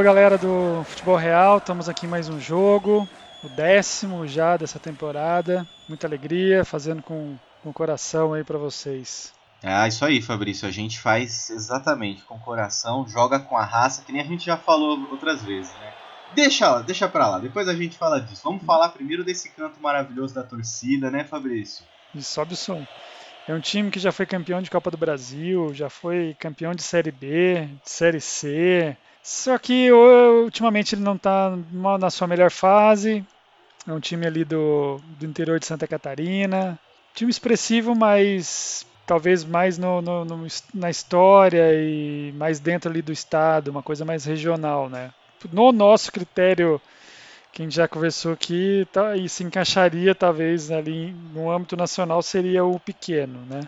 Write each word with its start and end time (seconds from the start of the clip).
Alô, 0.00 0.06
galera 0.06 0.38
do 0.38 0.82
Futebol 0.84 1.16
Real, 1.16 1.58
estamos 1.58 1.86
aqui 1.86 2.06
em 2.06 2.08
mais 2.08 2.26
um 2.26 2.40
jogo, 2.40 3.06
o 3.44 3.48
décimo 3.50 4.26
já 4.26 4.56
dessa 4.56 4.78
temporada. 4.78 5.68
Muita 5.86 6.06
alegria, 6.06 6.64
fazendo 6.64 7.02
com, 7.02 7.36
com 7.62 7.68
o 7.68 7.72
coração 7.74 8.32
aí 8.32 8.42
para 8.42 8.56
vocês. 8.56 9.34
Ah, 9.62 9.86
isso 9.86 10.02
aí, 10.02 10.22
Fabrício. 10.22 10.66
A 10.66 10.70
gente 10.70 10.98
faz 10.98 11.50
exatamente 11.50 12.22
com 12.22 12.36
o 12.36 12.40
coração, 12.40 13.06
joga 13.06 13.38
com 13.40 13.58
a 13.58 13.62
raça, 13.62 14.02
que 14.02 14.10
nem 14.10 14.22
a 14.22 14.24
gente 14.24 14.46
já 14.46 14.56
falou 14.56 15.06
outras 15.10 15.42
vezes, 15.42 15.70
né? 15.74 15.92
Deixa, 16.34 16.80
deixa 16.80 17.06
pra 17.06 17.28
lá, 17.28 17.38
depois 17.38 17.68
a 17.68 17.74
gente 17.74 17.98
fala 17.98 18.22
disso. 18.22 18.40
Vamos 18.42 18.64
falar 18.64 18.88
primeiro 18.88 19.22
desse 19.22 19.50
canto 19.50 19.78
maravilhoso 19.82 20.34
da 20.34 20.42
torcida, 20.42 21.10
né, 21.10 21.24
Fabrício? 21.24 21.84
E 22.14 22.22
sobe 22.22 22.54
o 22.54 22.56
som. 22.56 22.86
É 23.46 23.52
um 23.52 23.60
time 23.60 23.90
que 23.90 23.98
já 23.98 24.12
foi 24.12 24.24
campeão 24.24 24.62
de 24.62 24.70
Copa 24.70 24.90
do 24.90 24.96
Brasil, 24.96 25.74
já 25.74 25.90
foi 25.90 26.34
campeão 26.40 26.74
de 26.74 26.82
Série 26.82 27.12
B, 27.12 27.68
de 27.84 27.90
Série 27.90 28.20
C. 28.22 28.96
Só 29.22 29.58
que 29.58 29.90
ultimamente 29.92 30.94
ele 30.94 31.02
não 31.02 31.16
está 31.16 31.56
na 31.98 32.10
sua 32.10 32.26
melhor 32.26 32.50
fase. 32.50 33.24
É 33.86 33.92
um 33.92 34.00
time 34.00 34.26
ali 34.26 34.44
do, 34.44 35.00
do 35.18 35.26
interior 35.26 35.58
de 35.58 35.66
Santa 35.66 35.86
Catarina. 35.86 36.78
Time 37.14 37.30
expressivo, 37.30 37.94
mas 37.94 38.86
talvez 39.06 39.44
mais 39.44 39.76
no, 39.76 40.00
no, 40.00 40.24
no, 40.24 40.46
na 40.72 40.88
história 40.88 41.74
e 41.74 42.32
mais 42.36 42.60
dentro 42.60 42.88
ali 42.88 43.02
do 43.02 43.10
estado, 43.10 43.68
uma 43.68 43.82
coisa 43.82 44.04
mais 44.04 44.24
regional, 44.24 44.88
né? 44.88 45.12
No 45.52 45.72
nosso 45.72 46.12
critério 46.12 46.80
que 47.52 47.62
a 47.62 47.64
gente 47.64 47.74
já 47.74 47.88
conversou 47.88 48.32
aqui, 48.32 48.86
tá, 48.92 49.16
e 49.16 49.28
se 49.28 49.42
encaixaria 49.42 50.14
talvez 50.14 50.70
ali 50.70 51.12
no 51.34 51.50
âmbito 51.50 51.76
nacional 51.76 52.22
seria 52.22 52.64
o 52.64 52.78
pequeno, 52.78 53.40
né? 53.46 53.62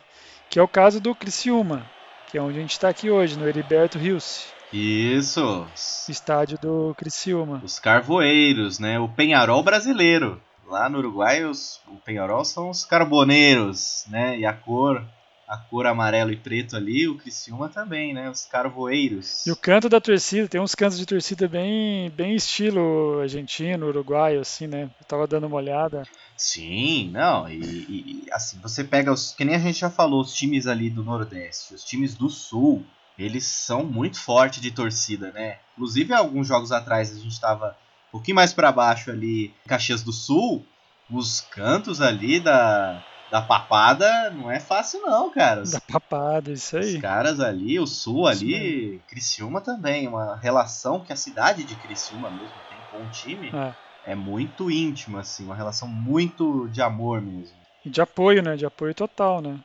Que 0.48 0.61
é 0.61 0.62
o 0.62 0.69
caso 0.69 1.00
do 1.00 1.14
Criciúma, 1.14 1.84
que 2.31 2.39
é 2.39 2.42
onde 2.42 2.59
a 2.59 2.61
gente 2.61 2.72
está 2.72 2.89
aqui 2.89 3.11
hoje, 3.11 3.37
no 3.37 3.48
Heriberto 3.48 3.98
Rios. 3.98 4.47
Isso. 4.73 5.67
Estádio 6.09 6.59
do 6.59 6.95
Criciúma. 6.97 7.61
Os 7.62 7.78
Carvoeiros, 7.78 8.78
né? 8.78 8.98
O 8.98 9.09
Penharol 9.09 9.62
brasileiro. 9.62 10.41
Lá 10.67 10.89
no 10.89 10.98
Uruguai, 10.98 11.45
os, 11.45 11.81
o 11.87 11.97
Penharol 11.97 12.45
são 12.45 12.70
os 12.70 12.84
carboneiros, 12.84 14.05
né? 14.09 14.39
E 14.39 14.47
a 14.47 14.53
cor 14.53 15.05
a 15.53 15.59
cor 15.59 15.87
amarelo 15.87 16.33
e 16.33 16.37
preto 16.37 16.77
ali, 16.77 17.06
o 17.06 17.19
Criciúma 17.19 17.69
também, 17.69 18.15
né? 18.15 18.31
Os 18.31 18.47
carvoeiros. 18.47 19.45
E 19.47 19.50
o 19.50 19.56
canto 19.56 19.87
da 19.87 20.00
torcida, 20.00 20.48
tem 20.48 20.59
uns 20.59 20.75
cantos 20.75 20.97
de 20.97 21.05
torcida 21.05 21.47
bem, 21.47 22.09
bem 22.09 22.34
estilo 22.34 23.20
argentino, 23.20 23.87
uruguaio, 23.87 24.41
assim, 24.41 24.67
né? 24.67 24.84
Eu 24.98 25.06
tava 25.06 25.27
dando 25.27 25.47
uma 25.47 25.56
olhada. 25.56 26.05
Sim, 26.39 27.11
não, 27.11 27.47
e, 27.50 27.59
e, 27.59 28.25
assim, 28.33 28.59
você 28.62 28.83
pega 28.83 29.12
os. 29.12 29.34
Que 29.34 29.45
nem 29.45 29.55
a 29.55 29.59
gente 29.59 29.81
já 29.81 29.91
falou, 29.91 30.23
os 30.23 30.33
times 30.33 30.67
ali 30.67 30.89
do 30.89 31.05
Nordeste, 31.05 31.75
os 31.75 31.84
times 31.84 32.15
do 32.15 32.31
Sul, 32.31 32.83
eles 33.25 33.47
são 33.47 33.84
muito 33.84 34.20
fortes 34.20 34.61
de 34.61 34.70
torcida, 34.70 35.31
né? 35.33 35.59
Inclusive, 35.73 36.12
alguns 36.12 36.47
jogos 36.47 36.73
atrás 36.73 37.11
a 37.11 37.19
gente 37.19 37.41
tava 37.41 37.77
um 38.09 38.12
pouquinho 38.12 38.37
mais 38.37 38.53
para 38.53 38.73
baixo 38.73 39.11
ali, 39.11 39.55
em 39.65 39.69
Caxias 39.69 40.03
do 40.03 40.12
Sul, 40.12 40.65
os 41.11 41.41
cantos 41.41 42.00
ali 42.00 42.41
da 42.41 43.03
da 43.33 43.41
papada 43.41 44.28
não 44.28 44.50
é 44.50 44.61
fácil 44.61 45.00
não, 45.00 45.31
cara. 45.31 45.62
Da 45.62 45.81
papada, 45.81 46.53
isso 46.53 46.77
aí. 46.77 46.97
Os 46.97 47.00
caras 47.00 47.41
ali, 47.41 47.81
o 47.81 47.87
sul 47.87 48.27
ali, 48.27 49.00
Criciúma 49.09 49.62
também, 49.62 50.06
uma 50.06 50.37
relação 50.37 51.03
que 51.03 51.15
a 51.15 51.16
cidade 51.16 51.65
de 51.65 51.75
Criciúma 51.77 52.31
mesmo 52.31 52.59
tem 52.69 52.78
com 52.91 53.06
o 53.06 53.11
time 53.11 53.49
é. 53.49 54.12
é 54.12 54.15
muito 54.15 54.71
íntima, 54.71 55.21
assim, 55.21 55.47
uma 55.47 55.56
relação 55.56 55.88
muito 55.88 56.69
de 56.69 56.82
amor 56.82 57.22
mesmo. 57.22 57.56
E 57.82 57.88
de 57.88 58.03
apoio, 58.03 58.43
né? 58.43 58.55
De 58.55 58.66
apoio 58.66 58.94
total, 58.94 59.41
né? 59.41 59.59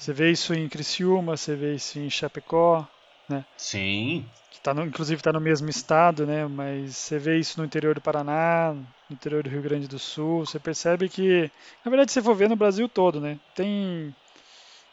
Você 0.00 0.14
vê 0.14 0.30
isso 0.30 0.54
em 0.54 0.66
Criciúma, 0.66 1.36
você 1.36 1.54
vê 1.54 1.74
isso 1.74 1.98
em 1.98 2.08
Chapecó, 2.08 2.88
né? 3.28 3.44
Sim. 3.54 4.26
Que 4.50 4.58
tá 4.58 4.72
no, 4.72 4.86
inclusive 4.86 5.20
está 5.20 5.30
no 5.30 5.42
mesmo 5.42 5.68
estado, 5.68 6.26
né? 6.26 6.46
Mas 6.46 6.96
você 6.96 7.18
vê 7.18 7.38
isso 7.38 7.60
no 7.60 7.66
interior 7.66 7.94
do 7.94 8.00
Paraná, 8.00 8.72
no 8.72 8.86
interior 9.10 9.42
do 9.42 9.50
Rio 9.50 9.60
Grande 9.60 9.86
do 9.86 9.98
Sul. 9.98 10.46
Você 10.46 10.58
percebe 10.58 11.06
que, 11.10 11.50
na 11.84 11.90
verdade, 11.90 12.12
você 12.12 12.22
for 12.22 12.34
ver 12.34 12.48
no 12.48 12.56
Brasil 12.56 12.88
todo, 12.88 13.20
né? 13.20 13.38
Tem, 13.54 14.14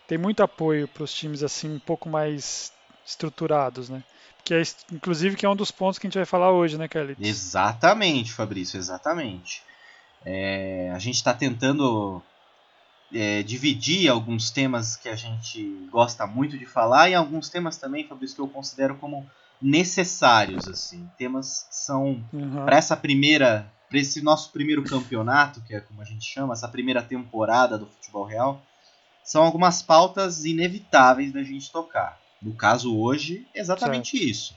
tem 0.10 0.18
muito 0.18 0.44
apoio 0.44 0.90
para 0.90 1.04
os 1.04 1.14
times 1.14 1.42
assim 1.42 1.74
um 1.76 1.80
pouco 1.80 2.10
mais 2.10 2.74
estruturados, 3.06 3.88
né? 3.88 4.04
Que 4.44 4.56
é, 4.56 4.62
inclusive, 4.92 5.38
que 5.38 5.46
é 5.46 5.50
um 5.50 5.56
dos 5.56 5.72
pontos 5.72 5.98
que 5.98 6.06
a 6.06 6.10
gente 6.10 6.18
vai 6.18 6.26
falar 6.26 6.52
hoje, 6.52 6.78
né, 6.78 6.86
Kelly? 6.86 7.16
Exatamente, 7.18 8.34
Fabrício, 8.34 8.78
exatamente. 8.78 9.64
É, 10.26 10.92
a 10.94 11.00
gente 11.00 11.16
está 11.16 11.34
tentando 11.34 12.22
é, 13.14 13.44
dividir 13.44 14.10
alguns 14.10 14.50
temas 14.50 14.96
que 14.96 15.08
a 15.10 15.16
gente 15.16 15.88
gosta 15.92 16.28
muito 16.28 16.58
de 16.58 16.66
falar 16.66 17.10
e 17.10 17.16
alguns 17.16 17.50
temas 17.50 17.78
também, 17.78 18.08
Fabrício, 18.08 18.36
que 18.36 18.42
eu 18.42 18.48
considero 18.48 18.96
como 18.96 19.26
necessários, 19.62 20.68
assim. 20.68 21.10
Temas 21.18 21.66
que 21.70 21.76
são 21.76 22.24
uhum. 22.34 22.66
para 22.66 22.78
essa 22.78 22.96
primeira 22.96 23.72
para 23.90 24.00
esse 24.00 24.22
nosso 24.22 24.52
primeiro 24.52 24.84
campeonato, 24.84 25.62
que 25.62 25.74
é 25.74 25.80
como 25.80 26.02
a 26.02 26.06
gente 26.06 26.26
chama, 26.26 26.54
essa 26.54 26.68
primeira 26.68 27.02
temporada 27.02 27.78
do 27.78 27.86
futebol 27.86 28.26
real, 28.26 28.62
são 29.24 29.44
algumas 29.44 29.82
pautas 29.82 30.44
inevitáveis 30.44 31.32
da 31.32 31.42
gente 31.42 31.72
tocar. 31.72 32.20
No 32.42 32.54
caso 32.54 32.98
hoje, 32.98 33.48
exatamente 33.56 34.18
certo. 34.18 34.30
isso. 34.30 34.56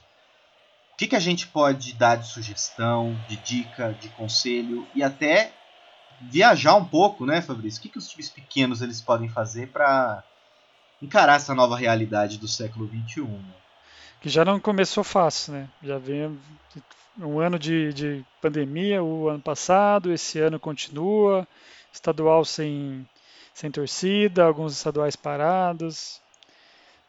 O 0.93 0.97
que, 0.97 1.07
que 1.07 1.15
a 1.15 1.19
gente 1.19 1.47
pode 1.47 1.93
dar 1.93 2.17
de 2.17 2.27
sugestão, 2.27 3.17
de 3.27 3.37
dica, 3.37 3.95
de 3.99 4.09
conselho 4.09 4.85
e 4.93 5.01
até 5.01 5.53
viajar 6.21 6.75
um 6.75 6.85
pouco, 6.85 7.25
né, 7.25 7.41
Fabrício? 7.41 7.79
O 7.79 7.81
que, 7.83 7.89
que 7.89 7.97
os 7.97 8.09
times 8.09 8.29
pequenos 8.29 8.81
eles 8.81 9.01
podem 9.01 9.29
fazer 9.29 9.67
para 9.69 10.23
encarar 11.01 11.35
essa 11.35 11.55
nova 11.55 11.75
realidade 11.75 12.37
do 12.37 12.47
século 12.47 12.87
XXI? 12.87 13.27
Que 14.21 14.29
já 14.29 14.45
não 14.45 14.59
começou 14.59 15.03
fácil, 15.03 15.53
né? 15.53 15.69
Já 15.81 15.97
vem 15.97 16.37
um 17.19 17.39
ano 17.39 17.57
de, 17.57 17.91
de 17.93 18.25
pandemia 18.41 19.03
o 19.03 19.27
ano 19.29 19.41
passado, 19.41 20.11
esse 20.11 20.39
ano 20.39 20.59
continua, 20.59 21.47
estadual 21.91 22.45
sem, 22.45 23.07
sem 23.53 23.71
torcida, 23.71 24.43
alguns 24.43 24.73
estaduais 24.73 25.15
parados. 25.15 26.21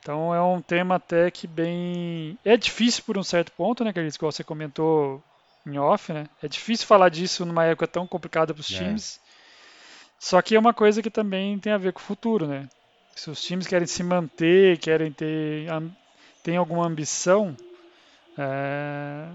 Então 0.00 0.34
é 0.34 0.42
um 0.42 0.60
tema 0.60 0.96
até 0.96 1.30
que 1.30 1.46
bem. 1.46 2.36
É 2.44 2.56
difícil 2.56 3.04
por 3.04 3.16
um 3.16 3.22
certo 3.22 3.52
ponto, 3.52 3.84
né, 3.84 3.92
Carlos? 3.92 4.16
Igual 4.16 4.32
você 4.32 4.42
comentou 4.42 5.22
em 5.66 5.78
off, 5.78 6.12
né? 6.12 6.26
É 6.42 6.48
difícil 6.48 6.86
falar 6.86 7.08
disso 7.08 7.44
numa 7.44 7.64
época 7.64 7.86
tão 7.86 8.06
complicada 8.06 8.52
para 8.52 8.60
os 8.60 8.72
é. 8.72 8.78
times. 8.78 9.20
Só 10.18 10.40
que 10.40 10.54
é 10.54 10.58
uma 10.58 10.72
coisa 10.72 11.02
que 11.02 11.10
também 11.10 11.58
tem 11.58 11.72
a 11.72 11.78
ver 11.78 11.92
com 11.92 12.00
o 12.00 12.04
futuro, 12.04 12.46
né? 12.46 12.68
Se 13.14 13.30
os 13.30 13.42
times 13.42 13.66
querem 13.66 13.86
se 13.86 14.02
manter, 14.02 14.78
querem 14.78 15.12
ter 15.12 15.66
tem 16.42 16.56
alguma 16.56 16.86
ambição, 16.86 17.56
é, 18.36 19.28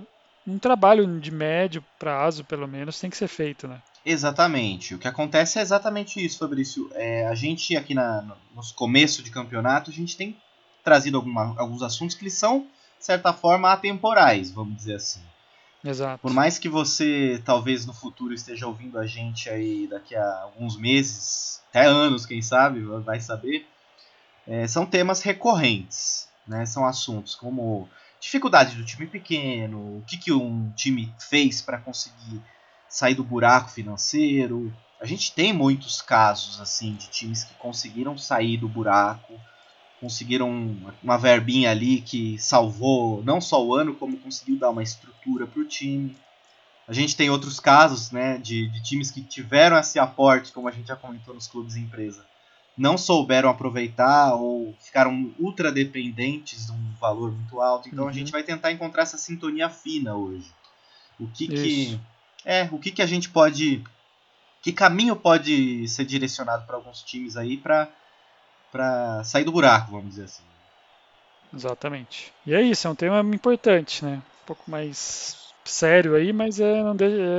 um 0.46 0.58
trabalho 0.60 1.20
de 1.20 1.32
médio 1.32 1.84
prazo, 2.00 2.44
pelo 2.44 2.68
menos, 2.68 3.00
tem 3.00 3.10
que 3.10 3.18
ser 3.18 3.28
feito, 3.28 3.68
né? 3.68 3.82
Exatamente. 4.06 4.96
O 4.96 5.00
que 5.00 5.08
acontece 5.08 5.60
é 5.60 5.62
exatamente 5.62 6.24
isso, 6.24 6.40
Fabrício. 6.40 6.90
É, 6.94 7.28
a 7.28 7.36
gente 7.36 7.76
aqui 7.76 7.94
na, 7.94 8.22
no, 8.22 8.36
nos 8.56 8.72
começos 8.72 9.24
de 9.24 9.32
campeonato, 9.32 9.92
a 9.92 9.94
gente 9.94 10.16
tem 10.16 10.38
trazido 10.84 11.18
alguma, 11.18 11.54
alguns 11.58 11.82
assuntos 11.82 12.16
que 12.16 12.30
são, 12.30 12.62
de 12.98 13.06
certa 13.06 13.34
forma, 13.34 13.72
atemporais, 13.72 14.50
vamos 14.52 14.78
dizer 14.78 14.96
assim. 14.96 15.22
Exato. 15.88 16.22
Por 16.22 16.34
mais 16.34 16.60
que 16.60 16.68
você 16.68 17.42
talvez 17.46 17.86
no 17.86 17.94
futuro 17.94 18.34
esteja 18.34 18.68
ouvindo 18.68 19.00
a 19.00 19.06
gente 19.06 19.50
aí 19.50 19.88
daqui 19.88 20.16
a 20.16 20.42
alguns 20.42 20.78
meses, 20.78 21.62
até 21.70 21.86
anos, 21.86 22.26
quem 22.26 22.42
sabe, 22.42 22.82
vai 22.82 23.22
saber, 23.22 23.66
é, 24.46 24.68
são 24.68 24.86
temas 24.86 25.22
recorrentes, 25.22 26.28
né? 26.46 26.66
São 26.66 26.86
assuntos 26.86 27.36
como 27.36 27.88
dificuldade 28.20 28.76
do 28.76 28.84
time 28.84 29.08
pequeno, 29.08 30.00
o 30.00 30.04
que, 30.06 30.18
que 30.18 30.34
um 30.34 30.70
time 30.72 31.14
fez 31.18 31.62
para 31.62 31.78
conseguir 31.78 32.42
sair 32.90 33.16
do 33.16 33.24
buraco 33.24 33.70
financeiro. 33.70 34.74
A 35.00 35.06
gente 35.06 35.32
tem 35.32 35.54
muitos 35.54 36.02
casos 36.02 36.60
assim 36.60 36.96
de 36.96 37.08
times 37.08 37.46
que 37.46 37.54
conseguiram 37.56 38.18
sair 38.18 38.58
do 38.58 38.68
buraco, 38.68 39.40
conseguiram 40.00 40.76
uma 41.02 41.18
verbinha 41.18 41.72
ali 41.72 42.02
que 42.02 42.38
salvou 42.38 43.24
não 43.24 43.42
só 43.42 43.64
o 43.64 43.74
ano, 43.74 43.96
como 43.96 44.18
conseguiu 44.18 44.58
dar 44.58 44.70
uma 44.70 44.84
estrutura 44.84 45.48
para 45.48 45.62
o 45.62 45.66
time. 45.66 46.16
A 46.88 46.94
gente 46.94 47.16
tem 47.16 47.30
outros 47.30 47.60
casos 47.60 48.12
né, 48.12 48.38
de, 48.38 48.68
de 48.70 48.84
times 48.84 49.12
que 49.12 49.22
tiveram 49.22 49.78
esse 49.78 50.00
aporte, 50.00 50.54
como 50.54 50.68
a 50.68 50.72
gente 50.72 50.88
já 50.88 50.96
comentou 50.96 51.34
nos 51.34 51.48
clubes 51.48 51.76
e 51.76 51.80
empresa, 51.80 52.26
não 52.78 52.98
souberam 52.98 53.50
aproveitar 53.50 54.36
ou 54.36 54.74
ficaram 54.80 55.34
ultra 55.40 55.72
dependentes 55.72 56.68
de 56.68 56.72
um 56.72 56.94
valor 57.00 57.32
muito 57.32 57.60
alto. 57.60 57.90
Então 57.90 58.06
uhum. 58.06 58.10
a 58.10 58.14
gente 58.14 58.32
vai 58.32 58.44
tentar 58.44 58.72
encontrar 58.72 59.04
essa 59.04 59.18
sintonia 59.18 59.70
fina 59.70 60.16
hoje. 60.16 60.46
O 61.20 61.28
que 61.28 61.48
que 61.48 62.00
é, 62.46 62.70
o 62.72 62.78
que 62.78 62.92
que 62.92 63.02
a 63.02 63.06
gente 63.06 63.30
pode 63.30 63.84
que 64.62 64.72
caminho 64.72 65.16
pode 65.16 65.88
ser 65.88 66.06
direcionado 66.06 66.66
para 66.66 66.76
alguns 66.76 67.02
times 67.02 67.36
aí 67.36 67.58
para 67.58 67.90
para 68.78 69.24
sair 69.24 69.44
do 69.44 69.52
buraco, 69.52 69.92
vamos 69.92 70.10
dizer 70.12 70.26
assim. 70.26 70.44
Exatamente. 71.52 72.32
E 72.46 72.54
é 72.54 72.62
isso, 72.62 72.88
é 72.88 72.92
um 72.92 72.96
tema 72.96 73.20
importante, 73.34 74.06
né? 74.06 74.22
Um 74.44 74.46
pouco 74.46 74.70
mais 74.70 75.36
sério 75.66 76.16
aí, 76.16 76.32
mas 76.32 76.60
é, 76.60 76.84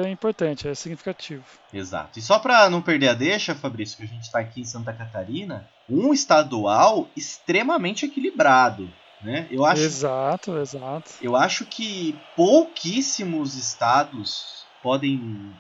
é 0.05 0.11
importante, 0.11 0.67
é 0.67 0.75
significativo. 0.75 1.45
Exato. 1.73 2.19
E 2.19 2.23
só 2.23 2.41
para 2.41 2.69
não 2.69 2.83
perder 2.83 3.09
a 3.09 3.15
deixa, 3.15 3.55
Fabrício, 3.55 3.97
que 3.97 4.03
a 4.03 4.07
gente 4.07 4.25
está 4.25 4.41
aqui 4.41 4.63
em 4.63 4.65
Santa 4.65 4.93
Catarina, 4.93 5.69
um 5.89 6.13
estadual 6.13 7.09
extremamente 7.17 8.05
equilibrado. 8.05 8.91
Né? 9.23 9.47
Eu 9.51 9.65
acho, 9.65 9.83
exato, 9.83 10.59
exato. 10.59 11.13
Eu 11.23 11.37
acho 11.37 11.65
que 11.65 12.19
pouquíssimos 12.37 13.55
estados 13.55 14.65
podem 14.83 15.53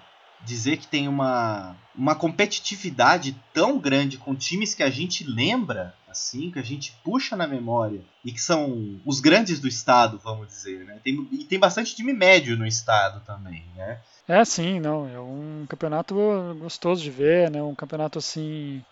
dizer 0.44 0.76
que 0.76 0.86
tem 0.86 1.08
uma, 1.08 1.76
uma 1.94 2.14
competitividade 2.14 3.36
tão 3.52 3.78
grande 3.78 4.18
com 4.18 4.34
times 4.34 4.74
que 4.74 4.82
a 4.82 4.90
gente 4.90 5.24
lembra, 5.24 5.94
assim, 6.08 6.50
que 6.50 6.58
a 6.58 6.62
gente 6.62 6.92
puxa 7.04 7.36
na 7.36 7.46
memória 7.46 8.00
e 8.24 8.32
que 8.32 8.40
são 8.40 9.00
os 9.04 9.20
grandes 9.20 9.60
do 9.60 9.68
estado, 9.68 10.18
vamos 10.22 10.48
dizer, 10.48 10.84
né? 10.84 11.00
Tem, 11.02 11.28
e 11.32 11.44
tem 11.44 11.58
bastante 11.58 11.94
time 11.94 12.12
médio 12.12 12.56
no 12.56 12.66
estado 12.66 13.20
também, 13.24 13.64
né? 13.76 14.00
É, 14.26 14.44
sim, 14.44 14.80
não, 14.80 15.08
é 15.08 15.20
um 15.20 15.66
campeonato 15.68 16.14
gostoso 16.60 17.02
de 17.02 17.10
ver, 17.10 17.50
né? 17.50 17.62
Um 17.62 17.74
campeonato 17.74 18.18
assim, 18.18 18.82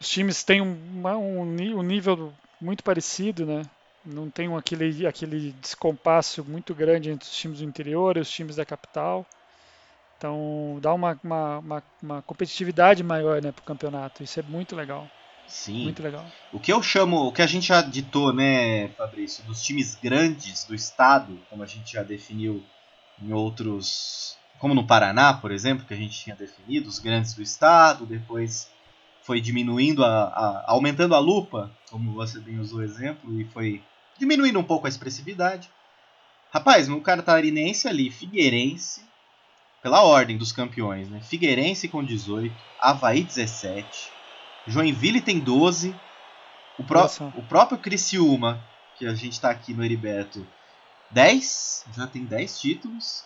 os 0.00 0.08
times 0.08 0.44
têm 0.44 0.60
um, 0.60 0.76
um, 1.04 1.40
um 1.40 1.82
nível 1.82 2.32
muito 2.60 2.84
parecido, 2.84 3.44
né? 3.44 3.62
Não 4.04 4.30
tem 4.30 4.48
um, 4.48 4.56
aquele, 4.56 5.06
aquele 5.06 5.52
descompasso 5.60 6.44
muito 6.44 6.74
grande 6.74 7.10
entre 7.10 7.28
os 7.28 7.36
times 7.36 7.58
do 7.58 7.64
interior 7.64 8.16
e 8.16 8.20
os 8.20 8.30
times 8.30 8.56
da 8.56 8.64
capital. 8.64 9.26
Então 10.16 10.78
dá 10.80 10.94
uma, 10.94 11.18
uma, 11.22 11.58
uma, 11.58 11.82
uma 12.02 12.22
competitividade 12.22 13.02
maior 13.02 13.42
né, 13.42 13.52
para 13.52 13.62
o 13.62 13.66
campeonato. 13.66 14.22
Isso 14.22 14.40
é 14.40 14.42
muito 14.42 14.74
legal. 14.74 15.06
Sim. 15.46 15.84
Muito 15.84 16.02
legal. 16.02 16.24
O 16.52 16.58
que 16.58 16.72
eu 16.72 16.82
chamo, 16.82 17.28
o 17.28 17.32
que 17.32 17.42
a 17.42 17.46
gente 17.46 17.68
já 17.68 17.80
ditou, 17.80 18.32
né, 18.32 18.88
Fabrício, 18.88 19.44
dos 19.44 19.62
times 19.62 19.94
grandes 19.94 20.64
do 20.64 20.74
estado, 20.74 21.38
como 21.48 21.62
a 21.62 21.66
gente 21.66 21.92
já 21.92 22.02
definiu 22.02 22.64
em 23.22 23.32
outros, 23.32 24.36
como 24.58 24.74
no 24.74 24.86
Paraná, 24.86 25.34
por 25.34 25.52
exemplo, 25.52 25.86
que 25.86 25.94
a 25.94 25.96
gente 25.96 26.18
tinha 26.18 26.34
definido, 26.34 26.88
os 26.88 26.98
grandes 26.98 27.32
do 27.34 27.42
estado, 27.42 28.04
depois 28.04 28.68
foi 29.22 29.40
diminuindo, 29.40 30.04
a, 30.04 30.24
a 30.24 30.64
aumentando 30.66 31.14
a 31.14 31.18
lupa, 31.18 31.70
como 31.90 32.12
você 32.12 32.40
bem 32.40 32.58
usou 32.58 32.80
o 32.80 32.84
exemplo, 32.84 33.40
e 33.40 33.44
foi 33.44 33.82
diminuindo 34.18 34.58
um 34.58 34.64
pouco 34.64 34.86
a 34.86 34.88
expressividade. 34.88 35.70
Rapaz, 36.50 36.88
no 36.88 37.00
catarinense 37.00 37.86
ali, 37.86 38.10
Figueirense, 38.10 39.05
pela 39.86 40.02
ordem 40.02 40.36
dos 40.36 40.50
campeões, 40.50 41.08
né? 41.08 41.20
Figueirense 41.20 41.86
com 41.86 42.02
18, 42.02 42.52
Havaí 42.80 43.22
17, 43.22 44.10
Joinville 44.66 45.20
tem 45.20 45.38
12, 45.38 45.94
o, 46.76 46.82
pró 46.82 47.08
o 47.36 47.42
próprio 47.44 47.78
Criciúma, 47.78 48.60
que 48.98 49.06
a 49.06 49.14
gente 49.14 49.34
está 49.34 49.48
aqui 49.48 49.72
no 49.72 49.84
Heriberto, 49.84 50.44
10, 51.12 51.84
já 51.96 52.04
tem 52.04 52.24
10 52.24 52.60
títulos. 52.60 53.24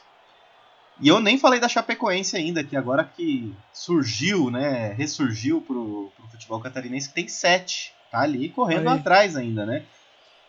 E 1.01 1.09
eu 1.09 1.19
nem 1.19 1.39
falei 1.39 1.59
da 1.59 1.67
Chapecoense 1.67 2.37
ainda, 2.37 2.63
que 2.63 2.77
agora 2.77 3.05
que 3.05 3.57
surgiu, 3.73 4.51
né, 4.51 4.93
ressurgiu 4.93 5.63
pro, 5.63 6.13
pro 6.15 6.29
futebol 6.29 6.61
catarinense, 6.61 7.09
que 7.09 7.15
tem 7.15 7.27
7. 7.27 7.95
Tá 8.11 8.21
ali 8.21 8.51
correndo 8.51 8.91
Aí. 8.91 8.99
atrás 8.99 9.35
ainda, 9.35 9.65
né? 9.65 9.87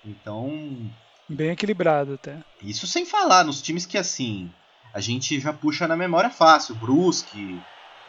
Então. 0.03 0.91
Bem 1.29 1.51
equilibrado 1.51 2.15
até. 2.15 2.35
Isso 2.61 2.85
sem 2.85 3.05
falar 3.05 3.45
nos 3.45 3.61
times 3.61 3.85
que 3.85 3.97
assim. 3.97 4.51
A 4.93 4.99
gente 4.99 5.39
já 5.39 5.53
puxa 5.53 5.87
na 5.87 5.95
memória 5.95 6.29
fácil. 6.29 6.75
Brusque, 6.75 7.59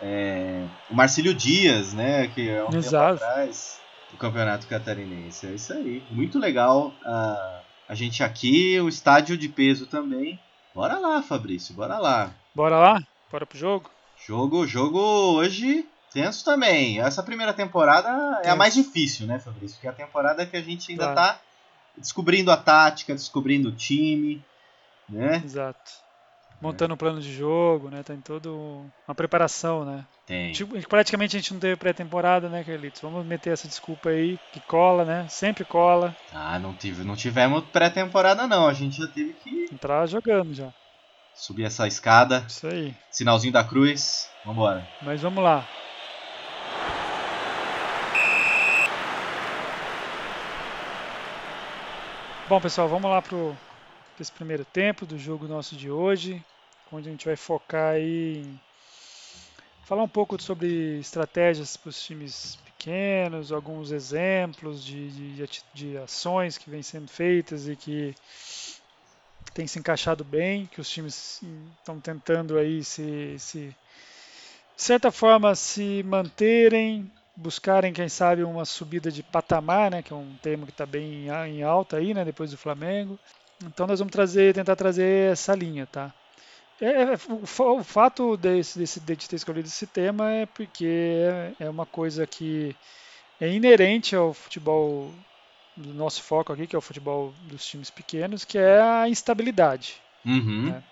é, 0.01 0.67
o 0.91 0.95
Marcílio 0.95 1.33
Dias, 1.33 1.93
né? 1.93 2.29
Que 2.29 2.49
é 2.51 2.65
um 2.65 2.77
Exato. 2.77 3.19
tempo 3.19 3.25
atrás 3.25 3.81
do 4.11 4.17
Campeonato 4.17 4.67
Catarinense. 4.67 5.47
É 5.47 5.51
isso 5.51 5.73
aí. 5.73 6.03
Muito 6.11 6.39
legal. 6.39 6.89
Uh, 7.05 7.63
a 7.89 7.95
gente 7.95 8.23
aqui, 8.23 8.81
o 8.81 8.89
estádio 8.89 9.37
de 9.37 9.49
peso 9.49 9.87
também. 9.87 10.39
Bora 10.75 10.99
lá, 10.99 11.23
Fabrício, 11.23 11.75
bora 11.75 11.99
lá. 11.99 12.33
Bora 12.55 12.79
lá? 12.79 13.03
Bora 13.31 13.47
pro 13.47 13.59
jogo? 13.59 13.91
Jogo, 14.27 14.67
jogo 14.67 14.99
hoje 14.99 15.87
tenso 16.13 16.45
também. 16.45 17.01
Essa 17.01 17.23
primeira 17.23 17.53
temporada 17.53 18.09
tenso. 18.37 18.49
é 18.49 18.51
a 18.51 18.57
mais 18.57 18.75
difícil, 18.75 19.27
né, 19.27 19.39
Fabrício? 19.39 19.77
Porque 19.77 19.87
é 19.87 19.91
a 19.91 20.07
temporada 20.07 20.47
que 20.47 20.57
a 20.57 20.63
gente 20.63 20.93
ainda 20.93 21.13
claro. 21.13 21.17
tá 21.17 21.41
descobrindo 21.97 22.51
a 22.51 22.57
tática, 22.57 23.15
descobrindo 23.15 23.69
o 23.69 23.73
time, 23.73 24.43
né? 25.09 25.43
Exato. 25.45 25.93
Montando 26.63 26.95
um 26.95 26.97
plano 26.97 27.21
de 27.21 27.33
jogo, 27.35 27.91
né? 27.91 28.05
Tem 28.05 28.19
toda 28.19 28.49
uma 28.49 29.15
preparação, 29.17 29.85
né? 29.85 30.07
Tem. 30.25 30.53
Tipo, 30.53 30.81
praticamente 30.89 31.37
a 31.37 31.41
gente 31.41 31.53
não 31.53 31.59
teve 31.59 31.75
pré-temporada, 31.75 32.49
né, 32.49 32.63
Carlitos? 32.63 33.03
Vamos 33.03 33.27
meter 33.27 33.53
essa 33.53 33.67
desculpa 33.67 34.11
aí, 34.11 34.39
que 34.53 34.61
cola, 34.61 35.05
né? 35.05 35.27
Sempre 35.29 35.65
cola. 35.65 36.15
Ah, 36.33 36.61
não, 36.61 36.73
tive, 36.73 37.03
não 37.03 37.17
tivemos 37.17 37.65
pré-temporada 37.73 38.47
não, 38.47 38.69
a 38.69 38.73
gente 38.73 38.99
já 38.99 39.09
teve 39.09 39.33
que... 39.33 39.69
Entrar 39.73 40.07
jogando 40.07 40.55
já. 40.55 40.73
Subir 41.35 41.65
essa 41.65 41.89
escada. 41.89 42.45
Isso 42.47 42.69
aí. 42.69 42.95
Sinalzinho 43.11 43.53
da 43.53 43.65
cruz. 43.65 44.31
Vambora. 44.45 44.87
Mas 45.03 45.21
vamos 45.21 45.43
lá. 45.43 45.67
Bom, 52.49 52.61
pessoal, 52.61 52.87
vamos 52.87 53.11
lá 53.11 53.21
para 53.21 53.37
esse 54.21 54.31
primeiro 54.31 54.65
tempo 54.65 55.07
do 55.07 55.19
jogo 55.19 55.49
nosso 55.49 55.75
de 55.75 55.91
hoje, 55.91 56.45
onde 56.93 57.09
a 57.09 57.13
gente 57.13 57.27
vai 57.27 57.37
focar 57.37 57.95
aí 57.95 58.39
em 58.39 58.61
falar 59.85 60.03
um 60.03 60.09
pouco 60.09 60.41
sobre 60.41 60.99
estratégias 60.99 61.77
para 61.77 61.91
os 61.91 62.03
times 62.03 62.57
pequenos, 62.65 63.53
alguns 63.53 63.91
exemplos 63.91 64.85
de, 64.85 65.37
de, 65.37 65.63
de, 65.75 65.97
ações 65.99 66.57
que 66.57 66.71
vêm 66.71 66.83
sendo 66.83 67.09
feitas 67.09 67.69
e 67.69 67.77
que 67.77 68.15
têm 69.53 69.67
se 69.67 69.79
encaixado 69.79 70.25
bem, 70.25 70.67
que 70.67 70.81
os 70.81 70.89
times 70.89 71.43
estão 71.79 72.01
tentando 72.01 72.57
aí 72.57 72.83
se, 72.83 73.37
se 73.39 73.77
de 74.77 74.83
certa 74.83 75.11
forma 75.11 75.55
se 75.55 76.03
manterem 76.05 77.11
buscarem, 77.35 77.93
quem 77.93 78.09
sabe, 78.09 78.43
uma 78.43 78.65
subida 78.65 79.11
de 79.11 79.23
patamar, 79.23 79.91
né, 79.91 80.03
que 80.03 80.13
é 80.13 80.17
um 80.17 80.35
termo 80.43 80.67
que 80.67 80.73
está 80.73 80.85
bem 80.85 81.29
em 81.29 81.63
alta 81.63 81.97
aí, 81.97 82.13
né, 82.15 82.25
depois 82.25 82.51
do 82.51 82.59
Flamengo. 82.59 83.19
Então 83.65 83.87
nós 83.87 83.99
vamos 83.99 84.13
trazer, 84.13 84.55
tentar 84.55 84.77
trazer 84.77 85.33
essa 85.33 85.55
linha, 85.55 85.87
tá? 85.87 86.13
É, 86.83 87.03
é 87.03 87.19
o, 87.29 87.79
o, 87.79 87.85
fato 87.85 88.37
desse, 88.37 88.79
desse, 88.79 89.01
de 89.01 89.17
ter 89.29 89.37
escolhido 89.37 89.69
esse 89.69 89.87
tema 89.87 90.31
é 90.31 90.47
porque 90.47 90.85
é, 90.87 91.65
é 91.67 91.71
uma 91.71 91.87
coisa 91.87 92.27
que 92.27 92.75
é 93.41 93.49
inerente 93.49 94.17
ao 94.17 94.35
futebol 94.35 95.13
do 95.77 95.95
nosso 95.95 96.23
foco 96.23 96.53
aqui, 96.53 96.67
que 96.67 96.77
é 96.77 96.79
o 96.79 96.83
futebol 96.83 97.33
dos 97.43 97.65
times 97.65 97.91
pequenos, 97.91 98.45
que 98.45 98.59
é 98.59 98.81
a 98.81 99.09
instabilidade. 99.09 99.95
Uhum. 100.25 100.71
Né? 100.71 100.83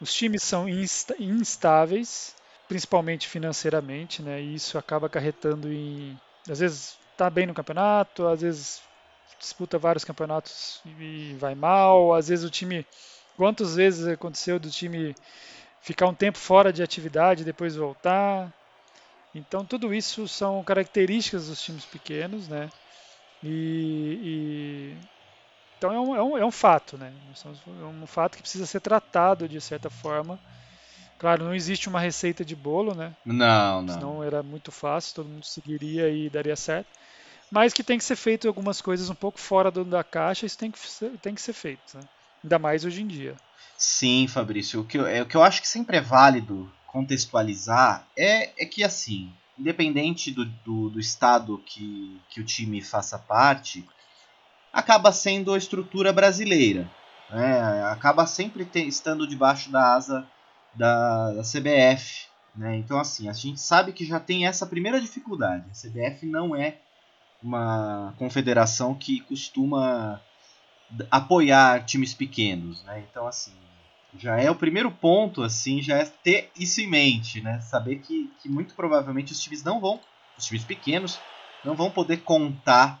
Os 0.00 0.12
times 0.12 0.42
são 0.42 0.68
insta 0.68 1.16
instáveis, 1.18 2.36
principalmente 2.68 3.26
financeiramente, 3.26 4.22
né? 4.22 4.40
E 4.40 4.54
isso 4.54 4.78
acaba 4.78 5.06
acarretando 5.06 5.72
em, 5.72 6.18
às 6.48 6.60
vezes 6.60 6.96
está 7.12 7.28
bem 7.28 7.46
no 7.46 7.54
campeonato, 7.54 8.26
às 8.26 8.42
vezes 8.42 8.80
disputa 9.40 9.78
vários 9.78 10.04
campeonatos 10.04 10.80
e 10.98 11.34
vai 11.38 11.54
mal, 11.54 12.14
às 12.14 12.28
vezes 12.28 12.44
o 12.44 12.50
time, 12.50 12.86
quantas 13.38 13.76
vezes 13.76 14.06
aconteceu 14.08 14.60
do 14.60 14.70
time 14.70 15.14
ficar 15.80 16.08
um 16.08 16.14
tempo 16.14 16.38
fora 16.38 16.72
de 16.72 16.82
atividade 16.82 17.42
e 17.42 17.46
depois 17.46 17.76
voltar. 17.76 18.52
Então 19.34 19.64
tudo 19.64 19.94
isso 19.94 20.28
são 20.28 20.64
características 20.64 21.48
dos 21.48 21.62
times 21.62 21.86
pequenos, 21.86 22.48
né? 22.48 22.68
E, 23.42 24.18
e 24.22 24.98
então 25.78 25.92
é 25.92 26.00
um, 26.00 26.16
é, 26.16 26.22
um, 26.22 26.38
é 26.38 26.46
um 26.46 26.50
fato, 26.52 26.98
né? 26.98 27.12
É 27.82 27.86
um 27.86 28.06
fato 28.06 28.36
que 28.36 28.42
precisa 28.42 28.66
ser 28.66 28.80
tratado 28.80 29.48
de 29.48 29.60
certa 29.60 29.90
forma 29.90 30.40
Claro, 31.18 31.44
não 31.44 31.54
existe 31.54 31.88
uma 31.88 32.00
receita 32.00 32.44
de 32.44 32.56
bolo, 32.56 32.94
né? 32.94 33.16
Não, 33.24 33.82
não. 33.82 33.94
Senão 33.94 34.24
era 34.24 34.42
muito 34.42 34.70
fácil, 34.72 35.14
todo 35.16 35.28
mundo 35.28 35.44
seguiria 35.46 36.08
e 36.10 36.30
daria 36.30 36.56
certo. 36.56 36.88
Mas 37.50 37.72
que 37.72 37.84
tem 37.84 37.98
que 37.98 38.04
ser 38.04 38.16
feito 38.16 38.48
algumas 38.48 38.80
coisas 38.82 39.10
um 39.10 39.14
pouco 39.14 39.40
fora 39.40 39.70
do, 39.70 39.84
da 39.84 40.04
caixa, 40.04 40.46
isso 40.46 40.58
tem 40.58 40.70
que 40.70 40.78
ser, 40.78 41.18
tem 41.18 41.34
que 41.34 41.42
ser 41.42 41.52
feito, 41.54 41.96
né? 41.96 42.00
Ainda 42.42 42.58
mais 42.58 42.84
hoje 42.84 43.02
em 43.02 43.06
dia. 43.06 43.36
Sim, 43.76 44.26
Fabrício. 44.26 44.80
O 44.80 44.84
que, 44.84 44.98
eu, 44.98 45.06
é, 45.06 45.22
o 45.22 45.26
que 45.26 45.36
eu 45.36 45.42
acho 45.42 45.60
que 45.60 45.68
sempre 45.68 45.96
é 45.96 46.00
válido 46.00 46.70
contextualizar 46.86 48.06
é, 48.16 48.62
é 48.62 48.66
que, 48.66 48.82
assim, 48.82 49.32
independente 49.58 50.30
do, 50.30 50.44
do, 50.44 50.90
do 50.90 51.00
estado 51.00 51.62
que, 51.66 52.20
que 52.30 52.40
o 52.40 52.44
time 52.44 52.80
faça 52.80 53.18
parte, 53.18 53.84
acaba 54.72 55.12
sendo 55.12 55.52
a 55.52 55.58
estrutura 55.58 56.12
brasileira. 56.12 56.90
Né? 57.30 57.84
Acaba 57.84 58.26
sempre 58.26 58.64
ter, 58.64 58.84
estando 58.84 59.26
debaixo 59.26 59.70
da 59.70 59.94
asa 59.94 60.26
da, 60.74 61.32
da 61.32 61.42
CBF. 61.42 62.26
Né? 62.54 62.76
Então, 62.76 62.98
assim, 62.98 63.28
a 63.28 63.32
gente 63.32 63.60
sabe 63.60 63.92
que 63.92 64.04
já 64.04 64.18
tem 64.18 64.46
essa 64.46 64.66
primeira 64.66 65.00
dificuldade. 65.00 65.64
A 65.70 65.88
CBF 65.88 66.26
não 66.26 66.56
é 66.56 66.78
uma 67.42 68.14
confederação 68.18 68.94
que 68.94 69.20
costuma 69.20 70.20
apoiar 71.10 71.84
times 71.84 72.14
pequenos, 72.14 72.82
né? 72.84 73.04
Então, 73.10 73.26
assim, 73.26 73.52
já 74.16 74.40
é 74.40 74.50
o 74.50 74.54
primeiro 74.54 74.90
ponto, 74.90 75.42
assim, 75.42 75.82
já 75.82 75.98
é 75.98 76.04
ter 76.04 76.50
isso 76.58 76.80
em 76.80 76.88
mente, 76.88 77.40
né? 77.40 77.60
Saber 77.60 77.96
que, 77.96 78.30
que 78.42 78.48
muito 78.48 78.74
provavelmente 78.74 79.32
os 79.32 79.40
times 79.40 79.62
não 79.62 79.80
vão, 79.80 80.00
os 80.36 80.44
times 80.44 80.64
pequenos, 80.64 81.18
não 81.64 81.74
vão 81.74 81.90
poder 81.90 82.18
contar 82.18 83.00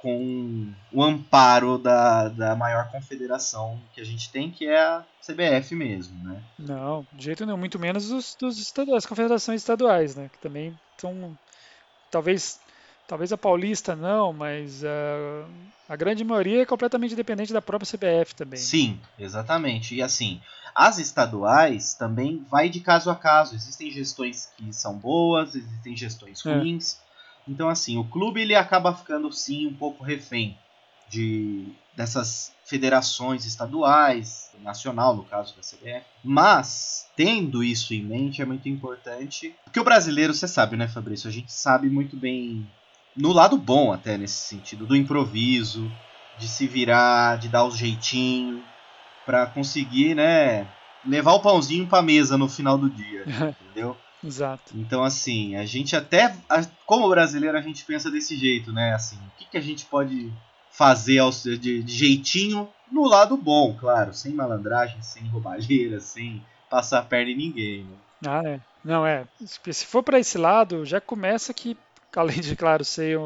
com 0.00 0.72
o 0.92 1.02
amparo 1.02 1.76
da, 1.76 2.28
da 2.28 2.56
maior 2.56 2.90
confederação 2.90 3.78
que 3.94 4.00
a 4.00 4.04
gente 4.04 4.32
tem, 4.32 4.50
que 4.50 4.66
é 4.66 4.80
a 4.80 5.04
CBF 5.20 5.74
mesmo, 5.74 6.24
né? 6.24 6.42
Não, 6.58 7.06
de 7.12 7.24
jeito 7.24 7.44
nenhum, 7.44 7.58
muito 7.58 7.78
menos 7.78 8.08
dos, 8.08 8.34
dos 8.34 8.58
estaduais, 8.58 9.04
as 9.04 9.06
confederações 9.06 9.60
estaduais, 9.60 10.16
né? 10.16 10.30
Que 10.32 10.38
também 10.38 10.74
são, 10.96 11.36
talvez, 12.10 12.58
talvez 13.10 13.32
a 13.32 13.36
Paulista 13.36 13.96
não, 13.96 14.32
mas 14.32 14.84
uh, 14.84 15.44
a 15.88 15.96
grande 15.96 16.22
maioria 16.22 16.62
é 16.62 16.64
completamente 16.64 17.16
dependente 17.16 17.52
da 17.52 17.60
própria 17.60 17.90
CBF 17.90 18.36
também. 18.36 18.56
Sim, 18.56 19.00
exatamente. 19.18 19.96
E 19.96 20.00
assim, 20.00 20.40
as 20.72 20.98
estaduais 20.98 21.92
também 21.94 22.46
vai 22.48 22.68
de 22.68 22.78
caso 22.78 23.10
a 23.10 23.16
caso. 23.16 23.56
Existem 23.56 23.90
gestões 23.90 24.52
que 24.56 24.72
são 24.72 24.96
boas, 24.96 25.56
existem 25.56 25.96
gestões 25.96 26.46
é. 26.46 26.54
ruins. 26.54 27.00
É. 27.48 27.50
Então 27.50 27.68
assim, 27.68 27.98
o 27.98 28.04
clube 28.04 28.42
ele 28.42 28.54
acaba 28.54 28.94
ficando 28.94 29.32
sim 29.32 29.66
um 29.66 29.74
pouco 29.74 30.04
refém 30.04 30.56
de 31.08 31.66
dessas 31.96 32.52
federações 32.64 33.44
estaduais, 33.44 34.52
nacional 34.62 35.16
no 35.16 35.24
caso 35.24 35.56
da 35.56 35.62
CBF. 35.62 36.06
Mas 36.22 37.08
tendo 37.16 37.64
isso 37.64 37.92
em 37.92 38.04
mente 38.04 38.40
é 38.40 38.44
muito 38.44 38.68
importante, 38.68 39.52
porque 39.64 39.80
o 39.80 39.84
brasileiro, 39.84 40.32
você 40.32 40.46
sabe, 40.46 40.76
né, 40.76 40.86
Fabrício, 40.86 41.28
a 41.28 41.32
gente 41.32 41.52
sabe 41.52 41.90
muito 41.90 42.16
bem 42.16 42.70
no 43.20 43.32
lado 43.32 43.56
bom 43.56 43.92
até 43.92 44.16
nesse 44.16 44.48
sentido, 44.48 44.86
do 44.86 44.96
improviso, 44.96 45.90
de 46.38 46.48
se 46.48 46.66
virar, 46.66 47.38
de 47.38 47.48
dar 47.48 47.64
os 47.64 47.76
jeitinhos 47.76 48.62
para 49.26 49.46
conseguir, 49.46 50.14
né, 50.14 50.66
levar 51.06 51.32
o 51.32 51.40
pãozinho 51.40 51.86
para 51.86 52.02
mesa 52.02 52.36
no 52.36 52.48
final 52.48 52.78
do 52.78 52.88
dia, 52.88 53.24
entendeu? 53.60 53.96
Exato. 54.22 54.72
Então, 54.74 55.02
assim, 55.02 55.56
a 55.56 55.64
gente 55.64 55.96
até, 55.96 56.34
como 56.84 57.08
brasileiro, 57.08 57.56
a 57.56 57.62
gente 57.62 57.84
pensa 57.84 58.10
desse 58.10 58.36
jeito, 58.36 58.70
né? 58.70 58.92
Assim, 58.92 59.16
o 59.16 59.38
que, 59.38 59.46
que 59.46 59.56
a 59.56 59.62
gente 59.62 59.86
pode 59.86 60.30
fazer 60.70 61.22
de, 61.58 61.82
de 61.82 61.92
jeitinho 61.92 62.68
no 62.90 63.06
lado 63.06 63.36
bom, 63.36 63.74
claro, 63.78 64.12
sem 64.12 64.32
malandragem, 64.32 65.00
sem 65.02 65.26
roubalheira, 65.28 66.00
sem 66.00 66.44
passar 66.68 67.00
a 67.00 67.02
perna 67.02 67.30
em 67.30 67.36
ninguém. 67.36 67.84
Né? 67.84 67.96
Ah, 68.26 68.42
é. 68.44 68.60
Não, 68.84 69.06
é. 69.06 69.26
Se 69.44 69.86
for 69.86 70.02
para 70.02 70.18
esse 70.18 70.38
lado, 70.38 70.84
já 70.84 71.00
começa 71.00 71.52
que, 71.52 71.76
além 72.18 72.40
de, 72.40 72.56
claro, 72.56 72.84
ser 72.84 73.18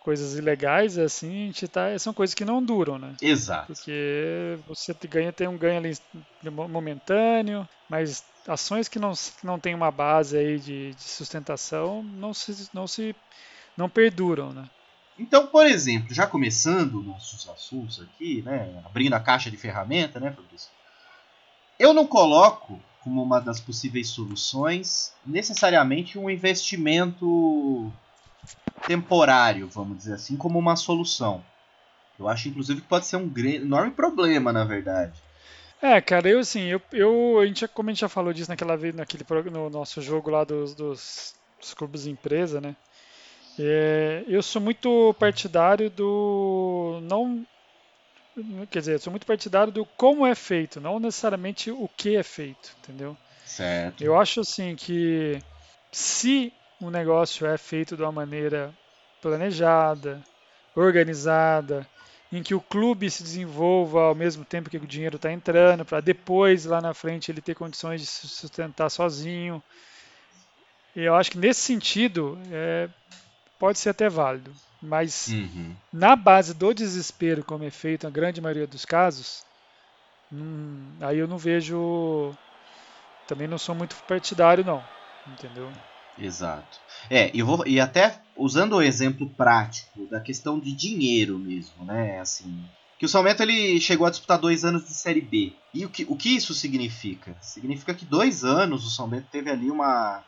coisas 0.00 0.36
ilegais, 0.36 0.98
assim, 0.98 1.44
a 1.44 1.46
gente 1.46 1.66
tá, 1.66 1.98
são 1.98 2.12
coisas 2.12 2.34
que 2.34 2.44
não 2.44 2.62
duram, 2.62 2.98
né? 2.98 3.14
Exato. 3.22 3.68
Porque 3.68 4.58
você 4.66 4.94
ganha, 5.08 5.32
tem 5.32 5.48
um 5.48 5.56
ganho 5.56 5.78
ali 5.78 5.96
momentâneo, 6.68 7.66
mas 7.88 8.22
ações 8.46 8.86
que 8.86 8.98
não, 8.98 9.12
que 9.12 9.46
não 9.46 9.58
tem 9.58 9.74
uma 9.74 9.90
base 9.90 10.36
aí 10.36 10.58
de, 10.58 10.94
de 10.94 11.02
sustentação 11.02 12.02
não 12.02 12.34
se, 12.34 12.68
não 12.74 12.86
se 12.86 13.16
não 13.76 13.88
perduram, 13.88 14.52
né? 14.52 14.68
Então, 15.18 15.46
por 15.46 15.66
exemplo, 15.66 16.12
já 16.12 16.26
começando 16.26 17.02
nossos 17.02 17.48
assuntos 17.48 18.02
aqui, 18.02 18.42
né, 18.42 18.82
abrindo 18.84 19.14
a 19.14 19.20
caixa 19.20 19.50
de 19.50 19.56
ferramenta, 19.56 20.18
né, 20.18 20.32
Fabrício? 20.32 20.68
Eu 21.78 21.94
não 21.94 22.06
coloco 22.06 22.80
como 23.04 23.22
uma 23.22 23.38
das 23.38 23.60
possíveis 23.60 24.08
soluções 24.08 25.12
necessariamente 25.24 26.18
um 26.18 26.30
investimento 26.30 27.92
temporário, 28.86 29.68
vamos 29.68 29.98
dizer 29.98 30.14
assim, 30.14 30.36
como 30.36 30.58
uma 30.58 30.74
solução. 30.74 31.44
Eu 32.18 32.28
acho, 32.28 32.48
inclusive, 32.48 32.80
que 32.80 32.88
pode 32.88 33.06
ser 33.06 33.16
um 33.16 33.30
enorme 33.36 33.90
problema, 33.90 34.52
na 34.52 34.64
verdade. 34.64 35.12
É, 35.82 36.00
cara, 36.00 36.28
eu 36.28 36.38
assim, 36.38 36.62
eu, 36.62 36.80
eu 36.92 37.38
a 37.40 37.46
gente, 37.46 37.68
como 37.68 37.90
a 37.90 37.92
gente 37.92 38.00
já 38.00 38.08
falou 38.08 38.32
disso 38.32 38.50
naquela 38.50 38.76
vez, 38.76 38.94
naquele 38.94 39.24
no 39.50 39.68
nosso 39.68 40.00
jogo 40.00 40.30
lá 40.30 40.42
dos, 40.42 40.74
dos, 40.74 41.34
dos 41.60 41.74
clubes 41.74 42.04
de 42.04 42.10
empresa, 42.10 42.60
né? 42.60 42.74
É, 43.58 44.24
eu 44.26 44.42
sou 44.42 44.62
muito 44.62 45.14
partidário 45.18 45.90
do 45.90 47.00
não 47.02 47.44
quer 48.70 48.80
dizer, 48.80 49.00
sou 49.00 49.10
muito 49.10 49.26
partidário 49.26 49.72
do 49.72 49.84
como 49.84 50.26
é 50.26 50.34
feito, 50.34 50.80
não 50.80 50.98
necessariamente 50.98 51.70
o 51.70 51.88
que 51.96 52.16
é 52.16 52.22
feito, 52.22 52.74
entendeu? 52.80 53.16
Certo. 53.44 54.02
Eu 54.02 54.18
acho 54.18 54.40
assim 54.40 54.74
que 54.74 55.38
se 55.92 56.52
um 56.80 56.90
negócio 56.90 57.46
é 57.46 57.56
feito 57.56 57.96
de 57.96 58.02
uma 58.02 58.12
maneira 58.12 58.74
planejada, 59.22 60.22
organizada, 60.74 61.86
em 62.32 62.42
que 62.42 62.54
o 62.54 62.60
clube 62.60 63.08
se 63.10 63.22
desenvolva 63.22 64.02
ao 64.02 64.14
mesmo 64.14 64.44
tempo 64.44 64.68
que 64.68 64.76
o 64.76 64.86
dinheiro 64.86 65.16
está 65.16 65.32
entrando, 65.32 65.84
para 65.84 66.00
depois, 66.00 66.64
lá 66.64 66.80
na 66.80 66.92
frente, 66.92 67.30
ele 67.30 67.40
ter 67.40 67.54
condições 67.54 68.00
de 68.00 68.06
se 68.06 68.26
sustentar 68.26 68.90
sozinho. 68.90 69.62
Eu 70.96 71.14
acho 71.14 71.30
que 71.30 71.38
nesse 71.38 71.60
sentido 71.60 72.38
é, 72.50 72.88
pode 73.58 73.78
ser 73.78 73.90
até 73.90 74.08
válido. 74.08 74.52
Mas 74.84 75.28
uhum. 75.28 75.74
na 75.90 76.14
base 76.14 76.52
do 76.52 76.74
desespero, 76.74 77.42
como 77.42 77.64
é 77.64 77.70
feito 77.70 78.04
na 78.04 78.10
grande 78.10 78.40
maioria 78.40 78.66
dos 78.66 78.84
casos, 78.84 79.42
hum, 80.30 80.92
aí 81.00 81.18
eu 81.18 81.26
não 81.26 81.38
vejo. 81.38 82.34
Também 83.26 83.48
não 83.48 83.56
sou 83.56 83.74
muito 83.74 83.96
partidário, 84.06 84.62
não. 84.62 84.84
Entendeu? 85.26 85.72
Exato. 86.18 86.78
É, 87.08 87.30
eu 87.34 87.46
vou. 87.46 87.66
E 87.66 87.80
até 87.80 88.20
usando 88.36 88.74
o 88.74 88.82
exemplo 88.82 89.28
prático 89.30 90.06
da 90.06 90.20
questão 90.20 90.60
de 90.60 90.72
dinheiro 90.72 91.38
mesmo, 91.38 91.84
né? 91.84 92.20
Assim. 92.20 92.62
Que 92.98 93.06
o 93.06 93.08
Salmento 93.08 93.42
ele 93.42 93.80
chegou 93.80 94.06
a 94.06 94.10
disputar 94.10 94.38
dois 94.38 94.64
anos 94.64 94.84
de 94.84 94.94
Série 94.94 95.20
B. 95.20 95.52
E 95.72 95.84
o 95.84 95.88
que, 95.88 96.04
o 96.08 96.14
que 96.14 96.28
isso 96.28 96.54
significa? 96.54 97.34
Significa 97.40 97.94
que 97.94 98.04
dois 98.04 98.44
anos 98.44 98.86
o 98.86 98.90
Salmento 98.90 99.26
teve 99.32 99.50
ali 99.50 99.70
uma, 99.70 100.22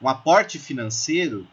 um 0.00 0.08
aporte 0.08 0.58
financeiro 0.58 1.46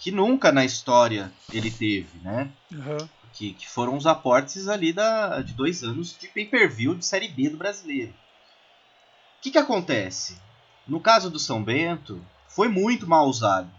que 0.00 0.10
nunca 0.10 0.50
na 0.50 0.64
história 0.64 1.30
ele 1.52 1.70
teve, 1.70 2.18
né? 2.20 2.50
Uhum. 2.72 3.08
Que, 3.34 3.52
que 3.52 3.68
foram 3.68 3.96
os 3.96 4.06
aportes 4.06 4.66
ali 4.66 4.94
da, 4.94 5.42
de 5.42 5.52
dois 5.52 5.84
anos 5.84 6.16
de 6.18 6.26
pay-per-view 6.28 6.94
de 6.94 7.04
Série 7.04 7.28
B 7.28 7.50
do 7.50 7.58
brasileiro. 7.58 8.10
O 8.10 9.42
que, 9.42 9.50
que 9.50 9.58
acontece? 9.58 10.40
No 10.88 11.00
caso 11.00 11.30
do 11.30 11.38
São 11.38 11.62
Bento, 11.62 12.24
foi 12.48 12.66
muito 12.66 13.06
mal 13.06 13.26
usado. 13.26 13.70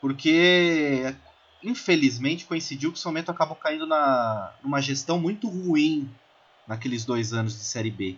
Porque, 0.00 1.14
infelizmente, 1.62 2.46
coincidiu 2.46 2.92
que 2.92 2.98
o 2.98 3.00
São 3.00 3.12
Bento 3.12 3.30
acabou 3.30 3.56
caindo 3.56 3.86
na, 3.86 4.52
numa 4.62 4.80
gestão 4.80 5.18
muito 5.18 5.48
ruim 5.48 6.08
naqueles 6.66 7.04
dois 7.04 7.32
anos 7.32 7.54
de 7.54 7.64
Série 7.64 7.90
B. 7.90 8.16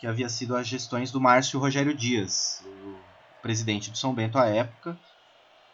Que 0.00 0.08
havia 0.08 0.28
sido 0.28 0.56
as 0.56 0.66
gestões 0.66 1.12
do 1.12 1.20
Márcio 1.20 1.60
Rogério 1.60 1.94
Dias, 1.94 2.64
o 2.66 2.96
presidente 3.42 3.90
do 3.90 3.98
São 3.98 4.12
Bento 4.12 4.38
à 4.38 4.46
época, 4.46 4.98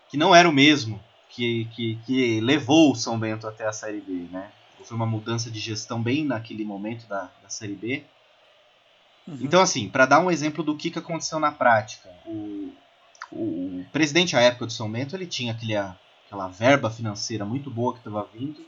que 0.09 0.17
não 0.17 0.35
era 0.35 0.49
o 0.49 0.53
mesmo 0.53 1.03
que, 1.31 1.67
que, 1.75 1.99
que 2.07 2.41
levou 2.41 2.93
o 2.93 2.97
São 2.97 3.19
Bento 3.19 3.47
até 3.47 3.67
a 3.67 3.73
Série 3.73 4.01
B. 4.01 4.27
Né? 4.31 4.51
Foi 4.85 4.97
uma 4.97 5.07
mudança 5.07 5.51
de 5.51 5.59
gestão 5.59 6.03
bem 6.03 6.25
naquele 6.25 6.65
momento 6.65 7.07
da, 7.07 7.31
da 7.43 7.49
Série 7.49 7.75
B. 7.75 8.05
Uhum. 9.27 9.39
Então, 9.43 9.61
assim, 9.61 9.89
para 9.89 10.07
dar 10.07 10.21
um 10.21 10.31
exemplo 10.31 10.63
do 10.63 10.77
que, 10.77 10.91
que 10.91 10.99
aconteceu 10.99 11.41
na 11.41 11.51
prática, 11.51 12.09
o, 12.25 12.73
o 13.33 13.85
presidente 13.93 14.37
à 14.37 14.41
época 14.41 14.67
do 14.67 14.73
São 14.73 14.91
Bento 14.91 15.17
ele 15.17 15.27
tinha 15.27 15.53
aquele, 15.53 15.77
aquela 15.77 16.49
verba 16.49 16.91
financeira 16.91 17.45
muito 17.45 17.71
boa 17.71 17.93
que 17.93 17.99
estava 17.99 18.29
vindo 18.33 18.65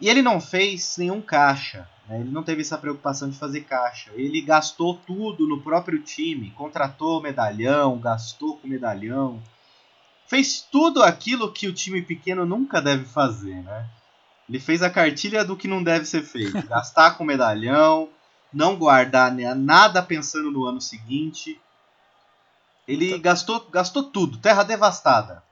e 0.00 0.08
ele 0.08 0.20
não 0.20 0.40
fez 0.40 0.96
nenhum 0.98 1.22
caixa, 1.22 1.88
né? 2.06 2.20
ele 2.20 2.30
não 2.30 2.42
teve 2.42 2.60
essa 2.60 2.76
preocupação 2.76 3.30
de 3.30 3.38
fazer 3.38 3.62
caixa. 3.62 4.10
Ele 4.14 4.42
gastou 4.42 4.94
tudo 5.06 5.48
no 5.48 5.62
próprio 5.62 6.02
time, 6.02 6.50
contratou 6.50 7.22
medalhão, 7.22 7.98
gastou 7.98 8.58
com 8.58 8.68
medalhão, 8.68 9.42
fez 10.26 10.60
tudo 10.60 11.02
aquilo 11.02 11.52
que 11.52 11.68
o 11.68 11.72
time 11.72 12.02
pequeno 12.02 12.44
nunca 12.44 12.80
deve 12.80 13.04
fazer, 13.04 13.62
né? 13.62 13.88
Ele 14.48 14.60
fez 14.60 14.82
a 14.82 14.90
cartilha 14.90 15.44
do 15.44 15.56
que 15.56 15.66
não 15.66 15.82
deve 15.82 16.04
ser 16.04 16.22
feito, 16.22 16.60
gastar 16.68 17.16
com 17.16 17.24
medalhão, 17.24 18.08
não 18.52 18.76
guardar 18.76 19.32
nada 19.56 20.02
pensando 20.02 20.50
no 20.50 20.64
ano 20.64 20.80
seguinte. 20.80 21.60
Ele 22.86 23.08
então... 23.08 23.20
gastou, 23.20 23.66
gastou 23.70 24.04
tudo, 24.04 24.38
terra 24.38 24.62
devastada. 24.62 25.42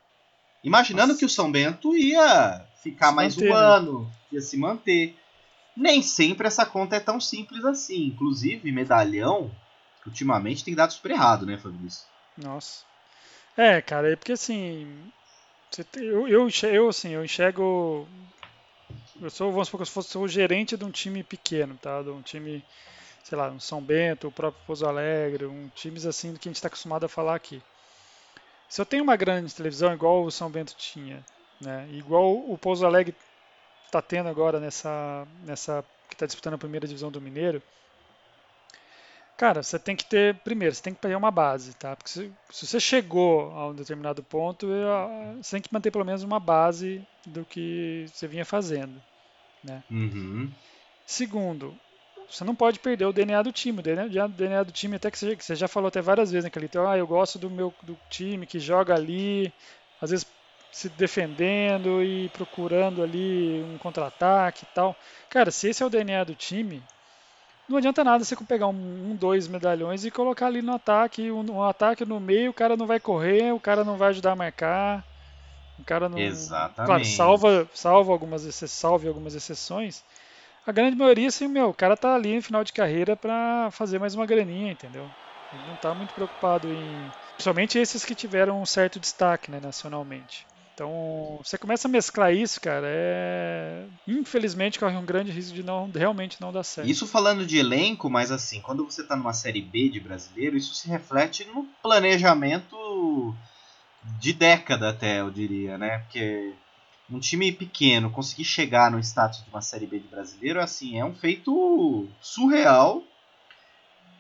Imaginando 0.63 1.09
Nossa. 1.09 1.19
que 1.19 1.27
o 1.27 1.29
São 1.29 1.51
Bento 1.51 1.97
ia 1.97 2.65
ficar 2.83 3.09
se 3.09 3.15
mais 3.15 3.37
manter, 3.37 3.51
um 3.51 3.55
né? 3.55 3.61
ano, 3.61 4.13
ia 4.33 4.41
se 4.41 4.57
manter. 4.57 5.19
Nem 5.77 6.01
sempre 6.01 6.47
essa 6.47 6.65
conta 6.65 6.97
é 6.97 7.01
tão 7.01 7.21
simples 7.21 7.65
assim. 7.65 8.07
Inclusive, 8.07 8.71
medalhão, 8.73 9.51
ultimamente 10.07 10.65
tem 10.65 10.75
dado 10.75 10.93
super 10.93 11.11
errado, 11.11 11.45
né, 11.45 11.59
Fabrício? 11.59 12.05
Nossa. 12.39 12.85
É, 13.57 13.81
cara, 13.83 14.13
é 14.13 14.17
porque 14.17 14.33
assim. 14.33 15.13
Eu, 15.97 16.29
eu, 16.29 16.49
eu, 16.65 16.89
assim, 16.89 17.11
eu 17.11 17.25
enxergo. 17.25 18.07
Eu 19.21 19.31
sou, 19.31 19.51
vamos 19.53 19.69
supor 19.69 19.79
que 19.79 19.89
eu 19.89 19.93
fosse 19.93 20.17
o 20.19 20.29
gerente 20.29 20.77
de 20.77 20.85
um 20.85 20.91
time 20.91 21.23
pequeno, 21.23 21.77
tá? 21.77 22.03
De 22.03 22.11
um 22.11 22.23
time 22.23 22.65
sei 23.25 23.39
lá, 23.39 23.51
um 23.51 23.61
São 23.61 23.83
Bento, 23.83 24.29
o 24.29 24.33
próprio 24.33 24.63
Pouso 24.67 24.87
Alegre, 24.87 25.47
um 25.47 25.69
times 25.75 26.07
assim 26.07 26.35
que 26.35 26.49
a 26.49 26.51
gente 26.51 26.57
está 26.57 26.69
acostumado 26.69 27.05
a 27.07 27.09
falar 27.09 27.35
aqui. 27.35 27.63
Se 28.69 28.81
eu 28.81 28.87
tenho 28.87 29.03
uma 29.03 29.17
grande 29.17 29.55
televisão 29.55 29.93
igual 29.95 30.25
o 30.25 30.31
São 30.31 30.51
Bento 30.51 30.75
tinha, 30.77 31.25
né, 31.61 31.89
igual 31.93 32.35
o 32.35 32.59
Pouso 32.59 32.85
Alegre 32.85 33.15
está 33.87 34.03
tendo 34.03 34.29
agora 34.29 34.61
nessa, 34.61 35.27
nessa 35.45 35.85
que 36.09 36.15
está 36.15 36.27
disputando 36.27 36.55
a 36.55 36.59
primeira 36.59 36.87
divisão 36.87 37.11
do 37.11 37.21
Mineiro, 37.21 37.63
cara, 39.37 39.63
você 39.63 39.79
tem 39.79 39.97
que 39.97 40.05
ter, 40.05 40.35
primeiro, 40.43 40.75
você 40.75 40.83
tem 40.83 40.95
que 40.95 41.01
pegar 41.01 41.17
uma 41.17 41.31
base, 41.31 41.75
tá? 41.75 41.97
Porque 41.97 42.11
se, 42.11 42.33
se 42.51 42.67
você 42.67 42.81
chegou 42.81 43.51
a 43.53 43.69
um 43.69 43.75
determinado 43.75 44.23
ponto, 44.23 44.69
você 45.41 45.57
tem 45.57 45.63
que 45.63 45.73
manter 45.73 45.91
pelo 45.91 46.05
menos 46.05 46.23
uma 46.23 46.41
base 46.41 47.03
do 47.27 47.45
que 47.45 48.07
você 48.09 48.27
vinha 48.27 48.45
fazendo, 48.45 49.03
né? 49.63 49.83
Uhum. 49.91 50.51
Segundo, 51.07 51.77
você 52.29 52.45
não 52.45 52.55
pode 52.55 52.79
perder 52.81 53.07
o 53.07 53.13
DNA 53.13 53.43
do 53.43 53.53
time. 53.53 53.81
O 53.81 53.83
DNA, 53.83 54.27
DNA 54.27 54.63
do 54.63 54.73
time, 54.73 54.97
até 54.97 55.11
que 55.11 55.19
você, 55.19 55.37
que 55.37 55.45
você, 55.45 55.55
já 55.55 55.69
falou 55.69 55.89
até 55.89 56.01
várias 56.01 56.31
vezes 56.31 56.45
naquele 56.45 56.67
então, 56.67 56.89
ah, 56.89 56.97
eu 56.97 57.07
gosto 57.07 57.39
do 57.39 57.51
meu 57.51 57.75
do 57.83 57.99
time 58.09 58.47
que 58.47 58.59
joga 58.59 58.95
ali. 58.95 59.53
Às 60.01 60.11
vezes 60.11 60.27
se 60.73 60.89
defendendo 60.89 62.03
e 62.03 62.29
procurando 62.31 63.01
ali 63.01 63.63
um 63.63 63.79
contra-ataque 63.79 64.65
e 64.65 64.75
tal. 64.75 64.97
Cara, 65.31 65.53
se 65.53 65.69
esse 65.69 65.83
é 65.83 65.87
o 65.87 65.91
DNA 65.91 66.25
do 66.25 66.35
time, 66.35 66.83
não 67.69 67.79
adianta 67.79 68.05
nada 68.05 68.25
você 68.25 68.37
pegar 68.37 68.69
um, 68.69 69.11
um 69.11 69.17
dois 69.17 69.49
medalhões 69.49 70.05
e 70.05 70.11
colocar 70.11 70.47
ali 70.47 70.63
no 70.63 70.75
ataque, 70.75 71.31
um, 71.31 71.41
um, 71.51 71.63
ataque 71.63 72.05
no 72.05 72.21
meio, 72.21 72.51
o 72.51 72.55
cara 72.55 72.77
não 72.77 72.87
vai 72.87 73.01
correr, 73.01 73.53
o 73.53 73.61
cara 73.61 73.85
não 73.85 73.97
vai 73.97 74.11
ajudar 74.11 74.33
a 74.33 74.37
marcar. 74.37 75.05
O 75.79 75.85
cara 75.85 76.09
não. 76.09 76.19
Exatamente. 76.19 76.87
Claro, 76.87 77.05
salva, 77.05 77.71
salva 77.75 78.13
algumas, 78.13 78.43
salve 78.71 79.09
algumas 79.09 79.35
exceções. 79.35 80.05
A 80.67 80.73
grande 80.73 80.97
maioria, 80.97 81.29
assim, 81.29 81.47
meu, 81.47 81.71
o 81.71 81.75
cara 81.75 81.97
tá 81.97 82.15
ali 82.15 82.37
no 82.37 82.43
final 82.43 82.65
de 82.65 82.73
carreira 82.73 83.17
para 83.17 83.71
fazer 83.71 83.99
mais 83.99 84.15
uma 84.15 84.25
graninha, 84.25 84.73
entendeu? 84.73 85.11
Ele 85.53 85.67
não 85.67 85.77
tá 85.77 85.95
muito 85.95 86.15
preocupado 86.15 86.73
em. 86.73 87.11
Principalmente 87.35 87.79
esses 87.79 88.05
que 88.05 88.15
tiveram 88.15 88.61
um 88.61 88.67
certo 88.67 88.99
destaque, 88.99 89.51
né, 89.51 89.61
nacionalmente. 89.61 90.47
Então, 90.75 91.39
você 91.43 91.57
começa 91.57 91.87
a 91.87 91.91
mesclar 91.91 92.35
isso, 92.35 92.61
cara, 92.61 92.87
é. 92.89 93.87
Infelizmente 94.09 94.79
corre 94.79 94.97
um 94.97 95.05
grande 95.05 95.31
risco 95.31 95.55
de 95.55 95.63
não 95.63 95.89
realmente 95.89 96.41
não 96.41 96.53
dar 96.53 96.65
certo. 96.65 96.91
Isso 96.91 97.07
falando 97.07 97.47
de 97.47 97.59
elenco, 97.59 98.11
mas 98.11 98.33
assim, 98.33 98.61
quando 98.61 98.85
você 98.85 99.05
tá 99.05 99.15
numa 99.15 99.33
série 99.33 99.63
B 99.63 99.89
de 99.89 100.01
brasileiro, 100.01 100.57
isso 100.57 100.75
se 100.75 100.89
reflete 100.89 101.45
no 101.45 101.65
planejamento 101.81 103.35
de 104.19 104.33
década 104.33 104.91
até, 104.91 105.21
eu 105.21 105.31
diria, 105.31 105.79
né? 105.79 105.99
Porque 106.01 106.53
um 107.09 107.21
time 107.21 107.53
pequeno 107.53 108.11
conseguir 108.11 108.45
chegar 108.45 108.91
no 108.91 108.99
status 108.99 109.45
de 109.45 109.51
uma 109.51 109.63
série 109.63 109.87
B 109.87 110.01
de 110.01 110.09
brasileiro, 110.09 110.61
assim, 110.61 110.99
é 110.99 111.05
um 111.05 111.15
feito 111.15 112.09
surreal. 112.21 113.01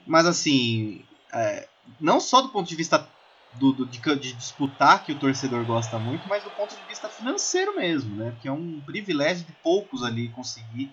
Mas 0.07 0.25
assim, 0.25 1.05
é, 1.33 1.67
não 2.01 2.21
só 2.21 2.41
do 2.41 2.51
ponto 2.51 2.69
de 2.69 2.77
vista 2.77 3.09
do, 3.55 3.73
do 3.73 3.87
de, 3.87 3.99
de, 4.17 4.33
disputar 4.33 5.05
que 5.05 5.13
o 5.13 5.19
torcedor 5.19 5.65
gosta 5.65 5.99
muito, 5.99 6.29
mas 6.29 6.43
do 6.43 6.51
ponto 6.51 6.75
de 6.75 6.83
vista 6.89 7.09
financeiro 7.09 7.77
mesmo, 7.77 8.17
né? 8.17 8.35
Que 8.41 8.49
é 8.49 8.53
um 8.53 8.81
privilégio 8.81 9.45
de 9.45 9.53
poucos 9.63 10.03
ali 10.03 10.29
conseguir 10.29 10.91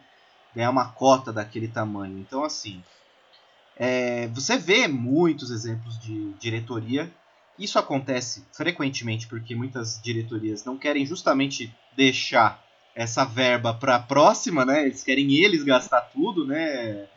ganhar 0.55 0.69
uma 0.69 0.89
cota 0.89 1.31
daquele 1.31 1.67
tamanho. 1.67 2.19
Então, 2.19 2.43
assim, 2.43 2.83
é, 3.75 4.27
você 4.27 4.57
vê 4.57 4.87
muitos 4.87 5.49
exemplos 5.49 5.99
de 5.99 6.33
diretoria. 6.33 7.11
Isso 7.57 7.79
acontece 7.79 8.45
frequentemente 8.51 9.27
porque 9.27 9.55
muitas 9.55 9.99
diretorias 10.01 10.63
não 10.63 10.77
querem 10.77 11.05
justamente 11.05 11.73
deixar 11.95 12.63
essa 12.93 13.23
verba 13.23 13.73
para 13.73 13.95
a 13.95 13.99
próxima, 13.99 14.65
né? 14.65 14.85
Eles 14.85 15.03
querem 15.03 15.33
eles 15.33 15.63
gastar 15.63 16.01
tudo, 16.01 16.45
né? 16.45 17.07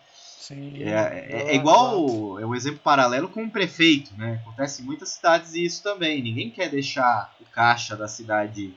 Sim, 0.46 0.82
é, 0.82 1.26
é, 1.30 1.42
é 1.52 1.54
igual, 1.54 2.38
é 2.38 2.44
um 2.44 2.54
exemplo 2.54 2.80
paralelo 2.80 3.30
com 3.30 3.44
o 3.44 3.50
prefeito, 3.50 4.12
né? 4.14 4.42
Acontece 4.42 4.82
em 4.82 4.84
muitas 4.84 5.08
cidades 5.08 5.54
isso 5.54 5.82
também. 5.82 6.22
Ninguém 6.22 6.50
quer 6.50 6.68
deixar 6.68 7.34
o 7.40 7.46
caixa 7.46 7.96
da 7.96 8.06
cidade 8.06 8.74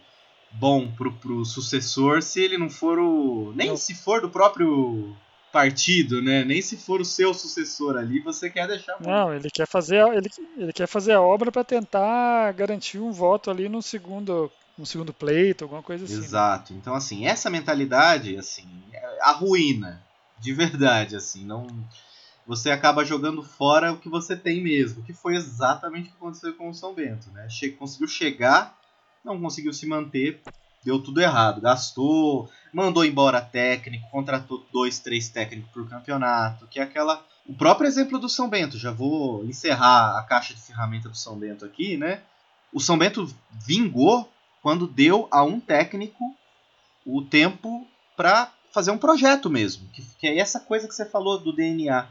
bom 0.50 0.89
pro, 0.89 1.12
pro 1.12 1.43
sucessor 1.43 2.21
se 2.21 2.41
ele 2.41 2.57
não 2.57 2.69
for 2.69 2.97
o. 2.97 3.51
Nem 3.53 3.67
não. 3.67 3.75
se 3.75 3.93
for 3.93 4.21
do 4.21 4.29
próprio 4.29 5.13
partido, 5.51 6.21
né? 6.21 6.45
Nem 6.45 6.62
se 6.62 6.77
for 6.77 7.01
o 7.01 7.05
seu 7.05 7.33
sucessor 7.33 7.97
ali, 7.97 8.21
você 8.21 8.50
quer 8.50 8.65
deixar. 8.65 8.95
Bom. 8.97 9.09
Não, 9.09 9.33
ele 9.33 9.50
quer 9.53 9.67
fazer, 9.67 10.07
ele, 10.13 10.29
ele 10.55 10.71
quer 10.71 10.88
fazer 10.88 11.12
a 11.12 11.21
obra 11.21 11.51
para 11.51 11.65
tentar 11.65 12.49
garantir 12.53 12.97
um 12.97 13.12
voto 13.12 13.51
ali 13.51 13.67
no 13.67 13.82
segundo 13.82 14.49
no 14.77 14.86
segundo 14.86 15.12
pleito, 15.12 15.65
alguma 15.65 15.84
coisa 15.84 16.06
assim. 16.06 16.13
Né? 16.13 16.19
Exato. 16.23 16.71
Né? 16.71 16.80
Então, 16.80 16.93
assim, 16.93 17.27
essa 17.27 17.49
mentalidade, 17.49 18.38
assim, 18.38 18.65
é 18.93 19.19
arruína 19.21 20.07
de 20.39 20.54
verdade, 20.54 21.15
assim, 21.15 21.45
não 21.45 21.67
você 22.47 22.71
acaba 22.71 23.04
jogando 23.04 23.43
fora 23.43 23.91
o 23.91 23.97
que 23.97 24.08
você 24.08 24.34
tem 24.34 24.63
mesmo, 24.63 25.04
que 25.04 25.12
foi 25.12 25.36
exatamente 25.36 26.08
o 26.08 26.12
que 26.12 26.17
aconteceu 26.17 26.54
com 26.54 26.69
o 26.69 26.73
São 26.73 26.93
Bento, 26.93 27.30
né? 27.32 27.50
Che 27.50 27.71
conseguiu 27.71 28.08
chegar, 28.08 28.80
não 29.23 29.39
conseguiu 29.39 29.73
se 29.73 29.86
manter, 29.86 30.41
deu 30.82 31.04
tudo 31.04 31.19
errado, 31.19 31.60
gastou, 31.60 32.50
mandou 32.73 33.04
embora 33.04 33.41
técnico, 33.41 34.10
contratou 34.10 34.65
dois, 34.71 34.97
três 35.00 35.28
técnicos 35.28 35.69
por 35.73 35.89
campeonato, 35.89 36.67
que 36.67 36.80
é 36.80 36.84
aquela 36.84 37.26
o 37.45 37.54
próprio 37.54 37.88
exemplo 37.88 38.19
do 38.19 38.30
São 38.30 38.50
Bento, 38.50 38.78
já 38.78 38.91
vou 38.91 39.43
encerrar 39.45 40.17
a 40.17 40.23
caixa 40.23 40.54
de 40.54 40.62
ferramenta 40.62 41.10
do 41.10 41.17
São 41.17 41.38
Bento 41.38 41.65
aqui, 41.65 41.97
né? 41.97 42.21
O 42.73 42.80
São 42.80 42.97
Bento 42.97 43.34
vingou 43.52 44.30
quando 44.62 44.88
deu 44.88 45.28
a 45.32 45.43
um 45.43 45.60
técnico 45.60 46.36
o 47.06 47.21
tempo 47.21 47.88
para 48.17 48.52
fazer 48.77 48.91
um 48.91 48.97
projeto 48.97 49.49
mesmo. 49.49 49.89
Que, 49.89 50.03
que 50.19 50.27
é 50.27 50.37
essa 50.37 50.59
coisa 50.59 50.87
que 50.87 50.93
você 50.93 51.03
falou 51.03 51.39
do 51.39 51.51
DNA. 51.51 52.07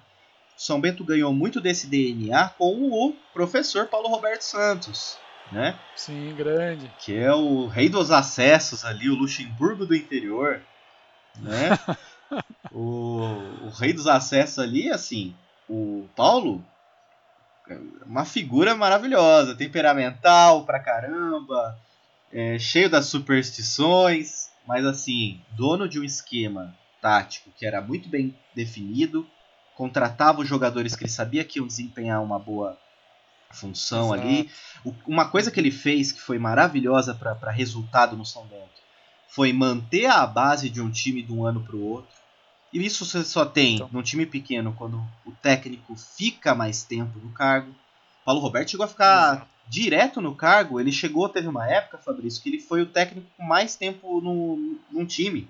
São 0.56 0.80
Bento 0.80 1.04
ganhou 1.04 1.32
muito 1.32 1.60
desse 1.60 1.86
DNA 1.86 2.48
com 2.58 2.90
o 2.90 3.14
professor 3.32 3.86
Paulo 3.86 4.08
Roberto 4.08 4.42
Santos. 4.42 5.16
Né? 5.52 5.78
Sim, 5.94 6.34
grande. 6.34 6.90
Que 6.98 7.16
é 7.16 7.32
o 7.32 7.68
rei 7.68 7.88
dos 7.88 8.10
acessos 8.10 8.84
ali, 8.84 9.08
o 9.08 9.14
Luxemburgo 9.14 9.86
do 9.86 9.94
interior. 9.94 10.60
Né? 11.36 11.78
o, 12.74 13.20
o 13.66 13.70
rei 13.78 13.92
dos 13.92 14.08
acessos 14.08 14.58
ali, 14.58 14.90
assim, 14.90 15.36
o 15.68 16.08
Paulo, 16.16 16.64
uma 18.04 18.24
figura 18.24 18.74
maravilhosa, 18.74 19.54
temperamental 19.54 20.64
pra 20.64 20.80
caramba, 20.80 21.78
é, 22.32 22.58
cheio 22.58 22.90
das 22.90 23.06
superstições, 23.06 24.45
mas 24.66 24.84
assim, 24.84 25.40
dono 25.50 25.88
de 25.88 26.00
um 26.00 26.04
esquema 26.04 26.74
tático 27.00 27.50
que 27.56 27.64
era 27.64 27.80
muito 27.80 28.08
bem 28.08 28.36
definido, 28.54 29.26
contratava 29.76 30.40
os 30.40 30.48
jogadores 30.48 30.96
que 30.96 31.04
ele 31.04 31.10
sabia 31.10 31.44
que 31.44 31.58
iam 31.58 31.66
desempenhar 31.66 32.22
uma 32.22 32.38
boa 32.38 32.76
função 33.50 34.14
Exato. 34.14 34.28
ali. 34.28 34.50
Uma 35.06 35.28
coisa 35.28 35.50
que 35.50 35.60
ele 35.60 35.70
fez 35.70 36.10
que 36.10 36.20
foi 36.20 36.38
maravilhosa 36.38 37.14
para 37.14 37.50
resultado 37.50 38.16
no 38.16 38.24
São 38.24 38.46
Bento 38.46 38.84
foi 39.28 39.52
manter 39.52 40.06
a 40.06 40.26
base 40.26 40.68
de 40.68 40.80
um 40.80 40.90
time 40.90 41.22
de 41.22 41.32
um 41.32 41.44
ano 41.44 41.62
para 41.62 41.76
o 41.76 41.84
outro. 41.84 42.16
E 42.72 42.84
isso 42.84 43.04
você 43.04 43.22
só 43.22 43.44
tem 43.44 43.76
então. 43.76 43.88
num 43.92 44.02
time 44.02 44.26
pequeno 44.26 44.72
quando 44.72 44.96
o 45.24 45.30
técnico 45.30 45.94
fica 45.94 46.54
mais 46.54 46.82
tempo 46.82 47.18
no 47.18 47.30
cargo. 47.30 47.72
Paulo 48.24 48.40
Roberto 48.40 48.70
chegou 48.70 48.84
a 48.84 48.88
ficar 48.88 49.34
Exato 49.34 49.55
direto 49.68 50.20
no 50.20 50.34
cargo, 50.34 50.80
ele 50.80 50.92
chegou, 50.92 51.28
teve 51.28 51.48
uma 51.48 51.68
época, 51.68 51.98
Fabrício, 51.98 52.42
que 52.42 52.48
ele 52.48 52.60
foi 52.60 52.82
o 52.82 52.86
técnico 52.86 53.26
com 53.36 53.42
mais 53.42 53.76
tempo 53.76 54.20
no, 54.20 54.78
num 54.90 55.04
time. 55.04 55.48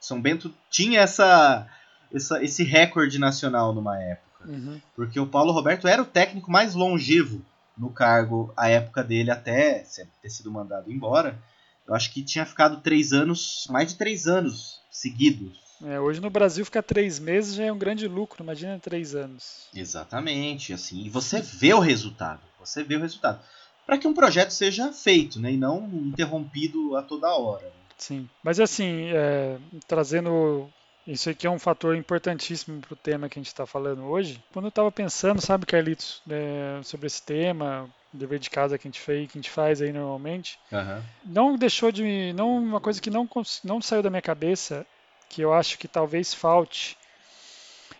São 0.00 0.20
Bento 0.20 0.54
tinha 0.70 1.00
essa, 1.00 1.66
essa, 2.12 2.42
esse 2.42 2.62
recorde 2.62 3.18
nacional 3.18 3.72
numa 3.74 4.00
época. 4.00 4.48
Uhum. 4.48 4.80
Porque 4.94 5.18
o 5.18 5.26
Paulo 5.26 5.52
Roberto 5.52 5.88
era 5.88 6.00
o 6.00 6.06
técnico 6.06 6.50
mais 6.50 6.74
longevo 6.74 7.42
no 7.76 7.90
cargo 7.90 8.52
a 8.56 8.68
época 8.68 9.02
dele 9.02 9.30
até 9.30 9.84
ter 10.22 10.30
sido 10.30 10.50
mandado 10.50 10.90
embora. 10.90 11.38
Eu 11.86 11.94
acho 11.94 12.12
que 12.12 12.22
tinha 12.22 12.46
ficado 12.46 12.80
três 12.80 13.12
anos, 13.12 13.66
mais 13.70 13.88
de 13.88 13.96
três 13.96 14.26
anos 14.26 14.80
seguidos. 14.90 15.66
É, 15.84 16.00
hoje 16.00 16.20
no 16.20 16.30
Brasil 16.30 16.64
ficar 16.64 16.82
três 16.82 17.18
meses 17.18 17.54
já 17.54 17.64
é 17.64 17.72
um 17.72 17.78
grande 17.78 18.08
lucro, 18.08 18.42
imagina 18.42 18.78
três 18.78 19.14
anos. 19.14 19.68
Exatamente, 19.74 20.72
assim, 20.72 21.04
e 21.04 21.10
você 21.10 21.40
vê 21.40 21.74
o 21.74 21.78
resultado, 21.78 22.40
você 22.66 22.82
vê 22.82 22.96
o 22.96 23.00
resultado 23.00 23.40
para 23.86 23.98
que 23.98 24.08
um 24.08 24.12
projeto 24.12 24.50
seja 24.50 24.92
feito, 24.92 25.40
né, 25.40 25.52
e 25.52 25.56
não 25.56 25.86
interrompido 25.86 26.96
a 26.96 27.02
toda 27.02 27.28
hora. 27.28 27.72
Sim, 27.96 28.28
mas 28.42 28.58
assim, 28.58 29.10
é, 29.14 29.56
trazendo 29.86 30.68
isso 31.06 31.30
aqui 31.30 31.46
é 31.46 31.50
um 31.50 31.58
fator 31.58 31.96
importantíssimo 31.96 32.80
para 32.80 32.92
o 32.92 32.96
tema 32.96 33.28
que 33.28 33.38
a 33.38 33.40
gente 33.40 33.46
está 33.46 33.64
falando 33.64 34.02
hoje. 34.04 34.42
Quando 34.52 34.66
eu 34.66 34.70
estava 34.70 34.90
pensando, 34.90 35.40
sabe, 35.40 35.64
Carlitos, 35.64 36.20
é, 36.28 36.80
sobre 36.82 37.06
esse 37.06 37.22
tema, 37.22 37.88
dever 38.12 38.40
de 38.40 38.50
casa 38.50 38.76
que 38.76 38.88
a 38.88 38.90
gente 38.90 39.00
fez, 39.00 39.30
que 39.30 39.38
a 39.38 39.40
gente 39.40 39.50
faz 39.50 39.80
aí 39.80 39.92
normalmente, 39.92 40.58
uhum. 40.72 41.02
não 41.24 41.56
deixou 41.56 41.92
de, 41.92 42.32
não 42.32 42.58
uma 42.58 42.80
coisa 42.80 43.00
que 43.00 43.08
não 43.08 43.28
não 43.62 43.80
saiu 43.80 44.02
da 44.02 44.10
minha 44.10 44.22
cabeça, 44.22 44.84
que 45.28 45.40
eu 45.40 45.52
acho 45.52 45.78
que 45.78 45.86
talvez 45.86 46.34
falte. 46.34 46.98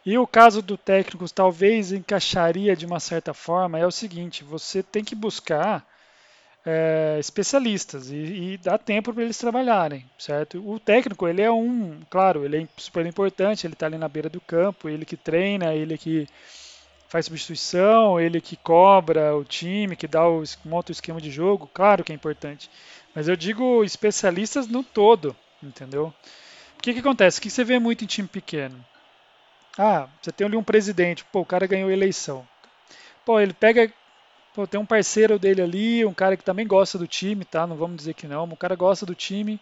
E 0.05 0.17
o 0.19 0.27
caso 0.27 0.63
do 0.63 0.77
técnico 0.77 1.29
talvez 1.33 1.93
encaixaria 1.93 2.77
de 2.77 2.87
uma 2.87 3.01
certa 3.01 3.35
forma 3.35 3.79
é 3.79 3.87
o 3.87 3.91
seguinte: 3.91 4.45
você 4.45 4.83
tem 4.83 5.05
que 5.05 5.15
buscar 5.15 5.87
é, 6.65 7.17
especialistas 7.21 8.11
e, 8.11 8.17
e 8.17 8.61
tempo 8.85 9.15
para 9.15 9.23
eles 9.23 9.39
trabalharem, 9.39 10.05
certo? 10.19 10.59
O 10.69 10.81
técnico 10.81 11.29
ele 11.29 11.41
é 11.41 11.51
um, 11.51 12.01
claro, 12.11 12.45
ele 12.45 12.65
é 12.65 12.69
super 12.77 13.07
importante, 13.07 13.67
ele 13.67 13.75
está 13.75 13.87
ali 13.87 13.97
na 13.97 14.09
beira 14.09 14.29
do 14.29 14.41
campo, 14.41 14.89
ele 14.89 15.05
que 15.05 15.17
treina, 15.17 15.73
ele 15.73 15.97
que 15.97 16.27
faz 17.09 17.27
substituição, 17.27 18.21
ele 18.21 18.41
que 18.41 18.57
cobra 18.57 19.37
o 19.37 19.45
time, 19.45 19.95
que 19.95 20.09
dá 20.09 20.29
o, 20.29 20.43
monta 20.65 20.91
o 20.91 20.93
esquema 20.93 21.21
de 21.21 21.31
jogo, 21.31 21.71
claro 21.73 22.03
que 22.03 22.11
é 22.11 22.15
importante. 22.15 22.69
Mas 23.15 23.29
eu 23.29 23.37
digo 23.37 23.85
especialistas 23.85 24.67
no 24.67 24.83
todo, 24.83 25.37
entendeu? 25.63 26.13
O 26.77 26.83
que, 26.83 26.93
que 26.93 27.01
acontece? 27.01 27.39
O 27.39 27.43
que 27.43 27.49
você 27.49 27.63
vê 27.63 27.79
muito 27.79 28.03
em 28.03 28.09
time 28.09 28.29
pequeno? 28.29 28.85
Ah, 29.79 30.09
você 30.23 30.33
tem 30.33 30.47
ali 30.47 30.57
um 30.57 30.63
presidente, 30.65 31.25
pô, 31.27 31.41
o 31.41 31.47
cara 31.47 31.67
ganhou 31.67 31.91
eleição. 31.91 32.47
Pô, 33.25 33.41
ele 33.41 33.55
pega, 33.55 33.93
pô, 34.55 34.67
tem 34.67 34.81
um 34.81 34.87
parceiro 34.87 35.39
dele 35.39 35.63
ali, 35.63 36.05
um 36.07 36.15
cara 36.15 36.37
que 36.37 36.45
também 36.45 36.67
gosta 36.67 36.99
do 36.99 37.07
time, 37.09 37.45
tá? 37.45 37.67
Não 37.67 37.77
vamos 37.77 37.97
dizer 37.99 38.15
que 38.15 38.27
não, 38.29 38.45
o 38.45 38.57
cara 38.57 38.77
gosta 38.77 39.07
do 39.07 39.15
time 39.15 39.61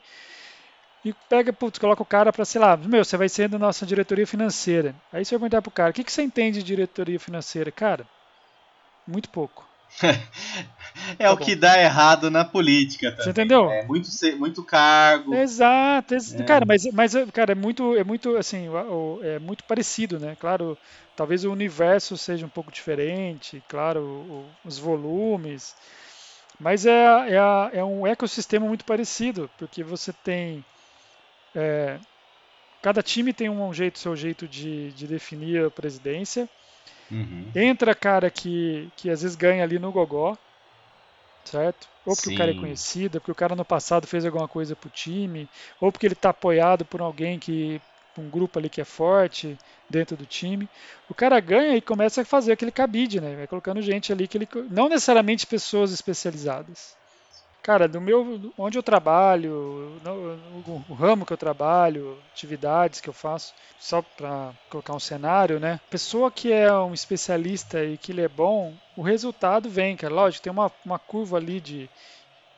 e 1.04 1.12
pega, 1.28 1.52
putz, 1.52 1.78
coloca 1.78 2.02
o 2.02 2.06
cara 2.06 2.32
para, 2.32 2.44
sei 2.44 2.60
lá, 2.60 2.76
meu, 2.76 3.04
você 3.04 3.16
vai 3.16 3.28
ser 3.28 3.48
da 3.48 3.58
nossa 3.58 3.84
diretoria 3.86 4.26
financeira. 4.26 4.94
Aí 5.12 5.24
você 5.24 5.34
vai 5.36 5.40
perguntar 5.48 5.62
pro 5.62 5.70
cara, 5.70 5.90
o 5.90 5.94
que, 5.94 6.02
que 6.04 6.10
você 6.12 6.22
entende 6.22 6.58
de 6.60 6.64
diretoria 6.64 7.20
financeira? 7.20 7.70
Cara, 7.70 8.06
muito 9.06 9.30
pouco. 9.30 9.73
é 11.18 11.24
tá 11.24 11.32
o 11.32 11.36
bom. 11.36 11.44
que 11.44 11.54
dá 11.54 11.80
errado 11.80 12.30
na 12.30 12.44
política 12.44 13.10
também. 13.10 13.24
Você 13.24 13.30
entendeu? 13.30 13.70
É 13.70 13.84
muito, 13.84 14.08
muito 14.38 14.64
cargo. 14.64 15.34
Exato, 15.34 16.14
ex 16.14 16.34
é. 16.34 16.42
cara, 16.42 16.64
mas, 16.66 16.84
mas 16.92 17.12
cara, 17.32 17.52
é 17.52 17.54
muito, 17.54 17.96
é 17.96 18.04
muito 18.04 18.36
assim, 18.36 18.68
é 19.22 19.38
muito 19.38 19.64
parecido, 19.64 20.18
né? 20.18 20.36
Claro, 20.38 20.76
talvez 21.16 21.44
o 21.44 21.52
universo 21.52 22.16
seja 22.16 22.46
um 22.46 22.50
pouco 22.50 22.72
diferente, 22.72 23.62
claro, 23.68 24.00
o, 24.00 24.46
os 24.64 24.78
volumes, 24.78 25.74
mas 26.58 26.86
é, 26.86 26.90
é, 26.92 27.78
é, 27.78 27.84
um 27.84 28.06
ecossistema 28.06 28.66
muito 28.66 28.84
parecido, 28.84 29.50
porque 29.58 29.82
você 29.82 30.12
tem 30.12 30.64
é, 31.54 31.98
cada 32.82 33.02
time 33.02 33.32
tem 33.32 33.48
um 33.48 33.72
jeito, 33.72 33.98
seu 33.98 34.14
jeito 34.14 34.46
de, 34.46 34.92
de 34.92 35.06
definir 35.06 35.64
a 35.64 35.70
presidência. 35.70 36.46
Uhum. 37.10 37.50
Entra 37.54 37.94
cara 37.94 38.30
que, 38.30 38.90
que 38.96 39.10
às 39.10 39.22
vezes 39.22 39.36
ganha 39.36 39.62
ali 39.62 39.78
no 39.78 39.92
gogó, 39.92 40.36
certo? 41.44 41.88
Ou 42.04 42.14
porque 42.14 42.28
Sim. 42.28 42.34
o 42.34 42.38
cara 42.38 42.50
é 42.50 42.54
conhecido, 42.54 43.20
porque 43.20 43.32
o 43.32 43.34
cara 43.34 43.54
no 43.54 43.64
passado 43.64 44.06
fez 44.06 44.24
alguma 44.24 44.48
coisa 44.48 44.74
pro 44.76 44.90
time, 44.90 45.48
ou 45.80 45.90
porque 45.92 46.06
ele 46.06 46.14
está 46.14 46.30
apoiado 46.30 46.84
por 46.84 47.00
alguém 47.00 47.38
que 47.38 47.80
um 48.16 48.30
grupo 48.30 48.58
ali 48.58 48.68
que 48.68 48.80
é 48.80 48.84
forte 48.84 49.58
dentro 49.90 50.16
do 50.16 50.26
time. 50.26 50.68
O 51.08 51.14
cara 51.14 51.40
ganha 51.40 51.76
e 51.76 51.82
começa 51.82 52.22
a 52.22 52.24
fazer 52.24 52.52
aquele 52.52 52.70
cabide, 52.70 53.20
né? 53.20 53.36
Vai 53.36 53.46
colocando 53.46 53.82
gente 53.82 54.12
ali 54.12 54.28
que 54.28 54.36
ele 54.38 54.48
não 54.70 54.88
necessariamente 54.88 55.46
pessoas 55.46 55.92
especializadas. 55.92 56.96
Cara, 57.64 57.88
do 57.88 57.98
meu, 57.98 58.52
onde 58.58 58.76
eu 58.76 58.82
trabalho, 58.82 59.98
no, 60.02 60.84
o 60.86 60.92
ramo 60.92 61.24
que 61.24 61.32
eu 61.32 61.36
trabalho, 61.38 62.22
atividades 62.30 63.00
que 63.00 63.08
eu 63.08 63.12
faço, 63.14 63.54
só 63.78 64.02
para 64.02 64.52
colocar 64.68 64.94
um 64.94 65.00
cenário, 65.00 65.58
né? 65.58 65.80
Pessoa 65.88 66.30
que 66.30 66.52
é 66.52 66.70
um 66.74 66.92
especialista 66.92 67.82
e 67.82 67.96
que 67.96 68.12
ele 68.12 68.20
é 68.20 68.28
bom, 68.28 68.76
o 68.94 69.00
resultado 69.00 69.70
vem, 69.70 69.96
cara. 69.96 70.12
Lógico, 70.12 70.42
tem 70.42 70.52
uma, 70.52 70.70
uma 70.84 70.98
curva 70.98 71.38
ali 71.38 71.58
de, 71.58 71.90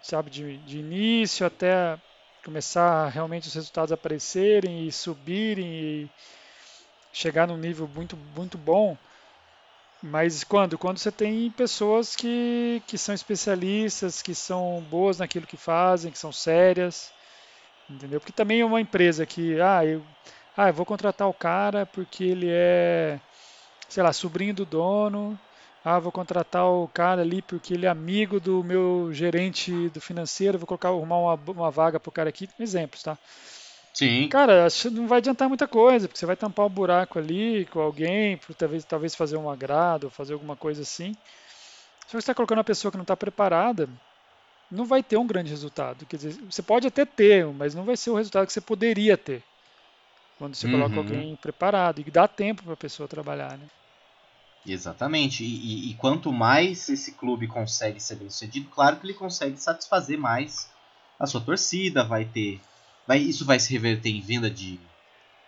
sabe, 0.01 0.31
de, 0.31 0.59
de 0.59 0.79
início 0.81 1.47
até 1.47 1.99
começar 2.45 3.09
realmente 3.09 3.49
os 3.49 3.55
resultados 3.55 3.92
aparecerem 3.92 4.87
e 4.88 4.92
subirem 4.92 5.66
e 5.66 6.11
chegar 7.12 7.47
num 7.47 7.57
nível 7.57 7.88
muito, 7.88 8.16
muito 8.16 8.59
bom. 8.59 8.97
Mas 10.02 10.44
quando? 10.44 10.78
Quando 10.78 10.98
você 10.98 11.11
tem 11.11 11.50
pessoas 11.50 12.14
que, 12.14 12.82
que 12.87 12.96
são 12.98 13.14
especialistas, 13.14 14.22
que 14.22 14.35
são 14.35 14.82
boas 14.90 15.18
naquilo 15.18 15.46
que 15.46 15.56
fazem, 15.56 16.12
que 16.12 16.18
são 16.18 16.30
sérias, 16.32 17.11
entendeu? 17.90 18.20
Porque 18.20 18.32
também 18.32 18.61
é 18.61 18.64
uma 18.64 18.80
empresa 18.80 19.26
que, 19.26 19.61
ah, 19.61 19.85
eu, 19.85 20.02
ah, 20.56 20.68
eu 20.68 20.74
vou 20.74 20.87
contratar 20.87 21.28
o 21.28 21.35
cara 21.35 21.87
porque 21.87 22.24
ele 22.24 22.48
é, 22.50 23.20
sei 23.88 24.02
lá, 24.02 24.12
sobrinho 24.12 24.54
do 24.54 24.66
dono, 24.66 25.38
ah, 25.85 25.98
vou 26.00 26.12
contratar 26.12 26.66
o 26.66 26.88
cara 26.88 27.22
ali 27.22 27.42
porque 27.42 27.74
ele 27.74 27.87
é 27.87 27.88
amigo 27.88 28.40
do 28.40 28.64
meu 28.64 29.11
gerente 29.12 29.88
do 29.90 30.00
financeiro, 30.00 30.59
vou 30.59 30.66
colocar, 30.66 30.88
arrumar 30.90 31.18
uma, 31.18 31.35
uma 31.52 31.70
vaga 31.70 32.00
pro 32.00 32.12
cara 32.12 32.28
aqui, 32.30 32.48
exemplos, 32.59 33.02
tá? 33.02 33.18
Sim. 33.96 34.28
Cara, 34.28 34.68
não 34.92 35.09
vai 35.09 35.18
adiantar 35.18 35.48
muita 35.48 35.66
coisa, 35.66 36.06
porque 36.06 36.18
você 36.18 36.26
vai 36.26 36.37
tampar 36.37 36.66
um 36.66 36.68
buraco 36.68 37.18
ali 37.18 37.64
com 37.72 37.80
alguém, 37.80 38.37
por 38.37 38.54
talvez, 38.54 38.85
talvez 38.85 39.14
fazer 39.14 39.38
um 39.38 39.48
agrado, 39.48 40.11
fazer 40.11 40.35
alguma 40.35 40.54
coisa 40.54 40.82
assim. 40.82 41.14
Se 42.06 42.12
você 42.12 42.18
está 42.18 42.35
colocando 42.35 42.59
uma 42.59 42.64
pessoa 42.64 42.92
que 42.92 42.98
não 42.98 43.04
está 43.04 43.16
preparada, 43.16 43.88
não 44.70 44.85
vai 44.85 45.02
ter 45.02 45.16
um 45.16 45.26
grande 45.26 45.48
resultado. 45.48 46.04
Quer 46.04 46.16
dizer, 46.16 46.42
você 46.42 46.61
pode 46.61 46.87
até 46.87 47.06
ter, 47.06 47.46
mas 47.46 47.74
não 47.74 47.85
vai 47.85 47.96
ser 47.96 48.11
o 48.11 48.16
resultado 48.16 48.46
que 48.46 48.52
você 48.52 48.61
poderia 48.61 49.16
ter. 49.16 49.42
Quando 50.37 50.54
você 50.54 50.66
uhum. 50.66 50.72
coloca 50.72 50.96
alguém 50.96 51.35
preparado 51.37 52.02
e 52.02 52.11
dá 52.11 52.28
tempo 52.28 52.64
para 52.64 52.74
a 52.74 52.76
pessoa 52.76 53.09
trabalhar, 53.09 53.56
né? 53.56 53.64
Exatamente. 54.66 55.42
E, 55.42 55.46
e, 55.46 55.90
e, 55.90 55.94
quanto 55.94 56.30
mais 56.30 56.87
esse 56.90 57.12
clube 57.12 57.46
consegue 57.46 57.98
ser 57.98 58.16
bem 58.16 58.28
sucedido, 58.28 58.68
claro 58.68 58.96
que 58.96 59.06
ele 59.06 59.14
consegue 59.14 59.56
satisfazer 59.56 60.18
mais 60.18 60.68
a 61.18 61.26
sua 61.26 61.40
torcida, 61.40 62.04
vai 62.04 62.26
ter 62.26 62.61
Vai, 63.07 63.19
isso 63.19 63.45
vai 63.45 63.59
se 63.61 63.73
reverter 63.73 64.11
em 64.11 64.21
venda 64.21 64.51
de, 64.51 64.81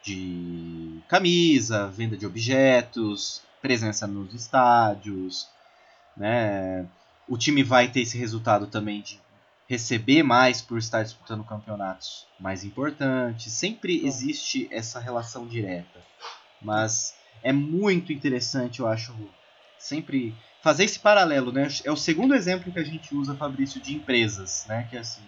de 0.03 1.01
camisa, 1.09 1.89
venda 1.89 2.17
de 2.17 2.27
objetos, 2.27 3.43
presença 3.61 4.07
nos 4.07 4.33
estádios, 4.33 5.49
né? 6.17 6.87
O 7.29 7.37
time 7.37 7.63
vai 7.63 7.89
ter 7.89 8.01
esse 8.01 8.17
resultado 8.17 8.67
também 8.67 9.03
de 9.03 9.21
receber 9.69 10.23
mais 10.23 10.63
por 10.63 10.79
estar 10.79 11.03
disputando 11.03 11.45
campeonatos 11.45 12.27
mais 12.41 12.65
importantes. 12.65 13.53
Sempre 13.53 14.07
existe 14.07 14.67
essa 14.71 14.99
relação 14.99 15.47
direta. 15.47 16.01
Mas 16.63 17.15
é 17.43 17.53
muito 17.53 18.13
interessante, 18.13 18.81
eu 18.81 18.89
acho, 18.89 19.15
sempre 19.79 20.35
fazer 20.63 20.85
esse 20.85 20.99
paralelo, 20.99 21.53
né? 21.53 21.69
É 21.85 21.91
o 21.91 21.97
segundo 21.97 22.35
exemplo 22.35 22.73
que 22.73 22.79
a 22.79 22.85
gente 22.85 23.15
usa, 23.15 23.35
Fabrício, 23.35 23.81
de 23.81 23.95
empresas, 23.95 24.65
né? 24.69 24.87
Que 24.91 24.97
é 24.97 25.01
assim, 25.01 25.23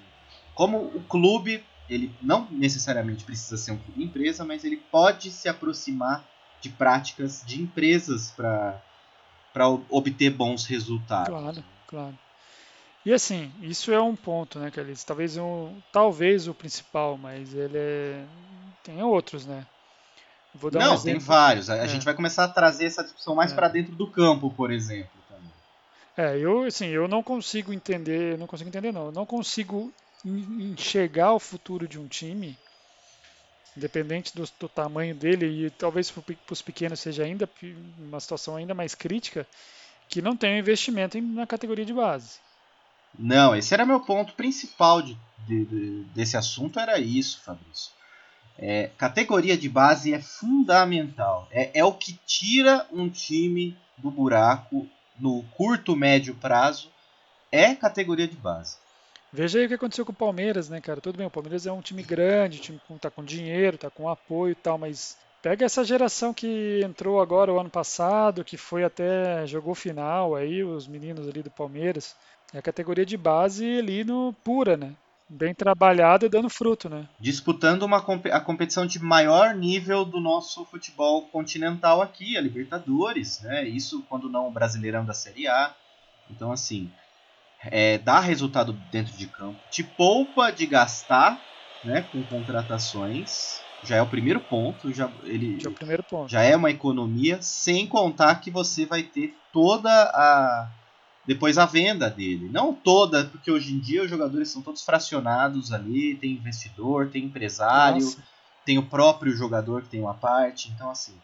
como 0.55 0.79
o 0.79 1.03
clube 1.05 1.63
ele 1.91 2.15
não 2.23 2.47
necessariamente 2.51 3.25
precisa 3.25 3.57
ser 3.57 3.73
um 3.73 3.77
clube 3.77 4.05
empresa, 4.05 4.45
mas 4.45 4.65
ele 4.65 4.77
pode 4.77 5.33
se 5.33 5.49
aproximar 5.49 6.25
de 6.61 6.69
práticas 6.69 7.43
de 7.45 7.61
empresas 7.61 8.31
para 8.31 9.69
obter 9.89 10.31
bons 10.31 10.65
resultados. 10.67 11.29
Claro, 11.29 11.65
claro. 11.89 12.19
E 13.05 13.13
assim, 13.13 13.51
isso 13.63 13.91
é 13.93 14.01
um 14.01 14.15
ponto, 14.15 14.59
né, 14.59 14.71
Carlitos? 14.71 15.03
Talvez, 15.03 15.37
um, 15.37 15.75
talvez 15.91 16.47
o 16.47 16.55
principal, 16.55 17.19
mas 17.19 17.53
ele 17.55 17.77
é... 17.77 18.25
tem 18.85 19.03
outros, 19.03 19.45
né? 19.45 19.67
não, 20.73 20.95
um 20.95 21.03
tem 21.03 21.19
vários. 21.19 21.71
A, 21.71 21.77
é. 21.77 21.89
gente 21.89 22.05
vai 22.05 22.15
começar 22.15 22.45
a 22.45 22.49
trazer 22.49 22.85
essa 22.85 23.03
discussão 23.03 23.35
mais 23.35 23.53
é. 23.53 23.55
para 23.55 23.69
dentro 23.69 23.95
do 23.95 24.07
campo, 24.07 24.51
por 24.51 24.71
exemplo. 24.71 25.11
Também. 25.29 25.51
É, 26.17 26.39
eu, 26.39 26.65
assim, 26.65 26.89
eu 26.89 27.09
não 27.09 27.23
consigo 27.23 27.73
entender, 27.73 28.37
não 28.37 28.47
consigo 28.47 28.69
entender 28.69 28.93
não, 28.93 29.07
eu 29.07 29.13
não 29.13 29.25
consigo 29.25 29.93
enxergar 30.25 31.33
o 31.33 31.39
futuro 31.39 31.89
de 31.89 31.99
um 31.99 32.07
time, 32.07 32.59
independente 33.77 34.35
do, 34.35 34.45
do 34.59 34.69
tamanho 34.69 35.15
dele, 35.15 35.67
e 35.67 35.71
talvez 35.71 36.11
para 36.11 36.23
os 36.51 36.63
pequenos 36.63 37.01
seja 37.01 37.25
ainda 37.25 37.49
uma 37.99 38.21
situação 38.21 38.57
ainda 38.57 38.75
mais 38.75 38.95
crítica, 38.95 39.47
que 40.09 40.21
não 40.21 40.37
tem 40.37 40.59
investimento 40.59 41.17
em, 41.17 41.23
na 41.23 41.47
categoria 41.47 41.85
de 41.85 41.95
base. 41.95 42.39
Não, 43.19 43.55
esse 43.55 43.73
era 43.75 43.87
meu 43.87 44.01
ponto 44.01 44.35
principal 44.35 45.03
de, 45.03 45.17
de, 45.47 45.65
de, 45.65 46.05
desse 46.15 46.37
assunto, 46.37 46.79
era 46.79 46.99
isso, 46.99 47.41
Fabrício. 47.43 47.93
É, 48.59 48.91
categoria 48.99 49.57
de 49.57 49.69
base 49.69 50.13
é 50.13 50.21
fundamental. 50.21 51.49
É, 51.51 51.81
é 51.81 51.85
o 51.85 51.95
que 51.95 52.19
tira 52.27 52.87
um 52.93 53.09
time 53.09 53.77
do 53.97 54.11
buraco 54.11 54.87
no 55.19 55.43
curto, 55.57 55.97
médio 55.97 56.35
prazo. 56.35 56.91
É 57.51 57.75
categoria 57.75 58.29
de 58.29 58.37
base. 58.37 58.77
Veja 59.33 59.59
aí 59.59 59.67
o 59.67 59.69
que 59.69 59.75
aconteceu 59.75 60.05
com 60.05 60.13
o 60.13 60.15
Palmeiras, 60.15 60.69
né, 60.69 60.81
cara? 60.81 61.01
Tudo 61.01 61.17
bem, 61.17 61.27
o 61.27 61.31
Palmeiras 61.31 61.67
é 61.67 61.73
um 61.73 61.81
time 61.81 62.03
grande, 62.03 62.59
um 62.59 62.63
time 62.63 62.81
que 62.87 62.99
tá 62.99 63.11
com 63.11 63.25
dinheiro, 63.25 63.79
tá 63.79 63.89
com 63.89 64.09
apoio 64.09 64.53
e 64.53 64.57
tal, 64.57 64.77
mas 64.77 65.17
pega 65.41 65.65
essa 65.65 65.85
geração 65.85 66.35
que 66.35 66.81
entrou 66.85 67.21
agora 67.21 67.53
o 67.53 67.61
ano 67.61 67.71
passado, 67.71 68.45
que 68.45 68.57
foi 68.57 68.83
até 68.83 69.47
jogou 69.47 69.75
final 69.75 70.35
aí, 70.35 70.65
os 70.65 70.87
meninos 70.89 71.29
ali 71.29 71.43
do 71.43 71.51
Palmeiras. 71.51 72.17
É 72.53 72.59
a 72.59 72.63
categoria 72.63 73.07
de 73.07 73.17
base 73.17 73.79
ali 73.79 74.03
no 74.03 74.35
pura, 74.45 74.77
né? 74.77 74.95
Bem 75.29 75.55
trabalhado 75.55 76.27
e 76.27 76.29
dando 76.29 76.51
fruto, 76.51 76.89
né? 76.89 77.09
Disputando 77.21 77.85
uma, 77.85 77.99
a 78.33 78.41
competição 78.41 78.85
de 78.85 78.99
maior 78.99 79.55
nível 79.55 80.05
do 80.05 80.19
nosso 80.19 80.65
futebol 80.65 81.23
continental 81.29 82.03
aqui, 82.03 82.37
a 82.37 82.41
Libertadores, 82.41 83.41
né? 83.43 83.65
Isso 83.65 84.05
quando 84.09 84.29
não 84.29 84.49
o 84.49 84.51
Brasileirão 84.51 85.05
da 85.05 85.15
Série 85.15 85.47
A. 85.47 85.73
Então, 86.29 86.51
assim, 86.51 86.91
é, 87.65 87.99
dá 87.99 88.21
resultado 88.21 88.73
dentro 88.73 89.13
de 89.17 89.27
campo, 89.27 89.61
te 89.69 89.85
poupa 89.85 90.51
de 90.51 90.67
gastar 90.67 91.45
né, 91.85 92.03
com 92.03 92.23
contratações. 92.25 93.61
Já 93.83 93.97
é 93.97 94.03
o 94.03 94.09
primeiro 94.09 94.41
ponto, 94.41 94.93
já, 94.93 95.11
ele, 95.25 95.59
já 95.59 95.69
é 95.69 95.73
o 95.73 95.75
primeiro 95.75 96.03
ponto. 96.03 96.31
Já 96.31 96.43
é 96.43 96.55
uma 96.55 96.71
economia, 96.71 97.41
sem 97.41 97.87
contar 97.87 98.37
que 98.37 98.51
você 98.51 98.85
vai 98.85 99.03
ter 99.03 99.35
toda 99.53 99.91
a. 99.91 100.71
Depois 101.27 101.59
a 101.59 101.67
venda 101.67 102.11
dele. 102.11 102.49
Não 102.51 102.75
toda, 102.75 103.25
porque 103.27 103.51
hoje 103.51 103.75
em 103.75 103.81
dia 103.81 104.03
os 104.03 104.11
jogadores 104.11 104.51
são 104.51 104.63
todos 104.63 104.83
fracionados 104.83 105.73
ali, 105.73 106.17
tem 106.17 106.33
investidor, 106.33 107.11
tem 107.11 107.25
empresário, 107.25 108.05
Nossa. 108.05 108.23
tem 108.65 108.79
o 108.79 108.87
próprio 108.87 109.33
jogador 109.33 109.83
que 109.83 109.91
tem 109.91 110.01
uma 110.01 110.15
parte. 110.15 110.71
Então, 110.71 110.91
assim, 110.91 111.15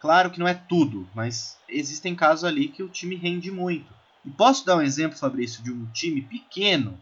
claro 0.00 0.30
que 0.30 0.38
não 0.38 0.46
é 0.46 0.54
tudo, 0.54 1.08
mas 1.14 1.56
existem 1.68 2.14
casos 2.14 2.44
ali 2.44 2.68
que 2.68 2.82
o 2.82 2.88
time 2.88 3.16
rende 3.16 3.50
muito. 3.50 3.97
E 4.24 4.30
posso 4.30 4.64
dar 4.64 4.76
um 4.76 4.82
exemplo, 4.82 5.18
Fabrício, 5.18 5.62
de 5.62 5.72
um 5.72 5.86
time 5.86 6.22
pequeno 6.22 6.98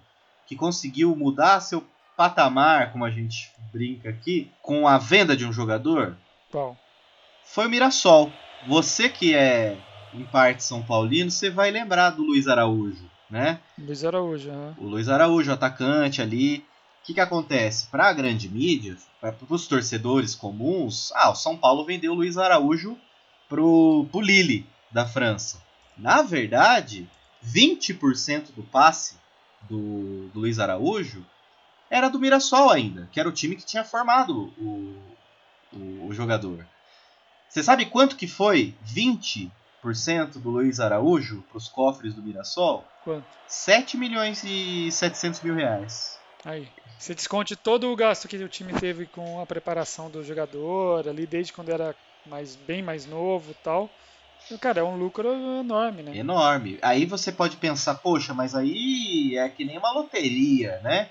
que 0.47 0.55
conseguiu 0.55 1.15
mudar 1.17 1.61
seu 1.61 1.85
patamar, 2.17 2.93
como 2.93 3.05
a 3.05 3.11
gente 3.11 3.53
brinca 3.73 4.09
aqui, 4.09 4.51
com 4.63 4.89
a 4.89 4.97
venda 4.97 5.37
de 5.37 5.45
um 5.45 5.53
jogador? 5.53 6.17
Qual? 6.51 6.77
Foi 7.45 7.67
o 7.67 7.71
Mirassol. 7.71 8.33
Você 8.67 9.09
que 9.09 9.35
é 9.35 9.77
em 10.15 10.25
parte 10.25 10.65
São 10.65 10.83
Paulino, 10.83 11.31
você 11.31 11.51
vai 11.51 11.71
lembrar 11.71 12.11
do 12.11 12.23
Luiz 12.23 12.49
Araújo, 12.49 13.05
né? 13.31 13.61
Luiz 13.79 14.05
Araújo, 14.05 14.51
né? 14.51 14.75
O 14.79 14.87
Luiz 14.87 15.09
Araújo, 15.09 15.53
atacante 15.53 16.23
ali. 16.23 16.59
O 17.03 17.07
que, 17.07 17.15
que 17.15 17.21
acontece? 17.21 17.87
Para 17.87 18.09
a 18.09 18.13
grande 18.13 18.49
mídia, 18.49 18.97
para 19.21 19.35
os 19.49 19.69
torcedores 19.69 20.35
comuns, 20.35 21.13
ah, 21.15 21.31
o 21.31 21.37
São 21.37 21.57
Paulo 21.57 21.85
vendeu 21.85 22.13
o 22.13 22.17
Luiz 22.17 22.37
Araújo 22.37 22.97
pro, 23.49 24.07
pro 24.11 24.21
Lille, 24.21 24.67
da 24.91 25.07
França. 25.07 25.63
Na 25.97 26.23
verdade, 26.23 27.09
20% 27.45 28.53
do 28.55 28.63
passe 28.63 29.17
do, 29.63 30.29
do 30.33 30.41
Luiz 30.41 30.59
Araújo 30.59 31.25
era 31.89 32.09
do 32.09 32.19
Mirassol 32.19 32.71
ainda, 32.71 33.09
que 33.13 33.21
era 33.21 33.29
o 33.29 33.33
time 33.33 33.57
que 33.57 33.65
tinha 33.65 33.85
formado 33.85 34.53
o, 34.59 35.17
o, 35.73 36.09
o 36.09 36.13
jogador. 36.13 36.67
Você 37.49 37.63
sabe 37.63 37.87
quanto 37.87 38.17
que 38.17 38.27
foi 38.27 38.75
20% 38.85 39.51
do 40.43 40.51
Luiz 40.51 40.81
Araújo 40.81 41.43
para 41.49 41.59
os 41.59 41.69
cofres 41.69 42.15
do 42.15 42.23
Mirassol? 42.23 42.85
Quanto? 43.05 43.27
7 43.47 43.97
milhões 43.97 44.43
e 44.45 44.91
700 44.91 45.41
mil 45.43 45.55
reais. 45.55 46.19
Aí. 46.45 46.69
Você 46.99 47.15
desconte 47.15 47.55
todo 47.55 47.91
o 47.91 47.97
gasto 47.97 48.27
que 48.27 48.37
o 48.37 48.49
time 48.49 48.73
teve 48.73 49.07
com 49.07 49.41
a 49.41 49.47
preparação 49.47 50.11
do 50.11 50.25
jogador, 50.25 51.07
ali 51.09 51.27
desde 51.27 51.53
quando 51.53 51.69
era 51.71 51.95
mais, 52.25 52.57
bem 52.57 52.83
mais 52.83 53.07
novo 53.07 53.51
e 53.51 53.55
tal. 53.55 53.91
Cara, 54.61 54.81
é 54.81 54.85
um 54.85 54.97
lucro 54.97 55.29
enorme, 55.61 56.03
né? 56.03 56.17
Enorme. 56.17 56.79
Aí 56.81 57.05
você 57.05 57.33
pode 57.33 57.57
pensar, 57.57 57.97
poxa, 57.97 58.33
mas 58.33 58.55
aí 58.55 59.37
é 59.37 59.49
que 59.49 59.65
nem 59.65 59.77
uma 59.77 59.93
loteria, 59.93 60.81
né? 60.85 61.11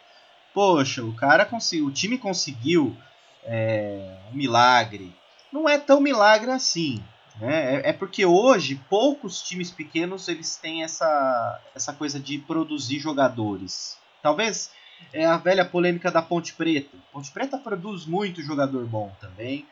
Poxa, 0.54 1.04
o 1.04 1.14
cara 1.14 1.46
conseguiu, 1.46 1.88
o 1.88 1.92
time 1.92 2.18
conseguiu 2.18 2.96
é, 3.44 4.18
um 4.32 4.38
milagre. 4.38 5.14
Não 5.52 5.68
é 5.68 5.78
tão 5.78 6.00
milagre 6.00 6.50
assim. 6.52 7.04
Né? 7.40 7.76
É, 7.76 7.90
é 7.90 7.94
porque 7.94 8.26
hoje 8.26 8.80
poucos 8.90 9.42
times 9.42 9.70
pequenos 9.70 10.30
eles 10.30 10.56
têm 10.56 10.84
essa, 10.84 11.62
essa 11.76 11.92
coisa 11.92 12.18
de 12.18 12.38
produzir 12.38 13.00
jogadores. 13.00 13.98
Talvez 14.22 14.72
é 15.12 15.26
a 15.26 15.36
velha 15.36 15.66
polêmica 15.66 16.10
da 16.10 16.22
Ponte 16.22 16.54
Preta. 16.54 16.98
Ponte 17.12 17.30
Preta 17.32 17.58
produz 17.58 18.06
muito 18.06 18.42
jogador 18.42 18.86
bom 18.86 19.12
também 19.20 19.68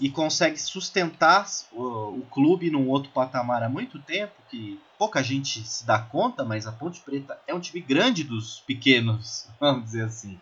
e 0.00 0.10
consegue 0.10 0.58
sustentar 0.58 1.46
o, 1.70 1.82
o, 2.18 2.26
clube 2.30 2.70
num 2.70 2.88
outro 2.88 3.10
patamar 3.10 3.62
há 3.62 3.68
muito 3.68 3.98
tempo, 3.98 4.32
que 4.50 4.80
pouca 4.98 5.22
gente 5.22 5.62
se 5.62 5.86
dá 5.86 5.98
conta, 5.98 6.42
mas 6.42 6.66
a 6.66 6.72
Ponte 6.72 7.00
Preta 7.00 7.38
é 7.46 7.54
um 7.54 7.60
time 7.60 7.80
grande 7.82 8.24
dos 8.24 8.60
pequenos, 8.60 9.46
vamos 9.60 9.84
dizer 9.84 10.04
assim, 10.04 10.40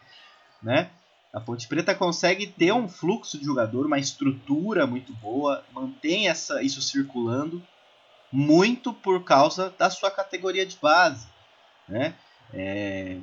né? 0.63 0.91
A 1.33 1.41
Ponte 1.41 1.67
Preta 1.67 1.95
consegue 1.95 2.47
ter 2.47 2.73
um 2.73 2.89
fluxo 2.89 3.37
de 3.37 3.45
jogador, 3.45 3.85
uma 3.85 3.99
estrutura 3.99 4.87
muito 4.87 5.13
boa, 5.15 5.65
mantém 5.73 6.29
essa, 6.29 6.63
isso 6.63 6.81
circulando 6.81 7.63
muito 8.31 8.93
por 8.93 9.25
causa 9.25 9.75
da 9.77 9.91
sua 9.91 10.11
categoria 10.11 10.65
de 10.65 10.77
base, 10.77 11.27
né? 11.89 12.15
É, 12.53 13.19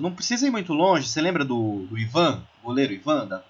não 0.00 0.14
precisa 0.14 0.46
ir 0.46 0.50
muito 0.50 0.72
longe. 0.72 1.08
Você 1.08 1.20
lembra 1.20 1.44
do, 1.44 1.86
do 1.86 1.98
Ivan, 1.98 2.42
goleiro 2.62 2.92
Ivan 2.92 3.26
da, 3.26 3.42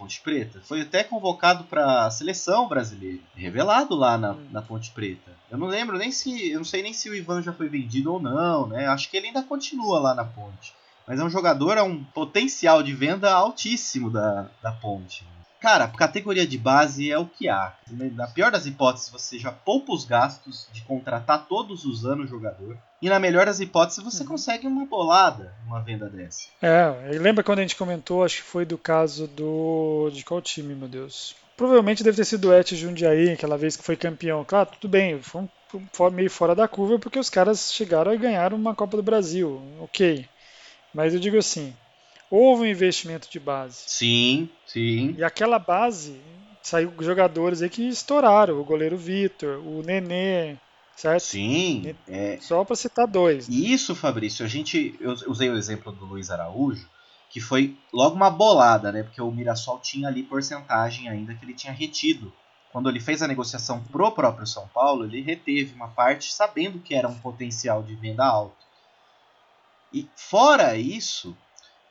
Ponte 0.00 0.20
Preta. 0.22 0.62
Foi 0.64 0.80
até 0.80 1.04
convocado 1.04 1.64
para 1.64 2.06
a 2.06 2.10
seleção 2.10 2.66
brasileira, 2.66 3.20
revelado 3.36 3.94
lá 3.94 4.16
na, 4.16 4.32
hum. 4.32 4.46
na 4.50 4.62
Ponte 4.62 4.90
Preta. 4.92 5.30
Eu 5.50 5.58
não 5.58 5.66
lembro 5.66 5.98
nem 5.98 6.10
se, 6.10 6.50
eu 6.50 6.56
não 6.56 6.64
sei 6.64 6.82
nem 6.82 6.94
se 6.94 7.10
o 7.10 7.14
Ivan 7.14 7.42
já 7.42 7.52
foi 7.52 7.68
vendido 7.68 8.14
ou 8.14 8.20
não, 8.20 8.66
né? 8.66 8.88
Acho 8.88 9.10
que 9.10 9.16
ele 9.18 9.26
ainda 9.26 9.42
continua 9.42 10.00
lá 10.00 10.14
na 10.14 10.24
Ponte. 10.24 10.72
Mas 11.06 11.20
é 11.20 11.24
um 11.24 11.28
jogador, 11.28 11.76
é 11.76 11.82
um 11.82 12.02
potencial 12.02 12.82
de 12.82 12.94
venda 12.94 13.30
altíssimo 13.30 14.10
da, 14.10 14.48
da 14.62 14.72
Ponte. 14.72 15.22
Cara, 15.60 15.86
categoria 15.88 16.46
de 16.46 16.56
base 16.56 17.10
é 17.10 17.18
o 17.18 17.26
que 17.26 17.48
há. 17.48 17.74
Na 18.14 18.26
pior 18.26 18.50
das 18.50 18.64
hipóteses, 18.64 19.10
você 19.10 19.38
já 19.38 19.52
poupa 19.52 19.92
os 19.92 20.06
gastos 20.06 20.66
de 20.72 20.80
contratar 20.82 21.46
todos 21.46 21.84
os 21.84 22.06
anos 22.06 22.26
o 22.26 22.28
jogador. 22.28 22.78
E 23.02 23.08
na 23.08 23.18
melhor 23.18 23.44
das 23.44 23.60
hipóteses, 23.60 24.02
você 24.02 24.22
uhum. 24.22 24.30
consegue 24.30 24.66
uma 24.66 24.86
bolada 24.86 25.54
uma 25.66 25.80
venda 25.80 26.08
dessa. 26.08 26.48
É, 26.60 27.18
lembra 27.18 27.44
quando 27.44 27.60
a 27.60 27.62
gente 27.62 27.76
comentou, 27.76 28.24
acho 28.24 28.36
que 28.38 28.42
foi 28.42 28.64
do 28.64 28.76
caso 28.76 29.26
do. 29.28 30.10
De 30.12 30.24
qual 30.24 30.42
time, 30.42 30.74
meu 30.74 30.88
Deus? 30.88 31.36
Provavelmente 31.56 32.02
deve 32.02 32.16
ter 32.16 32.24
sido 32.24 32.48
o 32.48 32.54
Et 32.54 32.74
Jundiaí, 32.74 33.30
aquela 33.30 33.58
vez 33.58 33.76
que 33.76 33.84
foi 33.84 33.96
campeão. 33.96 34.44
Claro, 34.44 34.70
tudo 34.72 34.90
bem, 34.90 35.20
foi 35.20 35.42
um, 35.42 36.10
meio 36.10 36.30
fora 36.30 36.54
da 36.54 36.66
curva 36.66 36.98
porque 36.98 37.18
os 37.18 37.28
caras 37.28 37.72
chegaram 37.72 38.14
e 38.14 38.18
ganharam 38.18 38.56
uma 38.56 38.74
Copa 38.74 38.96
do 38.96 39.02
Brasil. 39.02 39.60
Ok. 39.80 40.26
Mas 40.92 41.14
eu 41.14 41.20
digo 41.20 41.38
assim, 41.38 41.74
houve 42.30 42.62
um 42.62 42.66
investimento 42.66 43.28
de 43.28 43.40
base. 43.40 43.82
Sim, 43.86 44.48
sim. 44.66 45.14
E 45.18 45.24
aquela 45.24 45.58
base 45.58 46.20
saiu 46.62 46.92
jogadores 47.00 47.62
aí 47.62 47.68
que 47.68 47.88
estouraram, 47.88 48.60
o 48.60 48.64
goleiro 48.64 48.96
Vitor, 48.96 49.58
o 49.66 49.82
Nenê, 49.82 50.56
certo? 50.94 51.22
Sim. 51.22 51.94
É... 52.06 52.38
Só 52.40 52.64
para 52.64 52.76
citar 52.76 53.06
dois. 53.06 53.48
Né? 53.48 53.56
Isso, 53.56 53.94
Fabrício, 53.94 54.44
a 54.44 54.48
gente 54.48 54.94
eu 55.00 55.12
usei 55.26 55.50
o 55.50 55.56
exemplo 55.56 55.90
do 55.90 56.04
Luiz 56.04 56.30
Araújo, 56.30 56.88
que 57.28 57.40
foi 57.40 57.76
logo 57.92 58.14
uma 58.14 58.30
bolada, 58.30 58.92
né? 58.92 59.02
Porque 59.02 59.22
o 59.22 59.30
Mirassol 59.30 59.78
tinha 59.78 60.08
ali 60.08 60.22
porcentagem 60.22 61.08
ainda 61.08 61.34
que 61.34 61.44
ele 61.44 61.54
tinha 61.54 61.72
retido. 61.72 62.32
Quando 62.72 62.88
ele 62.88 63.00
fez 63.00 63.20
a 63.20 63.28
negociação 63.28 63.82
pro 63.84 64.12
próprio 64.12 64.46
São 64.46 64.68
Paulo, 64.68 65.04
ele 65.04 65.22
reteve 65.22 65.74
uma 65.74 65.88
parte 65.88 66.32
sabendo 66.32 66.78
que 66.78 66.94
era 66.94 67.08
um 67.08 67.18
potencial 67.18 67.82
de 67.82 67.96
venda 67.96 68.24
alto. 68.24 68.56
E 69.92 70.08
fora 70.14 70.76
isso, 70.76 71.36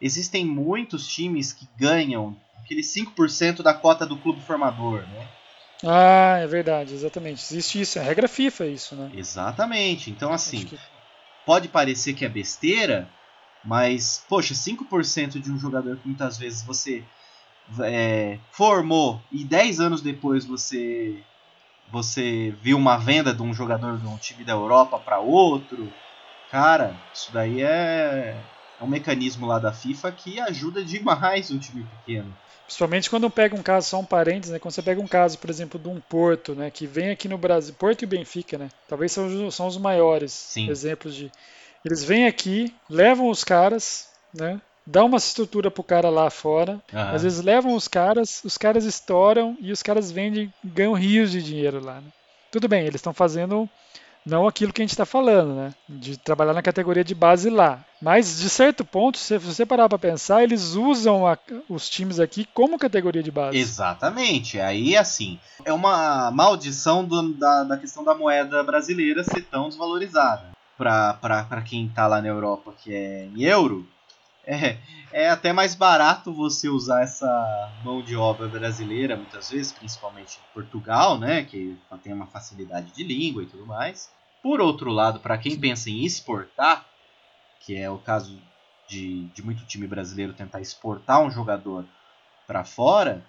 existem 0.01 0.45
muitos 0.45 1.07
times 1.07 1.53
que 1.53 1.67
ganham 1.77 2.35
aquele 2.63 2.81
5% 2.81 3.61
da 3.61 3.73
cota 3.73 4.05
do 4.05 4.17
clube 4.17 4.41
formador, 4.41 5.01
né? 5.07 5.27
Ah, 5.83 6.37
é 6.39 6.47
verdade, 6.47 6.93
exatamente. 6.93 7.41
Existe 7.41 7.81
isso, 7.81 7.99
é 7.99 8.03
regra 8.03 8.27
FIFA 8.27 8.65
isso, 8.67 8.95
né? 8.95 9.09
Exatamente. 9.13 10.11
Então, 10.11 10.33
assim, 10.33 10.65
que... 10.65 10.77
pode 11.45 11.67
parecer 11.69 12.13
que 12.13 12.25
é 12.25 12.29
besteira, 12.29 13.09
mas, 13.63 14.23
poxa, 14.27 14.53
5% 14.53 15.39
de 15.39 15.51
um 15.51 15.57
jogador 15.57 15.97
que 15.97 16.07
muitas 16.07 16.37
vezes 16.37 16.63
você 16.63 17.03
é, 17.81 18.39
formou 18.51 19.21
e 19.31 19.43
10 19.43 19.79
anos 19.79 20.01
depois 20.01 20.45
você 20.45 21.23
você 21.91 22.53
viu 22.61 22.77
uma 22.77 22.97
venda 22.97 23.33
de 23.33 23.41
um 23.41 23.51
jogador 23.51 23.97
de 23.97 24.05
um 24.05 24.15
time 24.17 24.43
da 24.43 24.53
Europa 24.53 24.99
para 24.99 25.19
outro, 25.19 25.91
cara, 26.51 26.95
isso 27.11 27.31
daí 27.31 27.63
é, 27.63 28.39
é 28.79 28.83
um 28.83 28.87
mecanismo 28.87 29.45
lá 29.45 29.59
da 29.59 29.71
FIFA 29.71 30.11
que 30.11 30.39
ajuda 30.39 30.83
demais 30.83 31.51
um 31.51 31.59
time 31.59 31.83
pequeno. 31.83 32.33
Principalmente 32.65 33.09
quando 33.09 33.29
pega 33.31 33.55
um 33.55 33.63
caso, 33.63 33.89
só 33.89 33.99
um 33.99 34.05
parênteses, 34.05 34.53
né? 34.53 34.59
Quando 34.59 34.73
você 34.73 34.81
pega 34.83 35.01
um 35.01 35.07
caso, 35.07 35.39
por 35.39 35.49
exemplo, 35.49 35.79
de 35.79 35.87
um 35.87 35.99
Porto, 35.99 36.53
né? 36.53 36.69
Que 36.69 36.85
vem 36.85 37.09
aqui 37.09 37.27
no 37.27 37.37
Brasil, 37.37 37.73
Porto 37.73 38.03
e 38.03 38.05
Benfica, 38.05 38.59
né? 38.59 38.69
Talvez 38.87 39.11
são, 39.11 39.49
são 39.49 39.65
os 39.65 39.77
maiores 39.77 40.31
Sim. 40.31 40.69
exemplos 40.69 41.15
de. 41.15 41.31
Eles 41.83 42.03
vêm 42.03 42.27
aqui, 42.27 42.73
levam 42.87 43.29
os 43.29 43.43
caras, 43.43 44.09
né? 44.33 44.61
Dá 44.85 45.03
uma 45.03 45.17
estrutura 45.17 45.69
pro 45.71 45.83
cara 45.83 46.09
lá 46.09 46.29
fora. 46.29 46.79
Às 46.93 47.23
vezes 47.23 47.43
levam 47.43 47.73
os 47.75 47.87
caras, 47.87 48.41
os 48.43 48.57
caras 48.57 48.85
estouram 48.85 49.57
e 49.59 49.71
os 49.71 49.83
caras 49.83 50.11
vendem, 50.11 50.53
ganham 50.63 50.93
rios 50.93 51.31
de 51.31 51.43
dinheiro 51.43 51.83
lá. 51.83 52.01
Né? 52.01 52.07
Tudo 52.51 52.67
bem, 52.67 52.81
eles 52.81 52.95
estão 52.95 53.13
fazendo 53.13 53.69
não 54.25 54.47
aquilo 54.47 54.71
que 54.73 54.81
a 54.81 54.83
gente 54.83 54.91
está 54.91 55.05
falando, 55.05 55.53
né? 55.55 55.73
De 55.87 56.17
trabalhar 56.17 56.53
na 56.53 56.61
categoria 56.61 57.03
de 57.03 57.15
base 57.15 57.49
lá. 57.49 57.83
Mas, 58.01 58.39
de 58.39 58.49
certo 58.49 58.85
ponto, 58.85 59.17
se 59.17 59.37
você 59.37 59.65
parar 59.65 59.89
para 59.89 59.97
pensar, 59.97 60.43
eles 60.43 60.73
usam 60.73 61.27
a, 61.27 61.37
os 61.67 61.89
times 61.89 62.19
aqui 62.19 62.47
como 62.53 62.79
categoria 62.79 63.23
de 63.23 63.31
base. 63.31 63.57
Exatamente. 63.57 64.59
Aí, 64.59 64.95
assim, 64.95 65.39
é 65.65 65.73
uma 65.73 66.31
maldição 66.31 67.03
do, 67.03 67.33
da, 67.33 67.63
da 67.63 67.77
questão 67.77 68.03
da 68.03 68.15
moeda 68.15 68.63
brasileira 68.63 69.23
ser 69.23 69.41
tão 69.41 69.67
desvalorizada. 69.67 70.51
Para 70.77 71.61
quem 71.65 71.87
está 71.87 72.07
lá 72.07 72.21
na 72.21 72.29
Europa, 72.29 72.73
que 72.81 72.93
é 72.93 73.25
em 73.25 73.43
euro, 73.43 73.85
é, 74.53 74.77
é 75.11 75.29
até 75.29 75.53
mais 75.53 75.75
barato 75.75 76.33
você 76.33 76.67
usar 76.67 77.03
essa 77.03 77.27
mão 77.83 78.01
de 78.01 78.15
obra 78.15 78.47
brasileira, 78.47 79.15
muitas 79.15 79.49
vezes, 79.49 79.71
principalmente 79.71 80.37
em 80.37 80.53
Portugal, 80.53 81.19
né? 81.19 81.43
Que 81.43 81.77
tem 82.03 82.13
uma 82.13 82.27
facilidade 82.27 82.91
de 82.91 83.03
língua 83.03 83.43
e 83.43 83.45
tudo 83.45 83.65
mais 83.65 84.09
por 84.41 84.61
outro 84.61 84.91
lado, 84.91 85.19
para 85.19 85.37
quem 85.37 85.59
pensa 85.59 85.89
em 85.89 86.05
exportar, 86.05 86.85
que 87.61 87.75
é 87.75 87.89
o 87.89 87.97
caso 87.99 88.39
de, 88.87 89.27
de 89.29 89.43
muito 89.43 89.65
time 89.65 89.87
brasileiro 89.87 90.33
tentar 90.33 90.61
exportar 90.61 91.21
um 91.21 91.29
jogador 91.29 91.85
para 92.47 92.63
fora, 92.63 93.23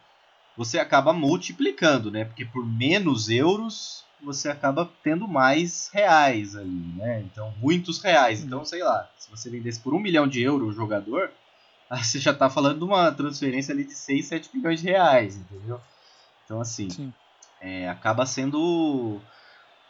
você 0.57 0.79
acaba 0.79 1.13
multiplicando, 1.13 2.11
né? 2.11 2.25
Porque 2.25 2.45
por 2.45 2.65
menos 2.65 3.29
euros 3.29 4.05
você 4.25 4.49
acaba 4.49 4.91
tendo 5.03 5.27
mais 5.27 5.89
reais 5.93 6.57
ali, 6.57 6.93
né? 6.97 7.21
Então, 7.21 7.53
muitos 7.59 8.01
reais. 8.03 8.43
Então, 8.43 8.65
sei 8.65 8.83
lá, 8.83 9.11
se 9.19 9.31
você 9.31 9.51
vendesse 9.51 9.81
por 9.81 9.95
um 9.95 10.01
milhão 10.01 10.27
de 10.27 10.43
euros 10.43 10.71
o 10.71 10.77
jogador, 10.77 11.31
você 11.91 12.19
já 12.19 12.31
está 12.31 12.49
falando 12.51 12.79
de 12.79 12.85
uma 12.85 13.11
transferência 13.13 13.73
ali 13.73 13.85
de 13.85 13.95
6, 13.95 14.27
7 14.27 14.51
milhões 14.55 14.81
de 14.81 14.89
reais, 14.89 15.37
entendeu? 15.37 15.81
Então, 16.45 16.61
assim, 16.61 17.13
é, 17.61 17.89
acaba 17.89 18.27
sendo 18.27 19.21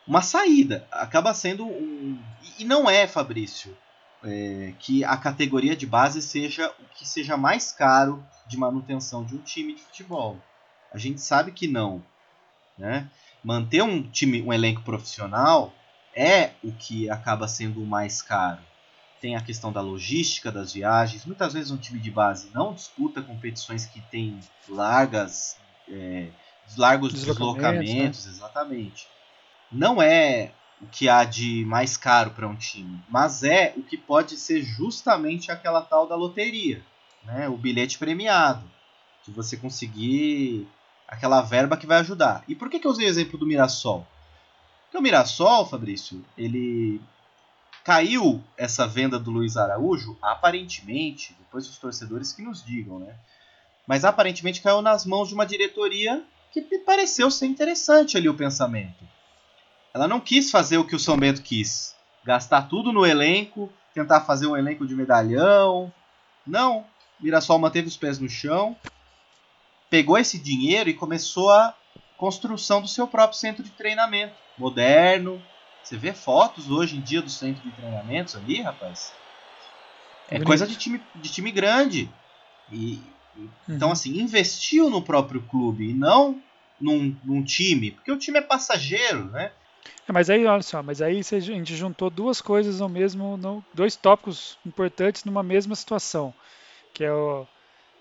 uma 0.07 0.23
saída. 0.23 0.87
Acaba 0.91 1.33
sendo 1.33 1.67
um. 1.67 2.23
E 2.59 2.65
não 2.65 2.89
é, 2.91 3.07
Fabrício, 3.07 3.77
é, 4.23 4.75
que 4.79 5.05
a 5.05 5.17
categoria 5.17 5.77
de 5.77 5.87
base 5.87 6.21
seja 6.21 6.69
o 6.79 6.85
que 6.95 7.09
seja 7.09 7.37
mais 7.37 7.73
caro 7.73 8.23
de 8.47 8.57
manutenção 8.57 9.25
de 9.25 9.35
um 9.35 9.39
time 9.39 9.75
de 9.75 9.83
futebol. 9.83 10.39
A 10.93 10.99
gente 10.99 11.21
sabe 11.21 11.53
que 11.53 11.69
não. 11.69 12.03
Né? 12.77 13.09
Manter 13.43 13.83
um 13.83 14.03
time, 14.03 14.43
um 14.43 14.53
elenco 14.53 14.83
profissional 14.83 15.73
é 16.15 16.51
o 16.63 16.73
que 16.73 17.09
acaba 17.09 17.49
sendo 17.49 17.83
o 17.83 17.87
mais 17.87 18.21
caro. 18.21 18.61
Tem 19.21 19.37
a 19.37 19.41
questão 19.41 19.73
da 19.73 19.81
logística 19.81 20.51
das 20.51 20.73
viagens. 20.73 21.25
Muitas 21.25 21.53
vezes 21.53 21.71
um 21.71 21.77
time 21.77 22.01
de 22.01 22.11
base 22.11 22.51
não 22.55 22.75
disputa 22.75 23.23
competições 23.23 23.87
que 23.87 24.01
têm 24.11 24.41
largas, 24.69 25.57
é, 25.89 26.29
largos 26.77 27.13
deslocamentos, 27.13 27.87
deslocamentos 27.87 28.27
né? 28.27 28.33
exatamente 28.33 29.07
não 29.71 30.03
é 30.03 30.53
o 30.81 30.87
que 30.87 31.09
há 31.09 31.25
de 31.25 31.65
mais 31.67 31.97
caro 31.97 32.31
para 32.31 32.49
um 32.49 32.57
time, 32.57 33.01
mas 33.09 33.43
é 33.43 33.75
o 33.77 33.83
que 33.83 33.97
pode 33.97 34.37
ser 34.37 34.63
justamente 34.63 35.53
aquela 35.53 35.83
tal 35.83 36.09
da 36.09 36.17
loteria, 36.17 36.83
né? 37.23 37.49
O 37.49 37.57
bilhete 37.57 37.99
premiado, 37.99 38.69
de 39.25 39.33
você 39.33 39.57
conseguir 39.57 40.67
aquela 41.11 41.43
verba 41.43 41.77
que 41.77 41.89
vai 41.89 41.99
ajudar. 41.99 42.45
E 42.47 42.55
por 42.55 42.71
que, 42.71 42.79
que 42.79 42.87
eu 42.87 42.91
usei 42.91 43.07
o 43.07 43.09
exemplo 43.09 43.37
do 43.37 43.47
Mirassol? 43.47 44.07
Porque 44.85 44.97
o 44.97 45.03
Mirassol, 45.03 45.67
Fabrício, 45.67 46.25
ele 46.39 47.01
caiu 47.85 48.43
essa 48.57 48.87
venda 48.87 49.19
do 49.19 49.31
Luiz 49.31 49.57
Araújo, 49.57 50.17
aparentemente, 50.23 51.35
depois 51.39 51.69
os 51.69 51.79
torcedores 51.79 52.33
que 52.33 52.43
nos 52.43 52.65
digam, 52.65 53.01
né? 53.01 53.17
Mas 53.87 54.05
aparentemente 54.05 54.63
caiu 54.63 54.81
nas 54.81 55.05
mãos 55.05 55.29
de 55.29 55.35
uma 55.35 55.45
diretoria 55.45 56.23
que 56.53 56.61
me 56.61 56.79
pareceu 56.79 57.29
ser 57.31 57.47
interessante 57.47 58.17
ali 58.17 58.29
o 58.29 58.35
pensamento. 58.35 59.05
Ela 59.93 60.07
não 60.07 60.21
quis 60.21 60.51
fazer 60.51 60.79
o 60.79 60.85
que 60.85 60.95
o 60.95 60.99
São 60.99 61.17
Bento 61.17 61.43
quis, 61.43 61.97
gastar 62.25 62.63
tudo 62.69 62.93
no 62.93 63.05
elenco, 63.05 63.73
tentar 63.93 64.21
fazer 64.21 64.47
um 64.47 64.57
elenco 64.57 64.87
de 64.87 64.95
medalhão. 64.95 65.93
Não, 66.47 66.85
Mirassol 67.19 67.59
manteve 67.59 67.89
os 67.89 67.97
pés 67.97 68.21
no 68.21 68.29
chão, 68.29 68.77
pegou 69.91 70.17
esse 70.17 70.39
dinheiro 70.39 70.89
e 70.89 70.95
começou 70.95 71.51
a 71.51 71.77
construção 72.17 72.81
do 72.81 72.89
seu 72.89 73.09
próprio 73.09 73.39
centro 73.39 73.63
de 73.63 73.71
treinamento, 73.71 74.35
moderno. 74.57 75.43
Você 75.83 75.97
vê 75.97 76.13
fotos 76.13 76.71
hoje 76.71 76.97
em 76.97 77.01
dia 77.01 77.21
do 77.21 77.29
centro 77.29 77.61
de 77.63 77.73
treinamentos 77.73 78.37
ali, 78.37 78.63
rapaz. 78.63 79.13
É 80.29 80.35
Bonito. 80.35 80.47
coisa 80.47 80.67
de 80.67 80.77
time, 80.77 81.03
de 81.17 81.33
time 81.33 81.51
grande. 81.51 82.09
E, 82.71 83.01
uhum. 83.37 83.51
Então, 83.69 83.91
assim, 83.91 84.21
investiu 84.21 84.89
no 84.89 85.03
próprio 85.03 85.43
clube 85.43 85.91
e 85.91 85.95
não 85.95 86.41
num, 86.81 87.17
num 87.25 87.43
time, 87.43 87.91
porque 87.91 88.13
o 88.13 88.19
time 88.19 88.39
é 88.39 88.43
passageiro, 88.43 89.25
né? 89.31 89.51
É, 90.07 90.13
mas 90.13 90.31
aí, 90.31 90.45
olha 90.47 90.63
só, 90.63 90.83
mas 90.83 91.03
aí 91.03 91.19
a 91.19 91.41
gente 91.41 91.75
juntou 91.75 92.11
duas 92.11 92.41
coisas 92.41 92.81
no 92.81 92.89
mesmo, 92.89 93.37
no, 93.37 93.65
dois 93.75 93.97
tópicos 93.97 94.57
importantes 94.65 95.25
numa 95.25 95.43
mesma 95.43 95.75
situação, 95.75 96.33
que 96.95 97.03
é 97.03 97.13
o 97.13 97.47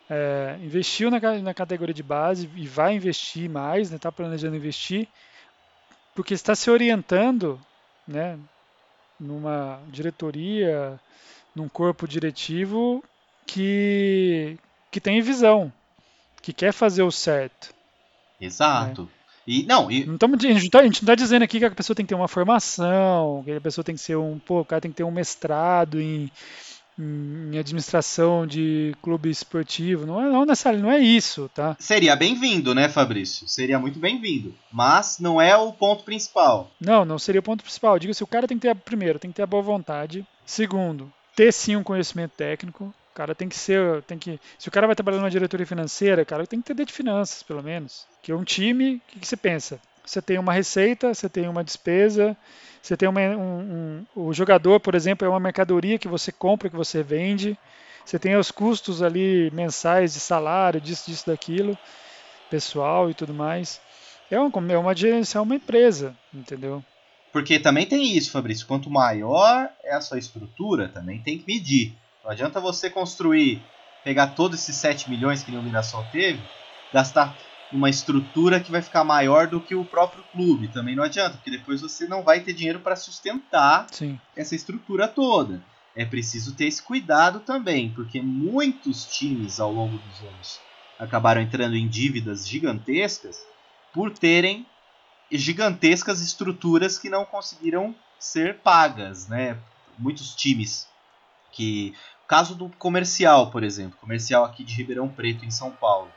é, 0.10 0.58
investiu 0.62 1.12
na, 1.12 1.20
na, 1.20 1.54
categoria 1.54 1.94
de 1.94 2.02
base 2.02 2.50
e 2.56 2.66
vai 2.68 2.96
investir 2.96 3.50
mais, 3.50 3.88
está 3.88 3.94
né, 3.94 4.00
tá 4.00 4.12
planejando 4.12 4.56
investir, 4.56 5.08
porque 6.16 6.34
está 6.34 6.56
se 6.56 6.70
orientando, 6.72 7.60
né, 8.08 8.38
numa 9.20 9.80
diretoria, 9.88 11.00
num 11.56 11.70
corpo 11.70 12.08
diretivo 12.08 13.04
que 13.46 14.58
que 14.92 15.00
tem 15.00 15.22
visão, 15.22 15.72
que 16.42 16.52
quer 16.52 16.74
fazer 16.74 17.04
o 17.04 17.12
certo. 17.12 17.76
Exato. 18.42 19.04
Né? 19.04 19.10
E, 19.46 19.64
não, 19.64 19.92
e... 19.92 20.06
não 20.06 20.18
tamo, 20.18 20.36
a 20.36 20.40
gente 20.40 20.72
não 20.72 20.80
está 20.80 21.06
tá 21.06 21.16
dizendo 21.16 21.44
aqui 21.44 21.60
que 21.60 21.66
a 21.66 21.72
pessoa 21.72 21.96
tem 21.96 22.06
que 22.06 22.10
ter 22.10 22.16
uma 22.16 22.28
formação, 22.28 23.44
que 23.44 23.52
a 23.52 23.62
pessoa 23.62 23.84
tem 23.84 23.94
que 23.94 24.02
ser 24.02 24.16
um, 24.16 24.40
pô, 24.40 24.62
o 24.62 24.66
cara 24.66 24.82
tem 24.82 24.90
que 24.90 24.98
ter 24.98 25.04
um 25.04 25.12
mestrado 25.12 26.02
em, 26.02 26.32
em 27.00 27.58
administração 27.58 28.46
de 28.46 28.94
clube 29.02 29.30
esportivo. 29.30 30.06
Não 30.06 30.22
é, 30.22 30.30
não, 30.30 30.46
necessariamente, 30.46 30.88
não 30.88 30.94
é 30.94 31.00
isso, 31.00 31.50
tá? 31.54 31.78
Seria 31.80 32.16
bem-vindo, 32.16 32.76
né, 32.76 32.90
Fabrício? 32.90 33.48
Seria 33.48 33.80
muito 33.80 33.98
bem-vindo. 33.98 34.54
Mas 34.72 35.18
não 35.20 35.42
é 35.42 35.56
o 35.56 35.72
ponto 35.72 36.04
principal. 36.04 36.70
Não, 36.80 37.06
não 37.06 37.18
seria 37.18 37.40
o 37.40 37.44
ponto 37.44 37.64
principal. 37.64 37.98
Diga 37.98 38.14
se 38.14 38.24
o 38.24 38.28
cara 38.28 38.48
tem 38.48 38.58
que 38.60 38.68
ter, 38.68 38.76
primeiro, 38.76 39.18
tem 39.18 39.32
que 39.32 39.38
ter 39.38 39.44
a 39.44 39.48
boa 39.48 39.64
vontade. 39.64 40.26
Segundo, 40.46 41.12
ter 41.36 41.54
sim 41.54 41.76
um 41.76 41.84
conhecimento 41.84 42.32
técnico. 42.36 42.94
O 43.12 43.16
cara 43.16 43.34
tem 43.34 43.50
que 43.50 43.56
ser, 43.56 44.02
tem 44.04 44.18
que, 44.18 44.40
se 44.58 44.68
o 44.68 44.72
cara 44.72 44.88
vai 44.88 44.96
trabalhar 44.96 45.18
numa 45.18 45.30
diretoria 45.30 45.66
financeira, 45.66 46.24
cara, 46.24 46.48
tem 46.48 46.62
que 46.62 46.72
entender 46.72 46.86
de 46.86 46.94
finanças, 46.94 47.44
pelo 47.44 47.62
menos. 47.62 48.06
Que 48.22 48.32
é 48.32 48.36
um 48.36 48.44
time, 48.44 48.96
o 48.96 49.02
que, 49.12 49.20
que 49.20 49.28
você 49.28 49.36
pensa? 49.36 49.80
Você 50.10 50.24
tem 50.24 50.40
uma 50.40 50.52
receita, 50.52 51.14
você 51.14 51.30
tem 51.30 51.48
uma 51.48 51.64
despesa, 51.64 52.36
você 52.82 52.98
tem 52.98 53.08
uma, 53.08 53.22
um, 53.22 53.60
um, 53.60 54.06
o 54.16 54.34
jogador, 54.34 54.80
por 54.80 54.96
exemplo, 54.96 55.24
é 55.24 55.30
uma 55.30 55.40
mercadoria 55.40 56.00
que 56.00 56.08
você 56.08 56.32
compra, 56.32 56.68
que 56.68 56.76
você 56.76 57.04
vende. 57.04 57.56
Você 58.04 58.18
tem 58.18 58.36
os 58.36 58.50
custos 58.50 59.04
ali 59.04 59.52
mensais 59.54 60.16
de 60.16 60.20
salário, 60.20 60.82
disso, 60.82 61.12
disso, 61.12 61.28
daquilo, 61.28 61.78
pessoal 62.50 63.12
e 63.12 63.14
tudo 63.14 63.36
mais. 63.36 63.80
É 64.32 64.40
uma, 64.40 64.74
é 64.74 64.78
uma 64.80 64.96
gerenciar 64.96 65.44
uma 65.44 65.54
empresa, 65.54 66.16
entendeu? 66.34 66.84
Porque 67.32 67.60
também 67.60 67.86
tem 67.86 68.18
isso, 68.18 68.32
Fabrício. 68.32 68.66
Quanto 68.66 68.90
maior 68.90 69.70
é 69.84 69.94
a 69.94 70.02
sua 70.02 70.18
estrutura, 70.18 70.90
também 70.90 71.20
tem 71.20 71.38
que 71.38 71.46
medir. 71.46 71.94
Não 72.24 72.32
adianta 72.32 72.60
você 72.60 72.90
construir, 72.90 73.62
pegar 74.04 74.30
todos 74.30 74.60
esses 74.60 74.76
7 74.76 75.08
milhões 75.08 75.44
que 75.44 75.56
o 75.56 75.62
Mirassol 75.62 76.04
teve, 76.12 76.42
gastar 76.92 77.38
uma 77.72 77.90
estrutura 77.90 78.60
que 78.60 78.72
vai 78.72 78.82
ficar 78.82 79.04
maior 79.04 79.48
do 79.48 79.62
que 79.62 79.76
o 79.76 79.86
próprio 79.86 80.24
clube. 80.32 80.72
Também 80.72 80.96
não 80.96 81.04
adianta, 81.04 81.38
porque 81.38 81.52
depois 81.52 81.82
você 81.82 82.08
não 82.08 82.24
vai 82.24 82.40
ter 82.40 82.54
dinheiro 82.54 82.80
para 82.80 82.96
sustentar 82.96 83.88
Sim. 83.92 84.20
essa 84.36 84.56
estrutura 84.56 85.08
toda. 85.08 85.64
É 85.96 86.06
preciso 86.06 86.56
ter 86.56 86.66
esse 86.66 86.82
cuidado 86.82 87.42
também, 87.42 87.94
porque 87.94 88.22
muitos 88.22 89.06
times 89.06 89.60
ao 89.60 89.72
longo 89.72 89.98
dos 89.98 90.24
anos 90.24 90.60
acabaram 90.98 91.42
entrando 91.42 91.76
em 91.76 91.88
dívidas 91.88 92.48
gigantescas 92.48 93.38
por 93.94 94.12
terem 94.12 94.66
gigantescas 95.32 96.22
estruturas 96.22 96.98
que 96.98 97.10
não 97.10 97.24
conseguiram 97.26 97.96
ser 98.20 98.60
pagas, 98.60 99.28
né? 99.28 99.58
Muitos 99.98 100.36
times 100.36 100.88
que 101.52 101.94
caso 102.28 102.56
do 102.56 102.70
comercial, 102.70 103.52
por 103.52 103.64
exemplo, 103.64 103.98
comercial 104.00 104.46
aqui 104.46 104.64
de 104.64 104.76
Ribeirão 104.76 105.10
Preto 105.10 105.46
em 105.46 105.52
São 105.52 105.72
Paulo, 105.72 106.12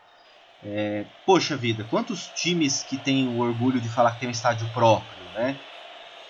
é, 0.64 1.06
poxa 1.26 1.56
vida, 1.56 1.84
quantos 1.84 2.28
times 2.28 2.82
que 2.82 2.96
têm 2.96 3.26
o 3.26 3.38
orgulho 3.38 3.80
de 3.80 3.88
falar 3.88 4.12
que 4.12 4.20
tem 4.20 4.28
um 4.28 4.32
estádio 4.32 4.68
próprio, 4.72 5.28
né? 5.30 5.58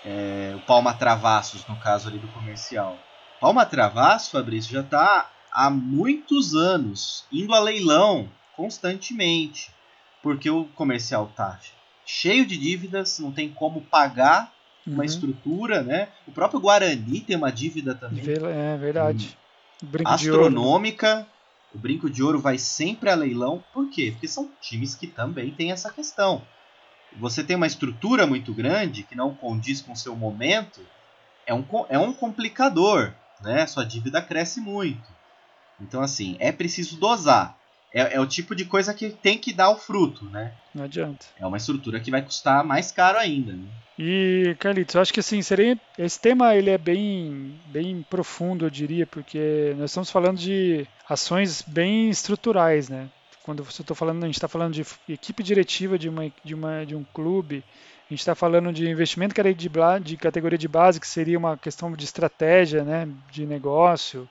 É, 0.04 0.52
o 0.56 0.60
Palma 0.60 0.94
Travassos, 0.94 1.66
no 1.66 1.78
caso 1.78 2.08
ali 2.08 2.18
do 2.18 2.28
comercial. 2.28 2.98
Palma 3.38 3.66
Travassos, 3.66 4.30
Fabrício, 4.30 4.72
já 4.72 4.80
está 4.80 5.30
há 5.52 5.68
muitos 5.68 6.54
anos 6.54 7.26
indo 7.30 7.54
a 7.54 7.60
leilão 7.60 8.28
constantemente, 8.56 9.70
porque 10.22 10.48
o 10.48 10.64
comercial 10.76 11.30
tá 11.36 11.58
cheio 12.06 12.46
de 12.46 12.56
dívidas, 12.56 13.18
não 13.18 13.30
tem 13.30 13.52
como 13.52 13.82
pagar 13.82 14.52
uma 14.86 14.98
uhum. 14.98 15.04
estrutura, 15.04 15.82
né? 15.82 16.08
O 16.26 16.32
próprio 16.32 16.60
Guarani 16.60 17.20
tem 17.20 17.36
uma 17.36 17.52
dívida 17.52 17.94
também. 17.94 18.24
É 18.28 18.76
verdade. 18.76 19.36
Hum. 19.82 19.88
Astronômica. 20.04 21.26
O 21.74 21.78
brinco 21.78 22.10
de 22.10 22.22
ouro 22.22 22.40
vai 22.40 22.58
sempre 22.58 23.10
a 23.10 23.14
leilão. 23.14 23.64
Por 23.72 23.88
quê? 23.90 24.10
Porque 24.12 24.28
são 24.28 24.50
times 24.60 24.94
que 24.94 25.06
também 25.06 25.50
têm 25.50 25.72
essa 25.72 25.90
questão. 25.90 26.42
Você 27.18 27.42
tem 27.42 27.56
uma 27.56 27.66
estrutura 27.66 28.26
muito 28.26 28.54
grande 28.54 29.02
que 29.02 29.14
não 29.14 29.34
condiz 29.34 29.80
com 29.80 29.92
o 29.92 29.96
seu 29.96 30.14
momento, 30.16 30.80
é 31.46 31.54
um, 31.54 31.64
é 31.88 31.98
um 31.98 32.12
complicador, 32.12 33.12
né? 33.40 33.66
Sua 33.66 33.84
dívida 33.84 34.22
cresce 34.22 34.60
muito. 34.60 35.10
Então, 35.80 36.00
assim, 36.00 36.36
é 36.38 36.52
preciso 36.52 36.98
dosar. 36.98 37.58
É, 37.92 38.14
é, 38.14 38.20
o 38.20 38.26
tipo 38.26 38.54
de 38.54 38.64
coisa 38.64 38.94
que 38.94 39.10
tem 39.10 39.36
que 39.36 39.52
dar 39.52 39.70
o 39.70 39.76
fruto, 39.76 40.24
né? 40.26 40.54
Não 40.74 40.84
adianta. 40.84 41.26
É 41.38 41.46
uma 41.46 41.58
estrutura 41.58 42.00
que 42.00 42.10
vai 42.10 42.22
custar 42.22 42.64
mais 42.64 42.90
caro 42.90 43.18
ainda. 43.18 43.52
Né? 43.52 43.68
E, 43.98 44.56
Carlitos, 44.58 44.94
eu 44.94 45.02
acho 45.02 45.12
que 45.12 45.20
assim, 45.20 45.42
seria, 45.42 45.78
esse 45.98 46.18
tema 46.18 46.54
ele 46.54 46.70
é 46.70 46.78
bem, 46.78 47.54
bem 47.66 48.04
profundo, 48.08 48.64
eu 48.64 48.70
diria, 48.70 49.06
porque 49.06 49.74
nós 49.76 49.90
estamos 49.90 50.10
falando 50.10 50.38
de 50.38 50.86
ações 51.08 51.62
bem 51.62 52.08
estruturais, 52.08 52.88
né? 52.88 53.08
Quando 53.42 53.62
você 53.62 53.82
está 53.82 53.94
falando, 53.94 54.22
a 54.22 54.26
gente 54.26 54.36
está 54.36 54.48
falando 54.48 54.72
de 54.72 54.84
equipe 55.08 55.42
diretiva 55.42 55.98
de, 55.98 56.08
uma, 56.08 56.32
de, 56.44 56.54
uma, 56.54 56.86
de 56.86 56.94
um 56.94 57.04
clube, 57.12 57.62
a 58.08 58.12
gente 58.12 58.20
está 58.20 58.34
falando 58.34 58.72
de 58.72 58.88
investimento 58.88 59.34
de, 59.34 59.68
de 60.04 60.16
categoria 60.16 60.58
de 60.58 60.68
base, 60.68 61.00
que 61.00 61.06
seria 61.06 61.38
uma 61.38 61.56
questão 61.56 61.92
de 61.92 62.04
estratégia, 62.04 62.84
né, 62.84 63.08
de 63.30 63.44
negócio. 63.44 64.28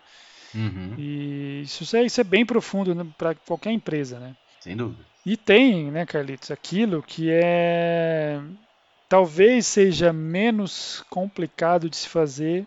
Uhum. 0.55 0.95
E 0.97 1.61
isso 1.63 1.95
é, 1.95 2.03
isso 2.03 2.19
é 2.19 2.23
bem 2.23 2.45
profundo 2.45 2.95
né, 2.95 3.05
para 3.17 3.35
qualquer 3.35 3.71
empresa, 3.71 4.19
né? 4.19 4.35
Sem 4.59 4.75
dúvida. 4.75 5.03
E 5.25 5.37
tem, 5.37 5.91
né, 5.91 6.05
Carlitos, 6.05 6.51
aquilo 6.51 7.03
que 7.03 7.29
é 7.29 8.41
talvez 9.11 9.67
seja 9.67 10.13
menos 10.13 11.03
complicado 11.09 11.89
de 11.89 11.97
se 11.97 12.07
fazer, 12.07 12.65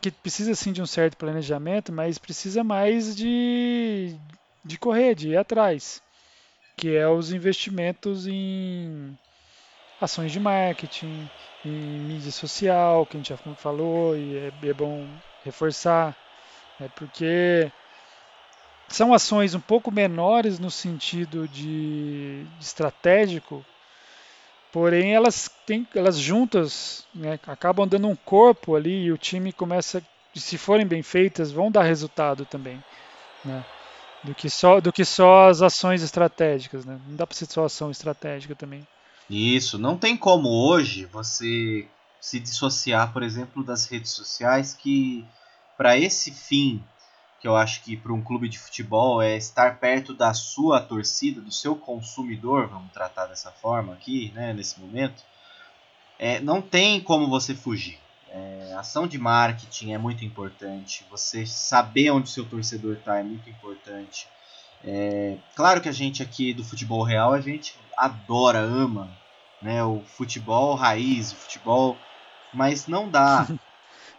que 0.00 0.10
precisa 0.10 0.52
sim 0.52 0.72
de 0.72 0.82
um 0.82 0.86
certo 0.86 1.16
planejamento, 1.16 1.92
mas 1.92 2.18
precisa 2.18 2.64
mais 2.64 3.14
de, 3.14 4.16
de 4.64 4.78
correr, 4.78 5.14
de 5.14 5.28
ir 5.28 5.36
atrás, 5.36 6.02
que 6.76 6.96
é 6.96 7.06
os 7.06 7.32
investimentos 7.32 8.26
em 8.26 9.16
ações 10.00 10.32
de 10.32 10.40
marketing, 10.40 11.30
em 11.64 11.70
mídia 11.70 12.32
social, 12.32 13.06
que 13.06 13.16
a 13.16 13.20
gente 13.20 13.28
já 13.28 13.36
falou, 13.54 14.16
e 14.16 14.38
é, 14.38 14.52
é 14.68 14.74
bom 14.74 15.06
reforçar, 15.44 16.16
né, 16.80 16.90
porque 16.96 17.70
são 18.88 19.14
ações 19.14 19.54
um 19.54 19.60
pouco 19.60 19.92
menores 19.92 20.58
no 20.58 20.68
sentido 20.68 21.46
de, 21.46 22.42
de 22.42 22.64
estratégico, 22.64 23.64
Porém, 24.72 25.14
elas 25.14 25.50
têm, 25.64 25.86
elas 25.94 26.18
juntas 26.18 27.04
né, 27.14 27.38
acabam 27.46 27.88
dando 27.88 28.08
um 28.08 28.16
corpo 28.16 28.74
ali 28.76 29.04
e 29.04 29.12
o 29.12 29.18
time 29.18 29.52
começa, 29.52 30.02
se 30.34 30.58
forem 30.58 30.86
bem 30.86 31.02
feitas, 31.02 31.50
vão 31.50 31.70
dar 31.70 31.82
resultado 31.82 32.44
também, 32.44 32.78
né? 33.44 33.64
Do 34.22 34.34
que 34.34 34.50
só, 34.50 34.80
do 34.80 34.92
que 34.92 35.04
só 35.04 35.48
as 35.48 35.62
ações 35.62 36.02
estratégicas, 36.02 36.84
né? 36.84 36.98
Não 37.08 37.16
dá 37.16 37.26
para 37.26 37.36
ser 37.36 37.46
só 37.46 37.64
ação 37.64 37.90
estratégica 37.90 38.54
também. 38.54 38.86
Isso, 39.30 39.78
não 39.78 39.96
tem 39.96 40.16
como 40.16 40.48
hoje 40.48 41.04
você 41.06 41.88
se 42.20 42.40
dissociar, 42.40 43.12
por 43.12 43.22
exemplo, 43.22 43.64
das 43.64 43.86
redes 43.86 44.12
sociais, 44.12 44.74
que 44.74 45.24
para 45.76 45.96
esse 45.96 46.32
fim, 46.32 46.82
que 47.46 47.48
eu 47.48 47.56
acho 47.56 47.80
que 47.84 47.96
para 47.96 48.12
um 48.12 48.20
clube 48.20 48.48
de 48.48 48.58
futebol 48.58 49.22
é 49.22 49.36
estar 49.36 49.78
perto 49.78 50.12
da 50.12 50.34
sua 50.34 50.80
torcida, 50.80 51.40
do 51.40 51.52
seu 51.52 51.76
consumidor, 51.76 52.66
vamos 52.66 52.92
tratar 52.92 53.26
dessa 53.26 53.52
forma 53.52 53.92
aqui, 53.92 54.32
né, 54.34 54.52
nesse 54.52 54.80
momento, 54.80 55.22
é, 56.18 56.40
não 56.40 56.60
tem 56.60 57.00
como 57.00 57.28
você 57.28 57.54
fugir. 57.54 58.00
É, 58.32 58.74
ação 58.76 59.06
de 59.06 59.16
marketing 59.16 59.92
é 59.92 59.98
muito 59.98 60.24
importante. 60.24 61.06
Você 61.08 61.46
saber 61.46 62.10
onde 62.10 62.28
o 62.28 62.32
seu 62.32 62.44
torcedor 62.44 62.96
está 62.96 63.20
é 63.20 63.22
muito 63.22 63.48
importante. 63.48 64.26
É, 64.84 65.36
claro 65.54 65.80
que 65.80 65.88
a 65.88 65.92
gente 65.92 66.24
aqui 66.24 66.52
do 66.52 66.64
futebol 66.64 67.04
real 67.04 67.32
a 67.32 67.40
gente 67.40 67.76
adora, 67.96 68.58
ama 68.58 69.08
né, 69.62 69.84
o 69.84 70.02
futebol 70.16 70.74
raiz, 70.74 71.30
o 71.30 71.36
futebol, 71.36 71.96
mas 72.52 72.88
não 72.88 73.08
dá. 73.08 73.46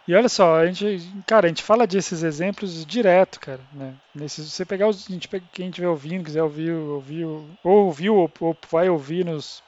E 0.08 0.14
olha 0.14 0.28
só, 0.28 0.56
a 0.56 0.66
gente, 0.66 1.06
cara, 1.26 1.46
a 1.46 1.48
gente 1.48 1.62
fala 1.62 1.86
desses 1.86 2.22
exemplos 2.22 2.84
direto, 2.84 3.38
cara, 3.38 3.60
né? 3.72 3.94
Nesse, 4.14 4.42
você 4.42 4.64
pegar 4.64 4.88
os, 4.88 5.06
a 5.06 5.12
gente, 5.12 5.28
quem 5.52 5.68
estiver 5.68 5.88
ouvindo, 5.88 6.24
quiser 6.24 6.42
ouvir, 6.42 6.72
ouvir, 6.72 7.24
ou 7.24 7.84
ouviu 7.84 8.16
ou, 8.16 8.32
ou 8.40 8.56
vai 8.70 8.88
ouvir 8.88 9.24
nos, 9.24 9.62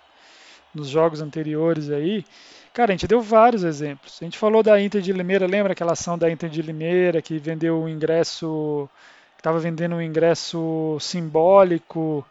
nos 0.74 0.88
jogos 0.88 1.20
anteriores 1.20 1.90
aí, 1.90 2.24
Cara, 2.72 2.92
a 2.92 2.94
gente 2.94 3.08
deu 3.08 3.20
vários 3.20 3.64
exemplos. 3.64 4.18
A 4.20 4.24
gente 4.24 4.38
falou 4.38 4.62
da 4.62 4.80
Inter 4.80 5.02
de 5.02 5.12
Limeira, 5.12 5.46
lembra 5.46 5.72
aquela 5.72 5.92
ação 5.92 6.16
da 6.16 6.30
Inter 6.30 6.48
de 6.48 6.62
Limeira 6.62 7.20
que 7.20 7.36
vendeu 7.38 7.82
o 7.82 7.88
ingresso, 7.88 8.88
que 9.36 9.40
estava 9.40 9.58
vendendo 9.58 9.96
um 9.96 10.02
ingresso 10.02 10.96
simbólico, 11.00 12.24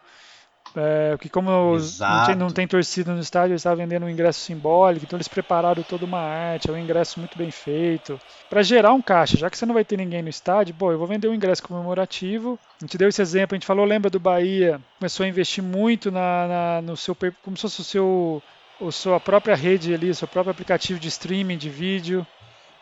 é, 0.76 1.16
que 1.18 1.28
como 1.28 1.50
não 1.50 2.26
tem, 2.26 2.34
não 2.36 2.50
tem, 2.50 2.66
torcida 2.66 3.12
no 3.12 3.20
estádio, 3.20 3.52
eles 3.52 3.60
estavam 3.60 3.78
vendendo 3.78 4.06
um 4.06 4.10
ingresso 4.10 4.40
simbólico, 4.40 5.04
então 5.04 5.16
eles 5.16 5.28
prepararam 5.28 5.82
toda 5.82 6.04
uma 6.04 6.20
arte, 6.20 6.70
é 6.70 6.72
um 6.72 6.78
ingresso 6.78 7.18
muito 7.18 7.36
bem 7.36 7.50
feito, 7.50 8.20
para 8.48 8.62
gerar 8.62 8.92
um 8.92 9.02
caixa, 9.02 9.36
já 9.36 9.50
que 9.50 9.58
você 9.58 9.66
não 9.66 9.74
vai 9.74 9.84
ter 9.84 9.96
ninguém 9.96 10.22
no 10.22 10.28
estádio, 10.28 10.74
pô, 10.74 10.92
eu 10.92 10.98
vou 10.98 11.06
vender 11.06 11.28
um 11.28 11.34
ingresso 11.34 11.62
comemorativo. 11.62 12.58
A 12.80 12.84
gente 12.84 12.96
deu 12.96 13.08
esse 13.08 13.20
exemplo, 13.20 13.54
a 13.54 13.56
gente 13.56 13.66
falou, 13.66 13.84
lembra 13.84 14.10
do 14.10 14.20
Bahia, 14.20 14.80
começou 14.98 15.24
a 15.24 15.28
investir 15.28 15.62
muito 15.62 16.10
na, 16.10 16.46
na 16.46 16.82
no 16.82 16.96
seu, 16.96 17.16
como 17.42 17.56
se 17.56 17.62
fosse 17.62 17.80
o 17.80 17.84
seu 17.84 18.42
a 18.80 18.90
sua 18.90 19.20
própria 19.20 19.54
rede 19.54 19.92
ali, 19.92 20.08
o 20.08 20.14
seu 20.14 20.26
próprio 20.26 20.52
aplicativo 20.52 20.98
de 20.98 21.08
streaming 21.08 21.58
de 21.58 21.68
vídeo, 21.68 22.26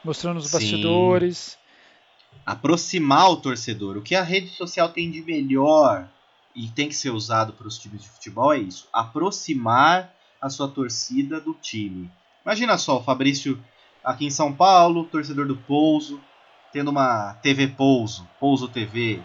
mostrando 0.04 0.36
os 0.36 0.46
Sim. 0.46 0.52
bastidores. 0.52 1.58
Aproximar 2.46 3.30
o 3.30 3.36
torcedor. 3.36 3.96
O 3.96 4.02
que 4.02 4.14
a 4.14 4.22
rede 4.22 4.48
social 4.50 4.90
tem 4.90 5.10
de 5.10 5.22
melhor 5.22 6.08
e 6.54 6.68
tem 6.68 6.88
que 6.88 6.94
ser 6.94 7.10
usado 7.10 7.52
para 7.52 7.68
os 7.68 7.78
times 7.78 8.02
de 8.02 8.08
futebol 8.08 8.52
é 8.52 8.58
isso: 8.58 8.88
aproximar 8.92 10.12
a 10.40 10.48
sua 10.48 10.68
torcida 10.68 11.40
do 11.40 11.54
time. 11.54 12.10
Imagina 12.44 12.78
só, 12.78 12.98
o 12.98 13.02
Fabrício 13.02 13.62
aqui 14.02 14.26
em 14.26 14.30
São 14.30 14.52
Paulo, 14.52 15.04
torcedor 15.04 15.46
do 15.46 15.56
Pouso, 15.56 16.20
tendo 16.72 16.90
uma 16.90 17.34
TV 17.42 17.68
Pouso, 17.68 18.28
Pouso 18.38 18.68
TV. 18.68 19.20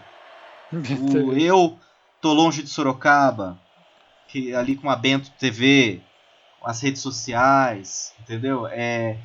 o, 0.72 1.32
eu 1.32 1.78
tô 2.20 2.32
longe 2.32 2.62
de 2.62 2.68
Sorocaba, 2.68 3.58
que 4.28 4.54
ali 4.54 4.76
com 4.76 4.90
a 4.90 4.96
Bento 4.96 5.30
TV, 5.38 6.02
as 6.62 6.80
redes 6.80 7.02
sociais, 7.02 8.14
entendeu? 8.20 8.66
É, 8.66 9.18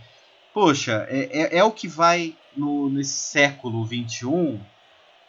poxa, 0.53 1.05
é, 1.09 1.55
é, 1.55 1.57
é 1.57 1.63
o 1.63 1.71
que 1.71 1.87
vai 1.87 2.35
no, 2.55 2.89
nesse 2.89 3.17
século 3.17 3.85
XXI 3.85 4.59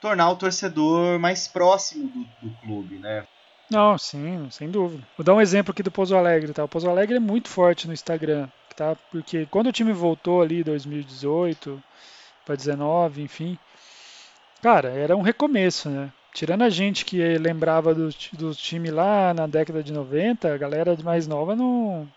tornar 0.00 0.30
o 0.30 0.36
torcedor 0.36 1.18
mais 1.18 1.46
próximo 1.46 2.08
do, 2.08 2.48
do 2.48 2.56
clube, 2.60 2.96
né? 2.96 3.26
Não, 3.70 3.96
sim, 3.96 4.48
sem 4.50 4.68
dúvida. 4.68 5.06
Vou 5.16 5.24
dar 5.24 5.34
um 5.34 5.40
exemplo 5.40 5.70
aqui 5.70 5.82
do 5.82 5.92
Pouso 5.92 6.16
Alegre, 6.16 6.52
tá? 6.52 6.64
O 6.64 6.68
Pouso 6.68 6.90
Alegre 6.90 7.16
é 7.16 7.20
muito 7.20 7.48
forte 7.48 7.86
no 7.86 7.92
Instagram, 7.92 8.48
tá? 8.74 8.96
Porque 9.12 9.46
quando 9.46 9.68
o 9.68 9.72
time 9.72 9.92
voltou 9.92 10.42
ali 10.42 10.64
2018 10.64 11.80
para 12.44 12.56
19, 12.56 13.22
enfim, 13.22 13.56
cara, 14.60 14.88
era 14.88 15.16
um 15.16 15.22
recomeço, 15.22 15.88
né? 15.88 16.10
Tirando 16.34 16.62
a 16.62 16.70
gente 16.70 17.04
que 17.04 17.38
lembrava 17.38 17.94
do, 17.94 18.08
do 18.32 18.54
time 18.54 18.90
lá 18.90 19.32
na 19.34 19.46
década 19.46 19.82
de 19.82 19.92
90, 19.92 20.52
a 20.52 20.58
galera 20.58 20.96
mais 21.02 21.26
nova 21.26 21.54
não, 21.54 22.08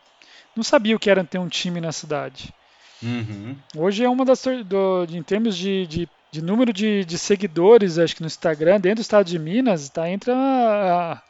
não 0.56 0.64
sabia 0.64 0.96
o 0.96 1.00
que 1.00 1.10
era 1.10 1.24
ter 1.24 1.40
um 1.40 1.48
time 1.48 1.80
na 1.80 1.92
cidade. 1.92 2.54
Uhum. 3.02 3.56
Hoje 3.76 4.04
é 4.04 4.10
uma 4.10 4.24
das. 4.24 4.44
Do, 4.66 5.06
em 5.10 5.22
termos 5.22 5.58
de, 5.58 5.86
de, 5.88 6.10
de 6.34 6.42
número 6.42 6.74
de, 6.74 7.06
de, 7.06 7.16
seguidores, 7.16 8.00
acho 8.00 8.16
que 8.16 8.22
no 8.22 8.28
Instagram, 8.28 8.80
dentro 8.80 8.96
do 8.98 9.02
estado 9.02 9.28
de 9.28 9.38
Minas, 9.38 9.84
está 9.84 10.10
entre 10.10 10.32
a, 10.32 10.36
a, 10.36 11.22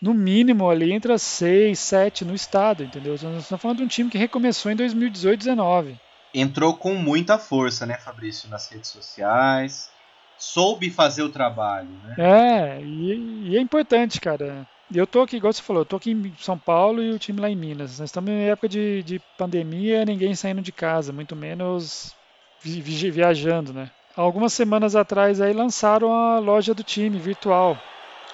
no 0.00 0.14
mínimo 0.14 0.70
ali 0.70 0.92
entre 0.92 1.12
as 1.12 1.22
6, 1.22 1.76
7 1.76 2.24
no 2.24 2.32
estado, 2.32 2.84
entendeu? 2.84 3.16
Nós 3.20 3.42
estamos 3.42 3.60
falando 3.60 3.78
de 3.78 3.82
um 3.82 3.88
time 3.88 4.08
que 4.08 4.16
recomeçou 4.16 4.70
em 4.70 4.76
2018, 4.76 5.40
19. 5.40 5.98
Entrou 6.32 6.76
com 6.76 6.94
muita 6.94 7.38
força, 7.38 7.84
né, 7.84 7.98
Fabrício, 7.98 8.48
nas 8.48 8.70
redes 8.70 8.88
sociais 8.88 9.90
soube 10.38 10.90
fazer 10.90 11.22
o 11.22 11.30
trabalho, 11.30 11.88
né? 12.04 12.14
É, 12.18 12.80
e, 12.82 13.48
e, 13.48 13.56
é 13.56 13.60
importante, 13.60 14.20
cara. 14.20 14.68
Eu 14.94 15.06
tô 15.06 15.22
aqui, 15.22 15.38
igual 15.38 15.50
você 15.50 15.62
falou, 15.62 15.80
eu 15.80 15.86
tô 15.86 15.96
aqui 15.96 16.12
em 16.12 16.32
São 16.38 16.58
Paulo 16.58 17.02
e 17.02 17.10
o 17.10 17.18
time 17.18 17.40
lá 17.40 17.48
em 17.48 17.56
Minas. 17.56 17.98
Nós 17.98 18.10
estamos 18.10 18.30
em 18.30 18.50
época 18.50 18.68
de, 18.68 19.02
de 19.02 19.18
pandemia, 19.38 20.04
ninguém 20.04 20.34
saindo 20.34 20.60
de 20.60 20.72
casa, 20.72 21.10
muito 21.10 21.34
menos 21.34 22.14
vi, 22.60 22.80
vi, 22.80 23.10
viajando, 23.10 23.72
né? 23.72 23.90
Algumas 24.16 24.54
semanas 24.54 24.96
atrás 24.96 25.42
aí 25.42 25.52
lançaram 25.52 26.10
a 26.10 26.38
loja 26.38 26.72
do 26.72 26.82
time 26.82 27.18
virtual. 27.18 27.76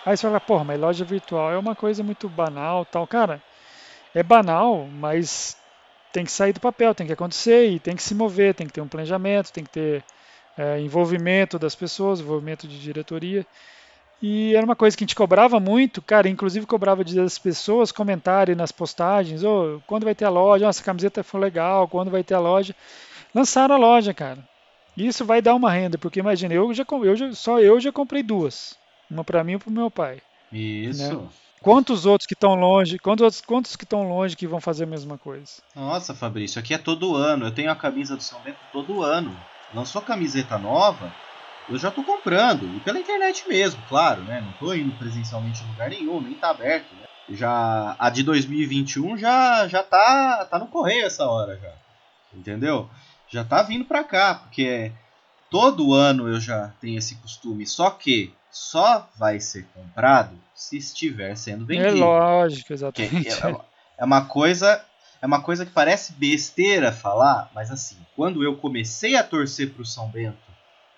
Aí 0.06 0.16
você 0.16 0.22
fala, 0.22 0.38
porra, 0.38 0.62
mas 0.62 0.80
loja 0.80 1.04
virtual 1.04 1.50
é 1.50 1.58
uma 1.58 1.74
coisa 1.74 2.04
muito 2.04 2.28
banal 2.28 2.84
tal. 2.84 3.04
Cara, 3.04 3.42
é 4.14 4.22
banal, 4.22 4.86
mas 4.86 5.56
tem 6.12 6.24
que 6.24 6.30
sair 6.30 6.52
do 6.52 6.60
papel, 6.60 6.94
tem 6.94 7.06
que 7.06 7.12
acontecer 7.12 7.68
e 7.68 7.80
tem 7.80 7.96
que 7.96 8.02
se 8.02 8.14
mover, 8.14 8.54
tem 8.54 8.66
que 8.66 8.72
ter 8.72 8.80
um 8.80 8.86
planejamento, 8.86 9.52
tem 9.52 9.64
que 9.64 9.70
ter 9.70 10.04
é, 10.56 10.78
envolvimento 10.80 11.58
das 11.58 11.74
pessoas, 11.74 12.20
envolvimento 12.20 12.68
de 12.68 12.78
diretoria. 12.78 13.44
E 14.20 14.54
era 14.54 14.64
uma 14.64 14.76
coisa 14.76 14.96
que 14.96 15.02
a 15.02 15.06
gente 15.06 15.16
cobrava 15.16 15.58
muito, 15.58 16.00
cara, 16.00 16.28
inclusive 16.28 16.64
cobrava 16.64 17.02
das 17.02 17.40
pessoas 17.40 17.90
comentarem 17.90 18.54
nas 18.54 18.70
postagens, 18.70 19.42
oh, 19.42 19.80
quando 19.84 20.04
vai 20.04 20.14
ter 20.14 20.26
a 20.26 20.30
loja, 20.30 20.64
nossa, 20.64 20.80
camiseta 20.80 21.24
foi 21.24 21.40
legal, 21.40 21.88
quando 21.88 22.08
vai 22.08 22.22
ter 22.22 22.34
a 22.34 22.38
loja. 22.38 22.72
Lançaram 23.34 23.74
a 23.74 23.78
loja, 23.78 24.14
cara. 24.14 24.51
Isso 24.96 25.24
vai 25.24 25.40
dar 25.40 25.54
uma 25.54 25.70
renda, 25.70 25.96
porque 25.98 26.20
imagina, 26.20 26.52
eu 26.54 26.72
já, 26.74 26.84
eu 26.90 27.16
já 27.16 27.32
só 27.32 27.60
eu 27.60 27.80
já 27.80 27.90
comprei 27.92 28.22
duas. 28.22 28.76
Uma 29.10 29.24
para 29.24 29.44
mim 29.44 29.54
e 29.54 29.58
para 29.58 29.68
o 29.68 29.72
meu 29.72 29.90
pai. 29.90 30.20
Isso. 30.52 31.20
Né? 31.20 31.28
Quantos 31.60 32.06
outros 32.06 32.26
que 32.26 32.34
estão 32.34 32.54
longe? 32.54 32.98
Quantos 32.98 33.40
quantos 33.40 33.76
que 33.76 33.84
estão 33.84 34.08
longe 34.08 34.36
que 34.36 34.46
vão 34.46 34.60
fazer 34.60 34.84
a 34.84 34.86
mesma 34.86 35.16
coisa? 35.16 35.62
Nossa, 35.76 36.14
Fabrício, 36.14 36.58
aqui 36.58 36.74
é 36.74 36.78
todo 36.78 37.14
ano. 37.14 37.46
Eu 37.46 37.54
tenho 37.54 37.70
a 37.70 37.76
camisa 37.76 38.16
do 38.16 38.22
São 38.22 38.40
Bento 38.40 38.58
todo 38.72 39.02
ano 39.02 39.34
lançou 39.74 40.02
camiseta 40.02 40.58
nova, 40.58 41.12
eu 41.68 41.78
já 41.78 41.90
tô 41.90 42.02
comprando. 42.02 42.64
E 42.76 42.80
pela 42.80 42.98
internet 42.98 43.46
mesmo, 43.48 43.82
claro, 43.88 44.22
né? 44.22 44.40
Não 44.40 44.52
tô 44.52 44.74
indo 44.74 44.92
presencialmente 44.98 45.62
em 45.62 45.68
lugar 45.68 45.88
nenhum, 45.88 46.20
nem 46.20 46.34
tá 46.34 46.50
aberto, 46.50 46.92
né? 46.94 47.06
Já 47.30 47.96
a 47.98 48.10
de 48.10 48.22
2021 48.22 49.16
já 49.16 49.66
já 49.68 49.82
tá 49.82 50.44
tá 50.44 50.58
no 50.58 50.66
correio 50.66 51.06
essa 51.06 51.24
hora 51.24 51.56
já. 51.56 51.72
Entendeu? 52.34 52.90
Já 53.32 53.42
tá 53.42 53.62
vindo 53.62 53.84
pra 53.84 54.04
cá, 54.04 54.34
porque 54.34 54.92
todo 55.50 55.94
ano 55.94 56.28
eu 56.28 56.38
já 56.38 56.68
tenho 56.80 56.98
esse 56.98 57.14
costume, 57.16 57.66
só 57.66 57.90
que 57.90 58.34
só 58.50 59.08
vai 59.16 59.40
ser 59.40 59.66
comprado 59.74 60.38
se 60.54 60.76
estiver 60.76 61.34
sendo 61.36 61.64
vendido. 61.64 61.96
É 61.96 62.00
lógico, 62.00 62.72
exatamente. 62.72 63.28
É, 63.28 63.56
é 63.98 64.04
uma 64.04 64.26
coisa 64.26 64.84
é 65.22 65.26
uma 65.26 65.40
coisa 65.40 65.64
que 65.64 65.70
parece 65.70 66.12
besteira 66.14 66.90
falar, 66.90 67.48
mas 67.54 67.70
assim, 67.70 67.96
quando 68.16 68.42
eu 68.42 68.56
comecei 68.56 69.14
a 69.14 69.22
torcer 69.22 69.72
para 69.72 69.82
o 69.82 69.86
São 69.86 70.08
Bento, 70.08 70.36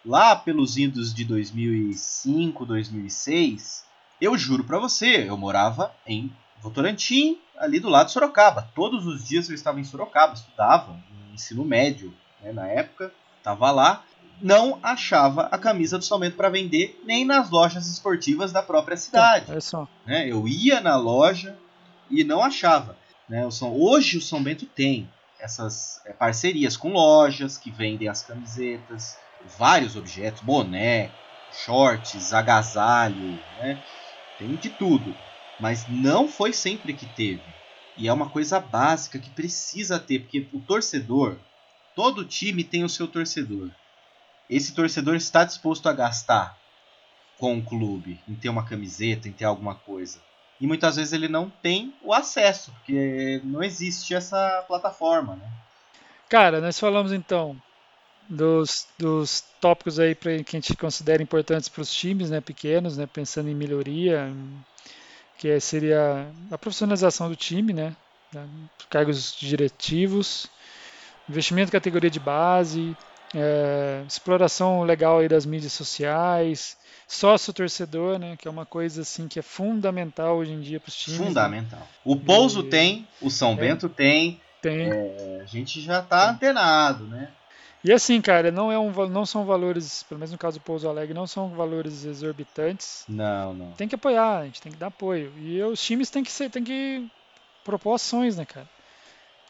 lá 0.05 0.35
pelos 0.35 0.79
idos 0.79 1.13
de 1.13 1.25
2005, 1.27 2.65
2006, 2.65 3.85
eu 4.21 4.37
juro 4.39 4.65
para 4.65 4.79
você, 4.79 5.29
eu 5.29 5.37
morava 5.37 5.95
em 6.07 6.33
Votorantim, 6.59 7.39
ali 7.59 7.79
do 7.79 7.91
lado 7.91 8.07
de 8.07 8.13
Sorocaba. 8.13 8.71
Todos 8.75 9.07
os 9.07 9.23
dias 9.23 9.49
eu 9.51 9.55
estava 9.55 9.79
em 9.79 9.85
Sorocaba, 9.85 10.33
estudava 10.33 10.93
no 10.93 11.35
ensino 11.35 11.63
médio, 11.63 12.15
né, 12.45 12.53
na 12.53 12.69
época, 12.69 13.11
estava 13.39 13.71
lá. 13.71 14.05
Não 14.41 14.79
achava 14.83 15.49
a 15.51 15.57
camisa 15.57 15.97
do 15.97 16.05
São 16.05 16.19
Bento 16.19 16.37
para 16.37 16.51
vender 16.51 17.01
nem 17.05 17.25
nas 17.25 17.51
lojas 17.51 17.87
esportivas 17.87 18.53
da 18.53 18.63
própria 18.63 18.97
cidade. 18.97 19.51
É 19.51 19.61
só. 19.61 19.89
Né, 20.07 20.29
eu 20.29 20.47
ia 20.47 20.81
na 20.81 20.97
loja 20.97 21.57
e 22.11 22.23
não 22.23 22.43
achava. 22.43 22.97
Né? 23.29 23.47
O 23.47 23.51
São, 23.51 23.75
hoje 23.75 24.19
o 24.19 24.21
São 24.21 24.43
Bento 24.43 24.67
tem 24.67 25.09
essas 25.41 26.01
é, 26.05 26.13
parcerias 26.13 26.77
com 26.77 26.93
lojas 26.93 27.57
que 27.57 27.71
vendem 27.71 28.09
as 28.09 28.23
camisetas, 28.23 29.17
vários 29.59 29.97
objetos, 29.97 30.43
boné, 30.43 31.11
shorts, 31.65 32.35
agasalho, 32.35 33.39
né? 33.59 33.83
tem 34.39 34.55
de 34.57 34.69
tudo. 34.71 35.15
Mas 35.61 35.87
não 35.89 36.29
foi 36.29 36.53
sempre 36.53 36.93
que 36.93 37.07
teve. 37.07 37.43
E 37.97 38.09
é 38.09 38.13
uma 38.13 38.29
coisa 38.29 38.59
básica 38.59 39.19
que 39.19 39.31
precisa 39.31 40.01
ter, 40.01 40.21
porque 40.21 40.49
o 40.53 40.61
torcedor, 40.61 41.37
todo 41.95 42.25
time 42.25 42.65
tem 42.65 42.85
o 42.85 42.89
seu 42.89 43.09
torcedor. 43.09 43.71
Esse 44.49 44.75
torcedor 44.75 45.17
está 45.17 45.45
disposto 45.45 45.89
a 45.89 45.93
gastar 45.93 46.59
com 47.39 47.59
o 47.59 47.65
clube, 47.65 48.21
em 48.29 48.35
ter 48.35 48.49
uma 48.49 48.65
camiseta, 48.65 49.29
em 49.29 49.33
ter 49.33 49.45
alguma 49.45 49.75
coisa 49.75 50.21
e 50.61 50.67
muitas 50.67 50.97
vezes 50.97 51.13
ele 51.13 51.29
não 51.29 51.51
tem 51.51 51.93
o 52.03 52.13
acesso, 52.13 52.73
porque 52.73 53.41
não 53.45 53.63
existe 53.63 54.15
essa 54.15 54.65
plataforma, 54.67 55.37
né? 55.37 55.51
Cara, 56.29 56.61
nós 56.61 56.79
falamos 56.79 57.13
então 57.13 57.61
dos, 58.29 58.89
dos 58.99 59.45
tópicos 59.61 59.99
aí 59.99 60.15
pra, 60.15 60.43
que 60.43 60.57
a 60.57 60.61
gente 60.61 60.77
considera 60.77 61.23
importantes 61.23 61.69
para 61.69 61.83
os 61.83 61.93
times, 61.93 62.31
né, 62.31 62.41
pequenos, 62.41 62.97
né, 62.97 63.07
pensando 63.07 63.49
em 63.49 63.55
melhoria, 63.55 64.33
que 65.37 65.61
seria 65.61 66.33
a 66.51 66.57
profissionalização 66.57 67.29
do 67.29 67.37
time, 67.37 67.73
né, 67.73 67.95
né 68.33 68.49
cargos 68.89 69.37
diretivos, 69.39 70.47
investimento 71.29 71.69
em 71.69 71.73
categoria 71.73 72.11
de 72.11 72.21
base, 72.21 72.97
é, 73.35 74.03
exploração 74.07 74.83
legal 74.83 75.19
aí 75.19 75.29
das 75.29 75.45
mídias 75.45 75.73
sociais, 75.73 76.77
sócio 77.07 77.53
torcedor, 77.53 78.19
né, 78.19 78.37
que 78.37 78.47
é 78.47 78.51
uma 78.51 78.65
coisa 78.65 79.03
assim 79.03 79.27
que 79.27 79.39
é 79.39 79.43
fundamental 79.43 80.37
hoje 80.37 80.53
em 80.53 80.61
dia 80.61 80.81
para 80.81 80.89
os 80.89 80.97
times. 80.97 81.21
Né. 81.21 81.27
Fundamental. 81.27 81.81
Né? 81.81 81.87
O 82.05 82.17
Pouso 82.17 82.61
e... 82.61 82.69
tem, 82.69 83.09
o 83.21 83.31
São 83.31 83.53
é, 83.53 83.57
Bento 83.57 83.89
tem, 83.89 84.41
tem. 84.63 84.91
É, 84.91 85.41
a 85.43 85.47
gente 85.47 85.81
já 85.81 86.01
está 86.01 86.31
antenado, 86.31 87.05
né? 87.07 87.29
E 87.83 87.93
assim, 87.93 88.19
cara, 88.23 88.51
não, 88.51 88.73
é 88.73 88.79
um, 88.79 88.91
não 89.09 89.27
são 89.27 89.45
valores, 89.45 90.03
pelo 90.05 90.19
menos 90.19 90.33
no 90.33 90.39
caso 90.39 90.59
do 90.59 90.63
Pouso 90.63 90.89
Alegre, 90.89 91.13
não 91.13 91.27
são 91.27 91.51
valores 91.51 92.07
exorbitantes. 92.07 93.05
Não, 93.07 93.53
não. 93.53 93.73
Tem 93.73 93.87
que 93.87 93.95
apoiar, 93.95 94.39
a 94.39 94.45
gente 94.47 94.63
tem 94.63 94.73
que 94.73 94.79
dar 94.79 94.87
apoio. 94.87 95.31
E 95.37 95.63
os 95.63 95.83
times 95.83 96.09
têm 96.09 96.25
que 96.25 96.33
ser, 96.33 96.49
tem 96.49 96.65
que 96.65 97.07
propor 97.63 97.97
ações, 97.97 98.39
né, 98.39 98.47
cara? 98.47 98.67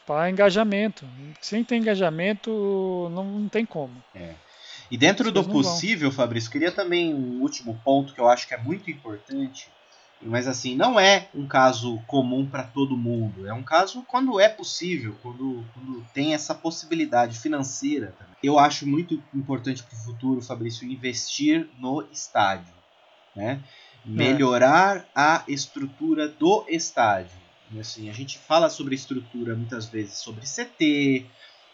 Para 0.06 0.30
engajamento. 0.30 1.06
Sem 1.40 1.64
ter 1.64 1.76
engajamento, 1.76 2.50
não, 3.12 3.24
não 3.24 3.48
tem 3.48 3.64
como. 3.64 3.94
É. 4.14 4.34
E 4.90 4.96
dentro 4.96 5.32
do 5.32 5.42
possível, 5.42 6.12
Fabrício, 6.12 6.50
queria 6.50 6.70
também 6.70 7.14
um 7.14 7.40
último 7.40 7.80
ponto 7.84 8.12
que 8.12 8.20
eu 8.20 8.28
acho 8.28 8.46
que 8.46 8.54
é 8.54 8.58
muito 8.58 8.90
importante, 8.90 9.68
mas 10.22 10.46
assim, 10.46 10.76
não 10.76 10.98
é 10.98 11.28
um 11.34 11.46
caso 11.46 12.00
comum 12.06 12.46
para 12.46 12.62
todo 12.62 12.96
mundo. 12.96 13.46
É 13.46 13.52
um 13.52 13.62
caso 13.62 14.04
quando 14.06 14.38
é 14.38 14.48
possível, 14.48 15.16
quando, 15.22 15.64
quando 15.74 16.06
tem 16.12 16.34
essa 16.34 16.54
possibilidade 16.54 17.38
financeira. 17.38 18.14
Também. 18.18 18.34
Eu 18.42 18.58
acho 18.58 18.86
muito 18.86 19.22
importante 19.34 19.82
para 19.82 19.96
o 19.96 20.00
futuro, 20.00 20.40
Fabrício, 20.40 20.88
investir 20.88 21.68
no 21.78 22.06
estádio. 22.12 22.72
Né? 23.34 23.60
É. 24.06 24.08
Melhorar 24.08 24.98
é. 24.98 25.04
a 25.14 25.44
estrutura 25.48 26.28
do 26.28 26.64
estádio. 26.68 27.43
Assim, 27.80 28.08
a 28.08 28.12
gente 28.12 28.38
fala 28.38 28.68
sobre 28.68 28.94
estrutura 28.94 29.54
muitas 29.54 29.86
vezes 29.86 30.18
sobre 30.18 30.44
CT, 30.46 31.26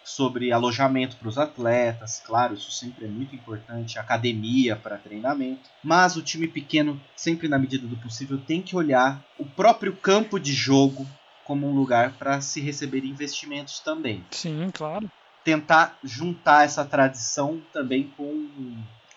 sobre 0.04 0.52
alojamento 0.52 1.16
para 1.16 1.28
os 1.28 1.38
atletas, 1.38 2.20
claro, 2.24 2.54
isso 2.54 2.70
sempre 2.70 3.04
é 3.04 3.08
muito 3.08 3.34
importante, 3.34 3.98
academia 3.98 4.74
para 4.74 4.96
treinamento, 4.96 5.68
mas 5.84 6.16
o 6.16 6.22
time 6.22 6.48
pequeno, 6.48 7.00
sempre 7.14 7.48
na 7.48 7.58
medida 7.58 7.86
do 7.86 7.96
possível, 7.96 8.38
tem 8.38 8.62
que 8.62 8.74
olhar 8.74 9.22
o 9.38 9.44
próprio 9.44 9.94
campo 9.96 10.38
de 10.38 10.52
jogo 10.52 11.06
como 11.44 11.68
um 11.68 11.74
lugar 11.74 12.12
para 12.12 12.40
se 12.40 12.60
receber 12.60 13.04
investimentos 13.04 13.80
também. 13.80 14.24
Sim, 14.30 14.70
claro. 14.72 15.10
Tentar 15.44 15.98
juntar 16.04 16.64
essa 16.64 16.84
tradição 16.84 17.60
também 17.72 18.08
com 18.16 18.48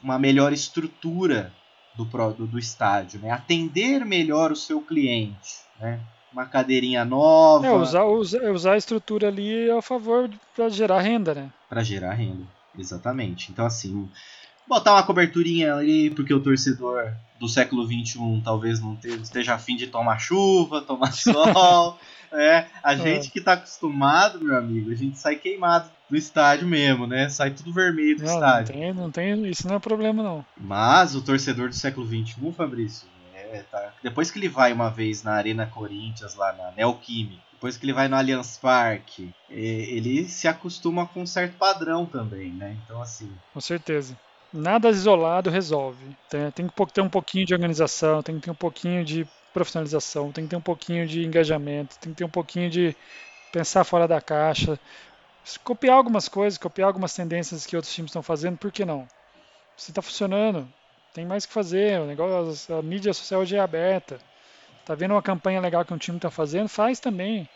uma 0.02 0.18
melhor 0.18 0.52
estrutura 0.52 1.54
do, 1.96 2.06
do, 2.06 2.48
do 2.48 2.60
estádio, 2.60 3.20
né? 3.20 3.30
atender 3.30 4.06
melhor 4.06 4.52
o 4.52 4.56
seu 4.56 4.82
cliente. 4.82 5.62
Né? 5.80 6.00
Uma 6.34 6.46
cadeirinha 6.46 7.06
nova. 7.06 7.66
É, 7.66 7.72
usar, 7.72 8.04
usar, 8.06 8.52
usar 8.52 8.74
a 8.74 8.78
estrutura 8.78 9.28
ali 9.28 9.70
a 9.70 9.82
favor 9.82 10.30
para 10.56 10.68
gerar 10.70 11.00
renda, 11.00 11.34
né? 11.34 11.50
Para 11.70 11.84
gerar 11.84 12.14
renda, 12.14 12.44
exatamente. 12.78 13.52
Então, 13.52 13.66
assim, 13.66 14.10
botar 14.68 14.94
uma 14.94 15.04
coberturinha 15.04 15.76
ali, 15.76 16.10
porque 16.10 16.34
o 16.34 16.40
torcedor 16.40 17.14
do 17.40 17.48
século 17.48 17.86
XXI 17.86 18.42
talvez 18.44 18.80
não 18.80 18.98
esteja 19.22 19.54
afim 19.54 19.76
de 19.76 19.88
tomar 19.88 20.20
chuva, 20.20 20.82
tomar 20.82 21.12
sol. 21.14 22.00
é, 22.32 22.66
a 22.84 22.94
é. 22.94 22.98
gente 22.98 23.30
que 23.30 23.40
está 23.40 23.54
acostumado, 23.54 24.44
meu 24.44 24.58
amigo, 24.58 24.92
a 24.92 24.96
gente 24.96 25.20
sai 25.20 25.36
queimado 25.36 25.90
do 26.10 26.18
estádio 26.18 26.68
mesmo, 26.68 27.06
né? 27.06 27.30
Sai 27.30 27.52
tudo 27.52 27.74
vermelho 27.74 28.18
do 28.18 28.24
não, 28.24 28.34
estádio. 28.34 28.76
Não 28.76 28.82
tem, 28.82 28.94
não 28.94 29.12
tem, 29.12 29.50
isso 29.50 29.68
não 29.68 29.76
é 29.76 29.80
problema, 29.80 30.24
não. 30.24 30.46
Mas 30.58 31.16
o 31.16 31.22
torcedor 31.22 31.70
do 31.70 31.76
século 31.76 32.08
XXI, 32.08 32.52
Fabrício, 32.56 33.08
é, 33.54 33.64
tá. 33.64 33.93
Depois 34.01 34.32
que 34.32 34.39
ele 34.39 34.49
vai 34.49 34.74
uma 34.74 34.89
vez 34.89 35.24
na 35.24 35.34
Arena 35.34 35.66
Corinthians, 35.66 36.36
lá 36.36 36.51
na 36.54 36.72
Neoquímica, 36.72 37.41
depois 37.54 37.78
que 37.78 37.86
ele 37.86 37.93
vai 37.93 38.10
no 38.10 38.18
Allianz 38.18 38.58
Parque, 38.58 39.34
ele 39.49 40.28
se 40.28 40.49
acostuma 40.49 41.08
com 41.08 41.22
um 41.22 41.26
certo 41.26 41.58
padrão 41.58 42.06
também, 42.06 42.51
né? 42.51 42.78
Então, 42.84 43.01
assim. 43.01 43.32
Com 43.54 43.62
certeza. 43.62 44.18
Nada 44.51 44.89
isolado 44.89 45.49
resolve. 45.49 46.06
Tem, 46.30 46.51
tem 46.51 46.68
que 46.68 46.86
ter 46.91 47.01
um 47.01 47.08
pouquinho 47.08 47.45
de 47.45 47.54
organização, 47.54 48.22
tem 48.22 48.36
que 48.36 48.41
ter 48.41 48.51
um 48.51 48.56
pouquinho 48.56 49.06
de 49.06 49.26
profissionalização, 49.54 50.32
tem 50.32 50.43
que 50.43 50.49
ter 50.49 50.56
um 50.58 50.62
pouquinho 50.62 51.08
de 51.08 51.24
engajamento, 51.24 51.97
tem 51.99 52.12
que 52.12 52.18
ter 52.18 52.26
um 52.26 52.30
pouquinho 52.30 52.70
de 52.70 52.95
pensar 53.51 53.84
fora 53.84 54.08
da 54.08 54.20
caixa, 54.20 54.78
copiar 55.64 55.95
algumas 55.95 56.28
coisas, 56.28 56.58
copiar 56.58 56.88
algumas 56.88 57.14
tendências 57.14 57.66
que 57.66 57.76
outros 57.76 57.93
times 57.93 58.10
estão 58.10 58.22
fazendo, 58.24 58.58
por 58.58 58.72
que 58.72 58.84
não? 58.84 59.08
Se 59.78 59.91
está 59.91 60.01
funcionando, 60.01 60.68
tem 61.14 61.26
mais 61.26 61.45
que 61.45 61.53
fazer, 61.53 62.01
o 62.01 62.05
negócio, 62.05 62.76
a 62.76 62.82
mídia 62.82 63.14
social 63.14 63.41
hoje 63.41 63.55
é 63.55 63.59
aberta. 63.59 64.18
Tá 64.84 64.95
vendo 64.95 65.11
uma 65.11 65.22
campanha 65.22 65.61
legal 65.61 65.86
que 65.86 65.93
um 65.93 65.97
time 65.97 66.20
tá 66.20 66.30
fazendo? 66.30 66.68
Faz 66.68 66.99
também. 66.99 67.47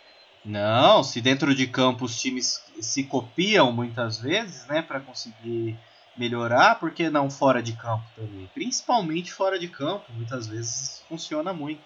Não, 0.45 1.03
se 1.03 1.19
dentro 1.19 1.53
de 1.53 1.67
campo 1.67 2.05
os 2.05 2.17
times 2.17 2.63
se 2.79 3.03
copiam 3.03 3.71
muitas 3.71 4.21
vezes, 4.21 4.65
né, 4.67 4.81
para 4.81 5.01
conseguir 5.01 5.77
melhorar, 6.15 6.79
por 6.79 6.91
que 6.91 7.09
não 7.09 7.29
fora 7.29 7.61
de 7.61 7.73
campo 7.73 8.05
também? 8.15 8.47
Principalmente 8.53 9.33
fora 9.33 9.59
de 9.59 9.67
campo, 9.67 10.05
muitas 10.13 10.47
vezes 10.47 11.03
funciona 11.09 11.51
muito. 11.51 11.83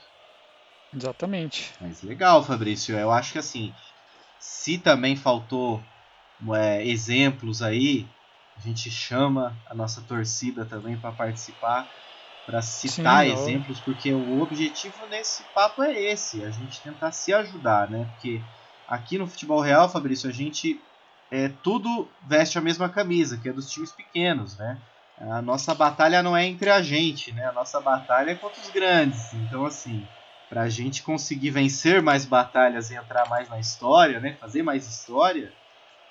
Exatamente. 0.96 1.74
Mas 1.80 2.04
legal, 2.04 2.44
Fabrício. 2.44 2.98
Eu 2.98 3.12
acho 3.12 3.34
que 3.34 3.40
assim, 3.40 3.74
se 4.40 4.78
também 4.78 5.16
faltou 5.16 5.82
é, 6.54 6.86
exemplos 6.86 7.62
aí 7.62 8.06
a 8.62 8.64
gente 8.64 8.92
chama 8.92 9.60
a 9.66 9.74
nossa 9.74 10.04
torcida 10.04 10.64
também 10.68 10.96
para 11.00 11.12
participar, 11.12 11.92
para 12.46 12.62
citar 12.62 13.26
Sim, 13.26 13.34
exemplos, 13.34 13.80
porque 13.80 14.14
o 14.14 14.40
objetivo 14.40 15.08
nesse 15.08 15.46
papo 15.52 15.82
é 15.82 16.00
esse, 16.00 16.44
a 16.44 16.52
gente 16.52 16.82
tentar 16.84 17.12
se 17.12 17.34
ajudar, 17.34 17.90
né? 17.90 18.06
Porque 18.12 18.46
aqui 18.86 19.18
no 19.18 19.26
futebol 19.26 19.62
real, 19.62 19.90
Fabrício, 19.90 20.30
a 20.30 20.34
gente 20.34 20.86
é, 21.32 21.50
tudo 21.50 22.16
veste 22.22 22.60
a 22.60 22.62
mesma 22.62 22.88
camisa, 22.88 23.40
que 23.40 23.50
é 23.50 23.54
dos 23.54 23.68
times 23.68 23.92
pequenos, 23.94 24.56
né? 24.56 24.80
A 25.18 25.42
nossa 25.42 25.74
batalha 25.74 26.22
não 26.22 26.38
é 26.38 26.46
entre 26.46 26.70
a 26.70 26.84
gente, 26.84 27.32
né? 27.32 27.44
A 27.46 27.54
nossa 27.54 27.82
batalha 27.82 28.30
é 28.32 28.36
contra 28.36 28.62
os 28.62 28.70
grandes. 28.70 29.34
Então, 29.34 29.66
assim, 29.66 30.08
para 30.48 30.64
a 30.64 30.70
gente 30.70 31.02
conseguir 31.02 31.50
vencer 31.50 32.00
mais 32.02 32.26
batalhas 32.26 32.92
e 32.92 32.96
entrar 32.96 33.28
mais 33.28 33.50
na 33.50 33.60
história, 33.60 34.20
né? 34.20 34.38
Fazer 34.38 34.62
mais 34.62 34.88
história, 34.88 35.56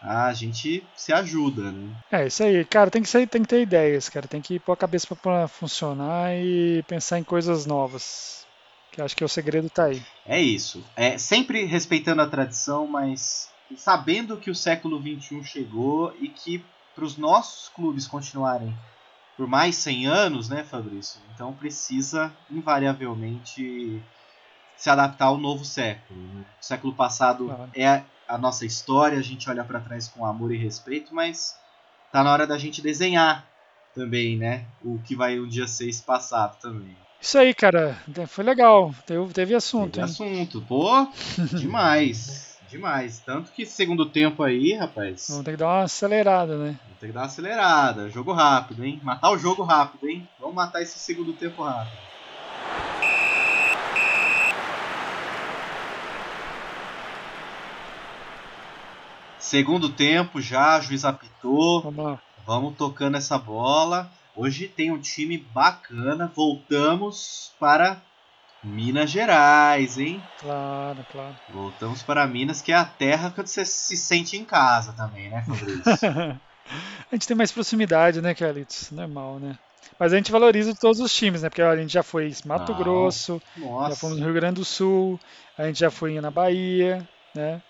a 0.01 0.33
gente 0.33 0.83
se 0.97 1.13
ajuda, 1.13 1.71
né? 1.71 1.95
É 2.11 2.27
isso 2.27 2.43
aí, 2.43 2.65
cara, 2.65 2.91
tem 2.91 3.03
que 3.03 3.09
ser, 3.09 3.29
tem 3.29 3.43
que 3.43 3.49
ter 3.49 3.63
ideias, 3.63 4.09
cara, 4.09 4.27
tem 4.27 4.41
que 4.41 4.59
pôr 4.59 4.73
a 4.73 4.77
cabeça 4.77 5.15
para 5.15 5.47
funcionar 5.47 6.35
e 6.35 6.83
pensar 6.89 7.19
em 7.19 7.25
coisas 7.25 7.67
novas. 7.67 8.47
Que 8.93 9.01
acho 9.01 9.17
que 9.17 9.25
o 9.25 9.29
segredo 9.29 9.71
tá 9.71 9.85
aí. 9.85 10.03
É 10.27 10.41
isso. 10.41 10.85
É 10.97 11.17
sempre 11.17 11.65
respeitando 11.65 12.23
a 12.23 12.27
tradição, 12.27 12.87
mas 12.87 13.49
sabendo 13.77 14.37
que 14.37 14.51
o 14.51 14.55
século 14.55 15.01
XXI 15.01 15.45
chegou 15.45 16.13
e 16.21 16.29
que 16.29 16.65
para 16.95 17.05
os 17.05 17.17
nossos 17.17 17.69
clubes 17.69 18.07
continuarem 18.07 18.75
por 19.37 19.47
mais 19.47 19.77
100 19.77 20.07
anos, 20.07 20.49
né, 20.51 20.65
Fabrício? 20.65 21.19
Então 21.35 21.55
precisa 21.55 22.31
invariavelmente 22.51 24.03
se 24.81 24.89
adaptar 24.89 25.27
ao 25.27 25.37
novo 25.37 25.63
século. 25.63 26.19
Né? 26.19 26.43
O 26.59 26.65
século 26.65 26.95
passado 26.95 27.45
claro. 27.45 27.71
é 27.75 28.03
a 28.27 28.39
nossa 28.39 28.65
história, 28.65 29.19
a 29.19 29.23
gente 29.23 29.51
olha 29.51 29.63
para 29.63 29.79
trás 29.79 30.09
com 30.09 30.25
amor 30.25 30.55
e 30.55 30.57
respeito, 30.57 31.15
mas 31.15 31.55
tá 32.11 32.25
na 32.25 32.33
hora 32.33 32.47
da 32.47 32.57
gente 32.57 32.81
desenhar 32.81 33.47
também, 33.95 34.39
né? 34.39 34.65
O 34.83 34.99
que 35.01 35.15
vai 35.15 35.39
um 35.39 35.47
dia 35.47 35.67
ser 35.67 35.87
esse 35.87 36.03
passado 36.03 36.59
também. 36.63 36.97
Isso 37.21 37.37
aí, 37.37 37.53
cara. 37.53 37.95
Foi 38.27 38.43
legal. 38.43 38.95
Teve, 39.05 39.31
teve 39.35 39.55
assunto. 39.55 39.93
Teve 39.93 40.07
hein? 40.07 40.41
assunto. 40.45 40.63
Pô, 40.63 41.07
demais. 41.59 42.57
demais. 42.71 43.19
Tanto 43.19 43.53
que 43.53 43.67
segundo 43.67 44.07
tempo 44.07 44.43
aí, 44.43 44.73
rapaz. 44.73 45.27
Vamos 45.29 45.45
ter 45.45 45.51
que 45.51 45.57
dar 45.59 45.67
uma 45.67 45.83
acelerada, 45.83 46.57
né? 46.57 46.79
Vamos 46.85 46.99
ter 47.01 47.07
que 47.09 47.13
dar 47.13 47.21
uma 47.21 47.27
acelerada. 47.27 48.09
Jogo 48.09 48.33
rápido, 48.33 48.83
hein? 48.83 48.99
Matar 49.03 49.31
o 49.31 49.37
jogo 49.37 49.63
rápido, 49.63 50.09
hein? 50.09 50.27
Vamos 50.39 50.55
matar 50.55 50.81
esse 50.81 50.99
segundo 50.99 51.35
tempo 51.35 51.63
rápido. 51.63 52.10
Segundo 59.51 59.89
tempo 59.89 60.41
já, 60.41 60.79
juiz 60.79 61.05
apitou. 61.05 61.83
Vamos, 61.83 62.21
Vamos 62.47 62.77
tocando 62.77 63.17
essa 63.17 63.37
bola. 63.37 64.09
Hoje 64.37 64.69
tem 64.69 64.93
um 64.93 64.99
time 65.01 65.39
bacana. 65.39 66.31
Voltamos 66.33 67.53
para 67.59 68.01
Minas 68.63 69.11
Gerais, 69.11 69.99
hein? 69.99 70.23
Claro, 70.39 71.05
claro. 71.11 71.35
Voltamos 71.53 72.01
para 72.01 72.25
Minas, 72.29 72.63
que 72.63 72.71
é 72.71 72.77
a 72.77 72.85
terra 72.85 73.33
que 73.33 73.43
você 73.43 73.65
se 73.65 73.97
sente 73.97 74.37
em 74.37 74.45
casa 74.45 74.93
também, 74.93 75.29
né, 75.29 75.45
Fabrício? 75.45 75.83
a 77.11 77.15
gente 77.17 77.27
tem 77.27 77.37
mais 77.37 77.51
proximidade, 77.51 78.23
né, 78.23 78.33
Kelly? 78.35 78.69
Normal, 78.93 79.41
né? 79.41 79.59
Mas 79.99 80.13
a 80.13 80.17
gente 80.17 80.31
valoriza 80.31 80.77
todos 80.77 81.01
os 81.01 81.13
times, 81.13 81.43
né? 81.43 81.49
Porque 81.49 81.61
a 81.61 81.75
gente 81.75 81.93
já 81.93 82.05
foi 82.05 82.29
em 82.29 82.35
Mato 82.47 82.71
Não. 82.71 82.79
Grosso, 82.79 83.43
Nossa. 83.57 83.91
já 83.91 83.97
fomos 83.97 84.21
no 84.21 84.27
Rio 84.27 84.35
Grande 84.35 84.61
do 84.61 84.65
Sul, 84.65 85.19
a 85.59 85.67
gente 85.67 85.81
já 85.81 85.91
foi 85.91 86.21
na 86.21 86.31
Bahia, 86.31 87.05
né? 87.35 87.61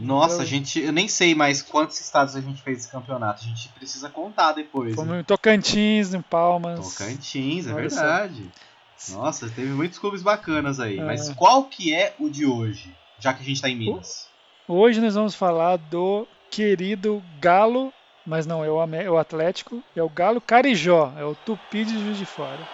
Nossa, 0.00 0.34
então, 0.34 0.44
a 0.44 0.46
gente, 0.46 0.80
eu 0.80 0.92
nem 0.92 1.06
sei 1.06 1.34
mais 1.34 1.60
quantos 1.60 2.00
estados 2.00 2.34
a 2.34 2.40
gente 2.40 2.62
fez 2.62 2.78
esse 2.78 2.90
campeonato. 2.90 3.42
A 3.44 3.46
gente 3.46 3.68
precisa 3.70 4.08
contar 4.08 4.52
depois. 4.52 4.94
Fomos 4.94 5.18
em 5.18 5.22
Tocantins, 5.22 6.14
em 6.14 6.22
Palmas. 6.22 6.96
Tocantins, 6.96 7.66
é 7.66 7.72
Olha 7.72 7.88
verdade. 7.88 8.50
Só. 8.96 9.18
Nossa, 9.18 9.48
teve 9.48 9.68
muitos 9.68 9.98
clubes 9.98 10.22
bacanas 10.22 10.80
aí. 10.80 10.98
É. 10.98 11.04
Mas 11.04 11.28
qual 11.34 11.64
que 11.64 11.94
é 11.94 12.14
o 12.18 12.28
de 12.28 12.46
hoje, 12.46 12.94
já 13.18 13.34
que 13.34 13.42
a 13.42 13.44
gente 13.44 13.56
está 13.56 13.68
em 13.68 13.76
Minas? 13.76 14.28
Hoje 14.66 15.00
nós 15.00 15.14
vamos 15.14 15.34
falar 15.34 15.76
do 15.76 16.26
querido 16.50 17.22
Galo, 17.40 17.92
mas 18.24 18.46
não 18.46 18.64
é 18.64 18.70
o 18.70 19.18
Atlético, 19.18 19.82
é 19.96 20.02
o 20.02 20.08
Galo 20.08 20.40
Carijó, 20.40 21.12
é 21.16 21.24
o 21.24 21.34
Tupi 21.34 21.84
de 21.84 21.98
Juiz 22.00 22.16
de 22.16 22.26
Fora. 22.26 22.68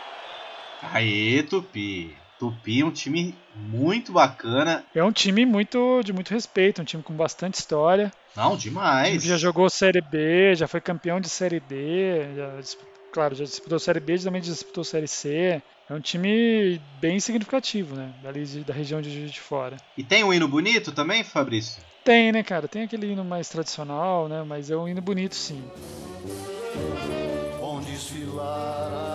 Aê, 0.93 1.43
Tupi! 1.43 2.17
Tupi 2.39 2.81
é 2.81 2.85
um 2.85 2.91
time 2.91 3.35
muito 3.55 4.13
bacana. 4.13 4.85
É 4.95 5.03
um 5.03 5.13
time 5.13 5.47
muito 5.47 6.03
de 6.03 6.13
muito 6.13 6.31
respeito, 6.31 6.83
um 6.83 6.85
time 6.85 7.03
com 7.03 7.15
bastante 7.15 7.55
história. 7.55 8.13
Não, 8.37 8.57
demais. 8.57 9.23
já 9.23 9.37
jogou 9.37 9.71
Série 9.71 10.03
B, 10.03 10.55
já 10.55 10.69
foi 10.69 10.81
campeão 10.81 11.21
de 11.21 11.29
Série 11.29 11.61
D, 11.61 12.35
já, 12.37 12.77
claro, 13.11 13.35
já 13.35 13.45
disputou 13.45 13.79
Série 13.79 14.01
B, 14.01 14.19
também 14.19 14.43
disputou 14.43 14.85
Série 14.85 15.09
C. 15.09 15.63
É 15.89 15.95
um 15.95 16.01
time 16.01 16.81
bem 17.01 17.19
significativo, 17.21 17.95
né? 17.95 18.13
Dali 18.23 18.45
da 18.65 18.75
região 18.75 19.01
de 19.01 19.11
Juiz 19.11 19.31
de 19.31 19.41
Fora. 19.41 19.77
E 19.97 20.03
tem 20.03 20.25
um 20.25 20.35
hino 20.35 20.49
bonito 20.49 20.93
também, 20.93 21.23
Fabrício? 21.23 21.81
Tem, 22.05 22.33
né, 22.33 22.43
cara? 22.43 22.69
Tem 22.69 22.83
aquele 22.83 23.13
hino 23.13 23.25
mais 23.25 23.49
tradicional, 23.49 24.29
né? 24.29 24.43
Mas 24.43 24.71
é 24.71 24.77
um 24.77 24.89
hino 24.89 25.01
bonito, 25.01 25.35
sim. 25.35 25.63
Vão 27.61 27.81
desfilar 27.81 29.06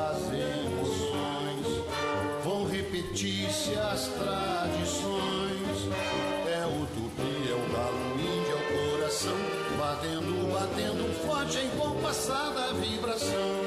repetir-se 3.62 3.80
as 3.80 4.07
tradições. 4.07 5.12
É 6.47 6.66
o 6.66 6.86
tupi, 6.88 7.49
é 7.49 7.53
o 7.53 7.74
galo, 7.74 8.14
índio, 8.16 8.51
é 8.51 8.55
o 8.55 8.91
coração, 8.91 9.38
batendo, 9.78 10.51
batendo 10.53 11.14
forte 11.26 11.59
em 11.59 11.70
compassada 11.78 12.74
vibração. 12.74 13.62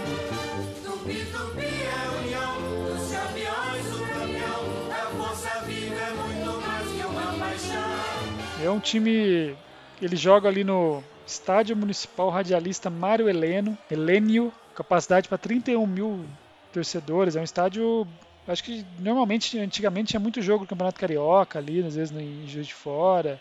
Tupi, 0.84 1.24
tupi 1.26 1.66
é 1.66 2.06
a 2.06 2.12
união 2.20 2.54
dos 2.86 3.12
campeões, 3.12 3.86
o 3.94 4.00
campeão 4.18 4.62
é 4.90 5.00
a 5.00 5.06
força 5.06 5.60
viva, 5.62 5.94
é 5.94 6.10
muito 6.10 6.66
mais 6.66 6.88
que 6.88 7.06
uma 7.06 7.38
paixão. 7.38 8.64
É 8.64 8.70
um 8.70 8.80
time. 8.80 9.56
Ele 10.02 10.16
joga 10.16 10.48
ali 10.48 10.64
no 10.64 11.02
Estádio 11.26 11.76
Municipal 11.76 12.28
Radialista 12.28 12.90
Mário 12.90 13.28
Heleno, 13.28 13.78
Helênio, 13.90 14.52
capacidade 14.74 15.28
para 15.28 15.38
31 15.38 15.86
mil 15.86 16.24
torcedores. 16.72 17.36
É 17.36 17.40
um 17.40 17.44
estádio. 17.44 18.06
Acho 18.46 18.62
que 18.62 18.84
normalmente, 18.98 19.58
antigamente, 19.58 20.10
tinha 20.10 20.20
muito 20.20 20.42
jogo 20.42 20.62
no 20.62 20.68
Campeonato 20.68 21.00
Carioca 21.00 21.58
ali, 21.58 21.82
às 21.82 21.96
vezes 21.96 22.16
em 22.16 22.46
Juiz 22.46 22.66
de 22.66 22.74
Fora. 22.74 23.40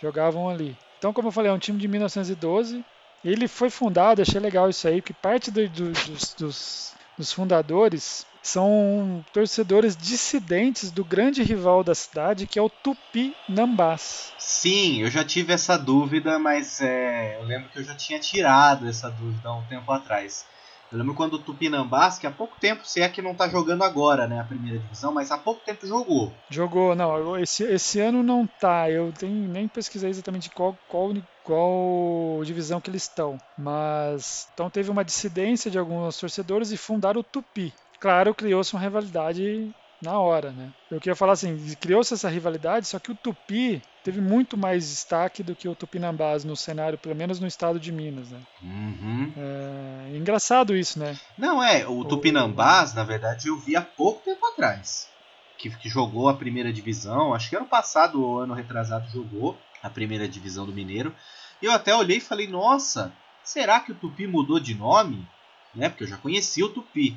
Jogavam 0.00 0.48
ali. 0.48 0.76
Então, 0.98 1.12
como 1.12 1.28
eu 1.28 1.32
falei, 1.32 1.50
é 1.50 1.54
um 1.54 1.58
time 1.58 1.78
de 1.78 1.86
1912. 1.86 2.84
Ele 3.24 3.46
foi 3.46 3.70
fundado, 3.70 4.20
achei 4.20 4.40
legal 4.40 4.68
isso 4.68 4.88
aí, 4.88 5.00
que 5.00 5.12
parte 5.12 5.50
do, 5.50 5.68
do, 5.68 5.92
dos, 5.92 6.34
dos, 6.34 6.94
dos 7.16 7.32
fundadores 7.32 8.26
são 8.42 9.24
torcedores 9.32 9.96
dissidentes 9.96 10.90
do 10.90 11.04
grande 11.04 11.42
rival 11.44 11.84
da 11.84 11.94
cidade, 11.94 12.46
que 12.46 12.58
é 12.58 12.62
o 12.62 12.68
Tupi 12.68 13.34
Nambás. 13.48 14.32
Sim, 14.36 15.02
eu 15.02 15.10
já 15.10 15.24
tive 15.24 15.52
essa 15.52 15.78
dúvida, 15.78 16.38
mas 16.40 16.80
é, 16.80 17.38
eu 17.38 17.44
lembro 17.44 17.68
que 17.70 17.78
eu 17.78 17.84
já 17.84 17.94
tinha 17.94 18.18
tirado 18.18 18.88
essa 18.88 19.08
dúvida 19.08 19.48
há 19.48 19.54
um 19.54 19.62
tempo 19.66 19.90
atrás. 19.92 20.44
Eu 20.92 20.98
lembro 20.98 21.14
quando 21.14 21.34
o 21.34 21.38
Tupinambás, 21.38 22.18
que 22.18 22.26
há 22.26 22.30
pouco 22.30 22.60
tempo, 22.60 22.86
se 22.86 23.00
é 23.00 23.08
que 23.08 23.22
não 23.22 23.32
está 23.32 23.48
jogando 23.48 23.82
agora, 23.82 24.26
né, 24.28 24.40
a 24.40 24.44
primeira 24.44 24.78
divisão, 24.78 25.12
mas 25.12 25.30
há 25.30 25.38
pouco 25.38 25.64
tempo 25.64 25.86
jogou. 25.86 26.32
Jogou, 26.50 26.94
não, 26.94 27.38
esse, 27.38 27.64
esse 27.64 27.98
ano 27.98 28.22
não 28.22 28.46
tá. 28.46 28.90
Eu 28.90 29.10
tenho, 29.12 29.48
nem 29.48 29.66
pesquisei 29.66 30.10
exatamente 30.10 30.50
qual, 30.50 30.76
qual, 30.88 31.12
qual 31.42 32.44
divisão 32.44 32.80
que 32.80 32.90
eles 32.90 33.02
estão. 33.02 33.38
Mas 33.56 34.48
então 34.52 34.68
teve 34.68 34.90
uma 34.90 35.04
dissidência 35.04 35.70
de 35.70 35.78
alguns 35.78 36.18
torcedores 36.18 36.72
e 36.72 36.76
fundaram 36.76 37.20
o 37.20 37.24
Tupi 37.24 37.72
claro, 38.02 38.34
criou-se 38.34 38.74
uma 38.74 38.82
rivalidade 38.82 39.72
na 40.02 40.18
hora, 40.18 40.50
né? 40.50 40.70
Eu 40.90 40.98
queria 40.98 41.14
falar 41.14 41.34
assim, 41.34 41.56
criou-se 41.80 42.12
essa 42.12 42.28
rivalidade, 42.28 42.88
só 42.88 42.98
que 42.98 43.12
o 43.12 43.14
Tupi 43.14 43.80
teve 44.02 44.20
muito 44.20 44.56
mais 44.56 44.90
destaque 44.90 45.44
do 45.44 45.54
que 45.54 45.68
o 45.68 45.76
Tupinambás 45.76 46.44
no 46.44 46.56
cenário, 46.56 46.98
pelo 46.98 47.14
menos 47.14 47.38
no 47.38 47.46
estado 47.46 47.78
de 47.78 47.92
Minas, 47.92 48.30
né? 48.30 48.40
Uhum. 48.60 49.32
É, 49.36 50.16
engraçado 50.16 50.76
isso, 50.76 50.98
né? 50.98 51.16
Não, 51.38 51.62
é, 51.62 51.86
o 51.86 52.04
Tupinambás, 52.04 52.92
o... 52.92 52.96
na 52.96 53.04
verdade, 53.04 53.46
eu 53.46 53.56
vi 53.56 53.76
há 53.76 53.82
pouco 53.82 54.24
tempo 54.24 54.44
atrás, 54.46 55.08
que, 55.56 55.70
que 55.70 55.88
jogou 55.88 56.28
a 56.28 56.34
primeira 56.34 56.72
divisão, 56.72 57.32
acho 57.32 57.48
que 57.48 57.56
ano 57.56 57.66
passado 57.66 58.20
ou 58.20 58.40
ano 58.40 58.54
retrasado 58.54 59.08
jogou 59.08 59.56
a 59.80 59.88
primeira 59.88 60.28
divisão 60.28 60.66
do 60.66 60.72
Mineiro, 60.72 61.14
e 61.62 61.66
eu 61.66 61.72
até 61.72 61.94
olhei 61.94 62.16
e 62.16 62.20
falei, 62.20 62.48
nossa, 62.48 63.12
será 63.44 63.78
que 63.78 63.92
o 63.92 63.94
Tupi 63.94 64.26
mudou 64.26 64.58
de 64.58 64.74
nome? 64.74 65.24
Né? 65.72 65.88
Porque 65.88 66.02
eu 66.02 66.08
já 66.08 66.16
conhecia 66.16 66.66
o 66.66 66.68
Tupi. 66.68 67.16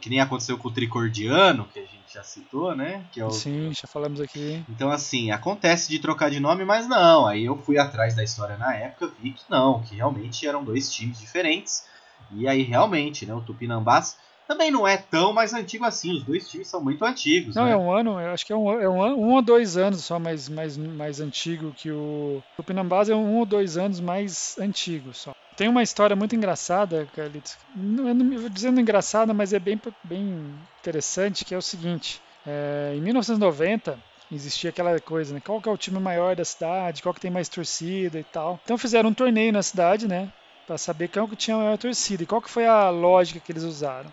Que 0.00 0.10
nem 0.10 0.20
aconteceu 0.20 0.58
com 0.58 0.68
o 0.68 0.70
tricordiano, 0.70 1.66
que 1.72 1.78
a 1.78 1.82
gente 1.82 2.12
já 2.12 2.22
citou, 2.22 2.74
né? 2.74 3.04
Que 3.12 3.20
é 3.20 3.24
o... 3.24 3.30
Sim, 3.30 3.72
já 3.72 3.86
falamos 3.86 4.20
aqui. 4.20 4.62
Então, 4.68 4.90
assim, 4.90 5.30
acontece 5.30 5.88
de 5.88 5.98
trocar 5.98 6.30
de 6.30 6.40
nome, 6.40 6.64
mas 6.64 6.86
não. 6.86 7.26
Aí 7.26 7.44
eu 7.44 7.56
fui 7.58 7.78
atrás 7.78 8.14
da 8.14 8.22
história 8.22 8.56
na 8.56 8.74
época, 8.74 9.10
vi 9.20 9.32
que 9.32 9.44
não, 9.48 9.82
que 9.82 9.96
realmente 9.96 10.46
eram 10.46 10.64
dois 10.64 10.92
times 10.92 11.18
diferentes. 11.18 11.86
E 12.32 12.48
aí, 12.48 12.62
realmente, 12.62 13.24
né, 13.24 13.34
o 13.34 13.40
Tupinambás 13.40 14.16
também 14.46 14.70
não 14.70 14.86
é 14.86 14.96
tão 14.96 15.32
mais 15.32 15.52
antigo 15.52 15.84
assim. 15.84 16.16
Os 16.16 16.24
dois 16.24 16.48
times 16.48 16.68
são 16.68 16.82
muito 16.82 17.04
antigos. 17.04 17.54
Não, 17.54 17.64
né? 17.64 17.72
é 17.72 17.76
um 17.76 17.92
ano, 17.92 18.20
eu 18.20 18.30
acho 18.30 18.46
que 18.46 18.52
é 18.52 18.56
um, 18.56 18.80
é 18.80 18.88
um, 18.88 19.00
um 19.00 19.34
ou 19.34 19.42
dois 19.42 19.76
anos 19.76 20.04
só 20.04 20.18
mais, 20.18 20.48
mais, 20.48 20.76
mais 20.76 21.20
antigo 21.20 21.72
que 21.72 21.90
o. 21.90 22.42
O 22.54 22.62
Tupinambás 22.62 23.08
é 23.08 23.14
um 23.14 23.38
ou 23.38 23.46
dois 23.46 23.76
anos 23.76 24.00
mais 24.00 24.56
antigo 24.58 25.12
só. 25.12 25.32
Tem 25.56 25.68
uma 25.68 25.82
história 25.82 26.14
muito 26.14 26.36
engraçada, 26.36 27.08
Carlitos. 27.16 27.56
Não, 27.74 28.12
não 28.12 28.38
vou 28.38 28.48
dizendo 28.50 28.78
engraçada, 28.78 29.32
mas 29.32 29.54
é 29.54 29.58
bem, 29.58 29.80
bem 30.04 30.54
interessante, 30.80 31.44
que 31.44 31.54
é 31.54 31.58
o 31.58 31.62
seguinte. 31.62 32.20
É, 32.46 32.92
em 32.94 33.00
1990, 33.00 33.98
existia 34.30 34.70
aquela 34.70 35.00
coisa, 35.00 35.34
né? 35.34 35.40
Qual 35.44 35.60
que 35.60 35.68
é 35.68 35.72
o 35.72 35.78
time 35.78 35.98
maior 35.98 36.36
da 36.36 36.44
cidade, 36.44 37.02
qual 37.02 37.14
que 37.14 37.20
tem 37.20 37.30
mais 37.30 37.48
torcida 37.48 38.18
e 38.18 38.24
tal. 38.24 38.60
Então 38.64 38.76
fizeram 38.76 39.10
um 39.10 39.14
torneio 39.14 39.52
na 39.52 39.62
cidade, 39.62 40.06
né? 40.06 40.30
Para 40.66 40.76
saber 40.76 41.08
qual 41.08 41.26
que 41.26 41.36
tinha 41.36 41.56
a 41.56 41.60
maior 41.60 41.78
torcida. 41.78 42.22
E 42.22 42.26
qual 42.26 42.42
que 42.42 42.50
foi 42.50 42.66
a 42.66 42.90
lógica 42.90 43.40
que 43.40 43.50
eles 43.50 43.62
usaram? 43.62 44.12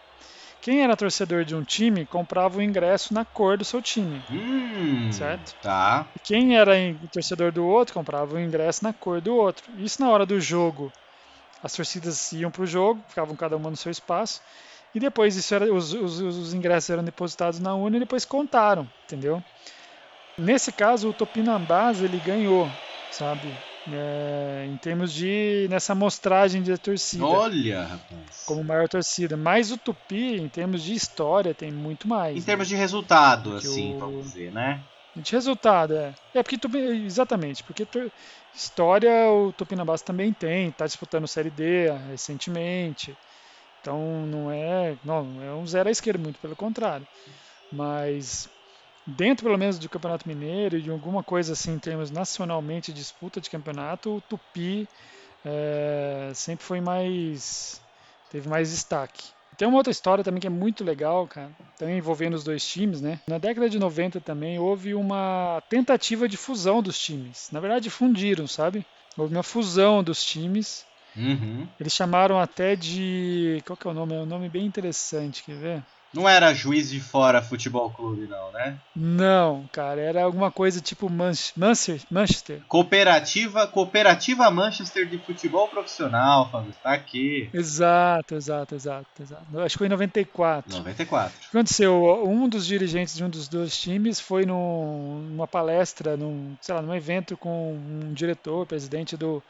Quem 0.64 0.82
era 0.82 0.96
torcedor 0.96 1.44
de 1.44 1.56
um 1.56 1.64
time 1.64 2.06
comprava 2.06 2.58
o 2.58 2.62
ingresso 2.62 3.14
na 3.14 3.26
cor 3.26 3.58
do 3.58 3.66
seu 3.66 3.82
time. 3.82 4.24
Hum, 4.32 5.12
certo? 5.12 5.54
Tá. 5.62 6.08
E 6.16 6.20
quem 6.20 6.58
era 6.58 6.74
torcedor 7.12 7.52
do 7.52 7.66
outro 7.66 7.94
comprava 7.94 8.36
o 8.36 8.40
ingresso 8.40 8.84
na 8.84 8.94
cor 8.94 9.20
do 9.20 9.36
outro. 9.36 9.70
Isso 9.78 10.02
na 10.02 10.10
hora 10.10 10.26
do 10.26 10.40
jogo 10.40 10.92
as 11.64 11.72
torcidas 11.74 12.34
iam 12.34 12.52
para 12.52 12.62
o 12.62 12.68
jogo, 12.68 13.02
ficavam 13.08 13.36
cada 13.38 13.56
uma 13.56 13.70
no 13.70 13.78
seu 13.78 13.90
espaço, 13.90 14.42
e 14.94 15.00
depois 15.00 15.38
isso 15.38 15.56
era, 15.56 15.74
os, 15.74 15.94
os, 15.94 16.20
os 16.20 16.54
ingressos 16.54 16.90
eram 16.90 17.04
depositados 17.04 17.60
na 17.60 17.74
urna 17.74 17.96
e 17.96 18.00
depois 18.02 18.26
contaram, 18.26 18.90
entendeu? 19.06 19.42
Nesse 20.38 20.74
caso, 20.74 21.10
o 21.10 21.14
Topinambás 21.14 22.02
ele 22.02 22.20
ganhou, 22.20 22.70
sabe? 23.10 23.58
É, 23.92 24.66
em 24.66 24.78
termos 24.78 25.12
de 25.12 25.68
nessa 25.70 25.92
amostragem 25.92 26.62
de 26.62 26.78
torcida. 26.78 27.26
Olha, 27.26 27.84
rapaz. 27.84 28.44
Como 28.46 28.64
maior 28.64 28.88
torcida. 28.88 29.36
Mas 29.36 29.72
o 29.72 29.78
Tupi, 29.78 30.38
em 30.38 30.48
termos 30.48 30.82
de 30.84 30.94
história, 30.94 31.54
tem 31.54 31.72
muito 31.72 32.08
mais. 32.08 32.36
Em 32.36 32.40
né? 32.40 32.46
termos 32.46 32.68
de 32.68 32.76
resultado, 32.76 33.58
assim, 33.58 33.96
o... 33.96 34.00
vamos 34.00 34.24
dizer, 34.24 34.54
né? 34.54 34.80
De 35.16 35.32
resultado, 35.32 35.94
é. 35.96 36.14
É 36.34 36.42
porque 36.42 36.58
exatamente, 37.06 37.64
porque 37.64 37.86
história 38.56 39.30
o 39.30 39.54
Tupinambás 39.54 40.02
também 40.02 40.34
tem, 40.34 40.70
está 40.70 40.88
disputando 40.88 41.28
Série 41.28 41.52
D 41.52 41.92
recentemente. 42.10 43.16
Então 43.80 44.26
não 44.26 44.50
é, 44.50 44.96
não, 45.04 45.44
é 45.44 45.54
um 45.54 45.68
zero 45.68 45.90
à 45.90 45.92
esquerda, 45.92 46.24
muito 46.24 46.40
pelo 46.40 46.56
contrário. 46.56 47.06
Mas 47.72 48.50
dentro 49.06 49.46
pelo 49.46 49.58
menos 49.58 49.78
do 49.78 49.90
Campeonato 49.90 50.28
Mineiro 50.28 50.78
e 50.78 50.82
de 50.82 50.90
alguma 50.90 51.24
coisa 51.24 51.54
assim 51.54 51.74
em 51.74 51.80
termos 51.80 52.10
nacionalmente 52.10 52.94
disputa 52.94 53.42
de 53.42 53.50
campeonato, 53.50 54.18
o 54.18 54.22
Tupi 54.22 54.88
é, 55.46 56.32
sempre 56.34 56.66
foi 56.66 56.80
mais 56.80 57.82
teve 58.32 58.50
mais 58.50 58.72
destaque. 58.72 59.24
Tem 59.58 59.68
uma 59.68 59.78
outra 59.78 59.92
história 59.92 60.24
também 60.24 60.42
que 60.42 60.48
é 60.48 60.50
muito 60.50 60.84
legal, 60.84 61.28
cara, 61.28 61.52
também 61.78 61.98
envolvendo 61.98 62.34
os 62.34 62.44
dois 62.44 62.66
times, 62.68 63.02
né? 63.02 63.20
Na 63.28 63.38
década 63.38 63.70
de 63.70 63.78
90 63.78 64.20
também 64.20 64.58
houve 64.58 64.96
uma 64.96 65.62
tentativa 65.70 66.28
de 66.28 66.38
fusão 66.38 66.82
dos 66.82 66.98
times. 66.98 67.50
Na 67.52 67.60
verdade, 67.60 67.90
fundiram, 67.90 68.48
sabe? 68.48 68.84
Houve 69.16 69.36
uma 69.36 69.44
fusão 69.44 70.04
dos 70.04 70.24
times. 70.24 70.86
Uhum. 71.16 71.68
Eles 71.80 71.94
chamaram 71.94 72.40
até 72.40 72.76
de. 72.76 73.62
Qual 73.66 73.78
que 73.78 73.88
é 73.88 73.92
o 73.92 73.94
nome? 73.94 74.16
É 74.16 74.20
um 74.20 74.26
nome 74.26 74.50
bem 74.50 74.66
interessante, 74.66 75.44
quer 75.44 75.56
ver? 75.56 75.84
Não 76.14 76.30
era 76.30 76.54
juiz 76.54 76.90
de 76.90 77.00
fora 77.00 77.42
futebol 77.42 77.90
clube, 77.90 78.28
não, 78.28 78.52
né? 78.52 78.78
Não, 78.96 79.68
cara, 79.72 80.00
era 80.00 80.24
alguma 80.24 80.52
coisa 80.52 80.80
tipo 80.80 81.10
Manchester. 81.10 82.02
Manchester. 82.10 82.62
Cooperativa, 82.68 83.66
Cooperativa 83.66 84.50
Manchester 84.52 85.08
de 85.08 85.18
futebol 85.18 85.68
profissional, 85.68 86.50
Fábio. 86.52 86.74
Tá 86.84 86.94
aqui. 86.94 87.50
Exato, 87.54 88.36
exato, 88.36 88.76
exato, 88.76 89.08
exato. 89.22 89.60
Acho 89.60 89.74
que 89.74 89.80
foi 89.80 89.88
em 89.88 89.90
94. 89.90 90.78
94. 90.78 91.36
O 91.36 91.40
que 91.40 91.58
aconteceu? 91.58 92.24
Um 92.28 92.48
dos 92.48 92.66
dirigentes 92.66 93.16
de 93.16 93.24
um 93.24 93.30
dos 93.30 93.48
dois 93.48 93.76
times 93.76 94.20
foi 94.20 94.46
num, 94.46 95.28
numa 95.32 95.48
palestra, 95.48 96.16
num, 96.16 96.56
sei 96.62 96.76
lá, 96.76 96.82
num 96.82 96.94
evento 96.94 97.36
com 97.36 97.74
um 97.74 98.14
diretor, 98.14 98.66
presidente 98.68 99.18
do 99.18 99.42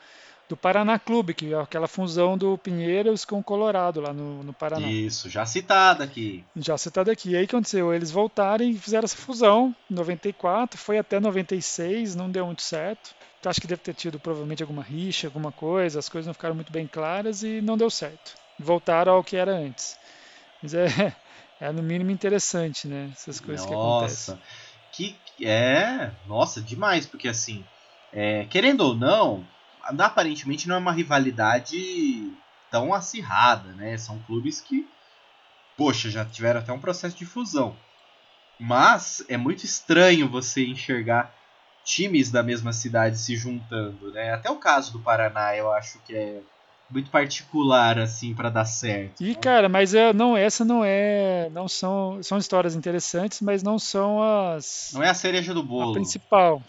do 0.48 0.58
Paraná 0.58 1.00
Clube, 1.00 1.34
que 1.34 1.54
é 1.54 1.60
aquela 1.60 1.88
fusão 1.88 2.38
do 2.38 2.58
Pinheiros 2.58 3.26
com 3.26 3.39
o 3.39 3.44
Colorado 3.44 4.02
lá 4.02 4.14
no, 4.14 4.44
no 4.44 4.54
Paraná. 4.54 4.88
Isso, 4.88 5.30
já 5.30 5.46
citado 5.46 6.04
aqui. 6.04 6.44
Já 6.56 6.78
citado 6.78 7.10
aqui. 7.10 7.32
E 7.32 7.36
aí 7.36 7.46
o 7.46 7.48
que 7.48 7.56
aconteceu? 7.56 7.94
Eles 7.94 8.12
voltaram 8.12 8.66
e 8.66 8.78
fizeram 8.78 9.06
essa 9.06 9.18
fusão 9.18 9.76
em 9.89 9.94
94, 9.94 10.78
foi 10.78 10.98
até 10.98 11.20
96, 11.20 12.16
não 12.16 12.30
deu 12.30 12.46
muito 12.46 12.62
certo. 12.62 13.16
Acho 13.46 13.60
que 13.60 13.68
deve 13.68 13.82
ter 13.82 13.94
tido 13.94 14.20
provavelmente 14.20 14.64
alguma 14.64 14.82
rixa, 14.82 15.28
alguma 15.28 15.52
coisa, 15.52 16.00
as 16.00 16.08
coisas 16.08 16.28
não 16.28 16.34
ficaram 16.34 16.56
muito 16.56 16.72
bem 16.72 16.88
claras 16.88 17.44
e 17.44 17.62
não 17.62 17.78
deu 17.78 17.89
certo. 17.89 18.36
Voltaram 18.58 19.14
ao 19.14 19.24
que 19.24 19.36
era 19.36 19.52
antes. 19.52 19.98
Mas 20.62 20.74
é, 20.74 21.14
é 21.60 21.72
no 21.72 21.84
mínimo 21.84 22.12
interessante, 22.12 22.88
né? 22.88 23.10
Essas 23.12 23.39
coisas 23.39 23.66
nossa, 23.66 23.68
que 23.68 23.74
acontecem. 23.74 24.36
Nossa, 24.36 24.48
que 24.91 25.18
é, 25.46 26.12
nossa, 26.28 26.62
demais, 26.62 27.06
porque 27.06 27.28
assim, 27.28 27.66
é, 28.14 28.46
querendo 28.46 28.82
ou 28.82 28.96
não, 28.96 29.46
aparentemente 29.84 30.68
não 30.68 30.76
é 30.76 30.80
uma 30.80 30.92
rivalidade 30.92 32.32
tão 32.72 32.94
acirrada, 32.94 33.72
né? 33.74 33.98
São 33.98 34.20
clubes 34.20 34.62
que, 34.62 34.88
poxa, 35.78 36.10
já 36.10 36.26
tiveram 36.26 36.60
até 36.60 36.72
um 36.72 36.80
processo 36.80 37.16
de 37.16 37.26
fusão. 37.26 37.76
Mas 38.60 39.24
é 39.28 39.38
muito 39.38 39.66
estranho 39.66 40.30
você 40.30 40.66
enxergar 40.66 41.34
times 41.84 42.32
da 42.32 42.42
mesma 42.42 42.72
cidade 42.72 43.18
se 43.18 43.36
juntando, 43.36 44.12
né? 44.12 44.34
Até 44.34 44.50
o 44.50 44.58
caso 44.58 44.94
do 44.94 45.00
Paraná, 45.00 45.56
eu 45.56 45.72
acho 45.72 46.00
que 46.04 46.16
é 46.16 46.42
muito 46.90 47.10
particular 47.10 47.98
assim 48.00 48.34
para 48.34 48.50
dar 48.50 48.66
certo. 48.66 49.22
E 49.22 49.30
né? 49.30 49.36
cara, 49.36 49.68
mas 49.68 49.94
é, 49.94 50.14
não 50.14 50.38
essa 50.38 50.64
não 50.64 50.84
é, 50.86 51.50
não 51.52 51.68
são 51.68 52.22
são 52.22 52.38
histórias 52.38 52.76
interessantes, 52.76 53.42
mas 53.42 53.64
não 53.64 53.80
são 53.80 54.22
as 54.22 54.92
Não 54.94 55.04
é 55.04 55.10
a 55.10 55.14
cereja 55.14 55.54
do 55.54 55.64
bolo. 55.64 55.92
A 55.92 55.94
principal. 55.96 56.62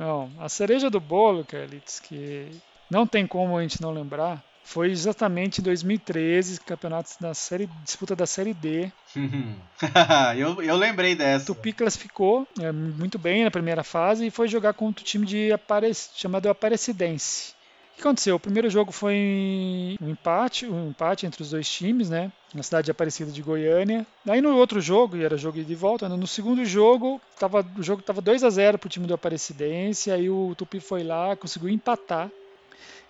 Não, 0.00 0.30
a 0.38 0.48
cereja 0.48 0.88
do 0.88 0.98
bolo, 0.98 1.44
Carlitos, 1.44 2.00
que 2.00 2.48
não 2.90 3.06
tem 3.06 3.26
como 3.26 3.58
a 3.58 3.60
gente 3.60 3.82
não 3.82 3.90
lembrar, 3.90 4.42
foi 4.64 4.90
exatamente 4.90 5.60
em 5.60 5.62
2013, 5.64 6.58
campeonato 6.60 7.10
da 7.20 7.34
série, 7.34 7.68
disputa 7.84 8.16
da 8.16 8.24
Série 8.24 8.54
D. 8.54 8.90
eu, 10.38 10.62
eu 10.62 10.74
lembrei 10.74 11.14
dessa. 11.14 11.44
Tupi 11.44 11.74
classificou 11.74 12.48
é, 12.58 12.72
muito 12.72 13.18
bem 13.18 13.44
na 13.44 13.50
primeira 13.50 13.84
fase 13.84 14.26
e 14.26 14.30
foi 14.30 14.48
jogar 14.48 14.72
contra 14.72 15.02
o 15.02 15.06
time 15.06 15.26
de 15.26 15.52
Apare... 15.52 15.92
chamado 15.92 16.48
Aparecidense. 16.48 17.52
O 17.92 17.96
que 17.96 18.00
aconteceu? 18.00 18.36
O 18.36 18.40
primeiro 18.40 18.70
jogo 18.70 18.92
foi 18.92 19.98
um 20.00 20.08
empate, 20.08 20.64
um 20.64 20.88
empate 20.88 21.26
entre 21.26 21.42
os 21.42 21.50
dois 21.50 21.68
times, 21.70 22.08
né? 22.08 22.32
Na 22.52 22.62
cidade 22.62 22.86
de 22.86 22.90
Aparecida 22.90 23.30
de 23.30 23.42
Goiânia. 23.42 24.04
Aí 24.28 24.40
no 24.40 24.56
outro 24.56 24.80
jogo, 24.80 25.16
e 25.16 25.24
era 25.24 25.36
jogo 25.36 25.62
de 25.62 25.74
volta, 25.74 26.08
né? 26.08 26.16
no 26.16 26.26
segundo 26.26 26.64
jogo, 26.64 27.20
tava, 27.38 27.64
o 27.78 27.82
jogo 27.82 28.00
estava 28.00 28.20
2 28.20 28.42
a 28.42 28.50
0 28.50 28.78
para 28.78 28.86
o 28.86 28.90
time 28.90 29.06
do 29.06 29.14
Aparecidense, 29.14 30.10
aí 30.10 30.28
o 30.28 30.54
Tupi 30.56 30.80
foi 30.80 31.04
lá, 31.04 31.36
conseguiu 31.36 31.68
empatar. 31.68 32.28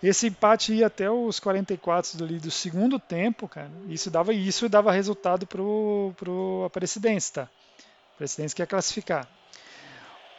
Esse 0.01 0.27
empate 0.27 0.73
ia 0.73 0.87
até 0.87 1.09
os 1.09 1.39
44 1.39 2.17
do, 2.17 2.27
do 2.39 2.51
segundo 2.51 2.99
tempo, 2.99 3.47
cara. 3.47 3.71
Isso 3.87 4.09
dava, 4.09 4.33
isso 4.33 4.67
dava 4.67 4.91
resultado 4.91 5.45
pro, 5.45 6.13
pro 6.17 6.63
Aparecidense, 6.65 7.33
tá? 7.33 7.43
A 7.43 8.15
Aparecidense 8.15 8.55
quer 8.55 8.67
classificar. 8.67 9.27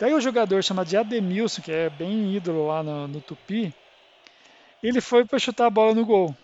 Daí 0.01 0.13
o 0.15 0.21
jogador 0.21 0.65
chamado 0.65 0.89
de 0.89 0.97
Ademilson, 0.97 1.63
que 1.63 1.71
é 1.71 1.89
bem 1.89 2.35
ídolo 2.35 2.67
lá 2.67 2.83
no, 2.83 3.07
no 3.07 3.21
Tupi, 3.21 3.73
ele 4.83 5.01
foi 5.01 5.25
para 5.25 5.39
chutar 5.39 5.67
a 5.67 5.71
bola 5.71 5.95
no 5.95 6.05
gol. 6.05 6.37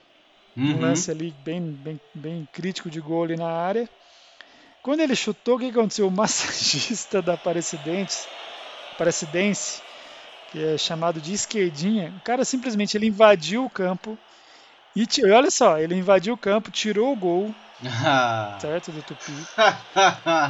Uhum. 0.58 0.76
Um 0.76 0.80
lance 0.80 1.10
ali 1.10 1.32
bem, 1.44 1.60
bem, 1.60 2.00
bem 2.14 2.48
crítico 2.52 2.90
de 2.90 3.00
gol 3.00 3.24
ali 3.24 3.36
na 3.36 3.48
área. 3.48 3.88
Quando 4.82 5.00
ele 5.00 5.14
chutou, 5.14 5.56
o 5.56 5.58
que 5.58 5.66
aconteceu? 5.66 6.08
O 6.08 6.10
massagista 6.10 7.22
da 7.22 7.34
Aparecidense, 7.34 8.26
Aparecidense 8.92 9.80
que 10.50 10.64
é 10.64 10.78
chamado 10.78 11.20
de 11.20 11.32
esquerdinha, 11.32 12.12
o 12.16 12.20
cara 12.20 12.44
simplesmente 12.44 12.96
ele 12.96 13.06
invadiu 13.06 13.66
o 13.66 13.70
campo 13.70 14.18
e 14.96 15.06
olha 15.30 15.50
só, 15.50 15.78
ele 15.78 15.94
invadiu 15.94 16.34
o 16.34 16.38
campo, 16.38 16.70
tirou 16.70 17.12
o 17.12 17.16
gol, 17.16 17.54
certo, 18.58 18.90
do 18.90 19.02
Tupi. 19.02 19.32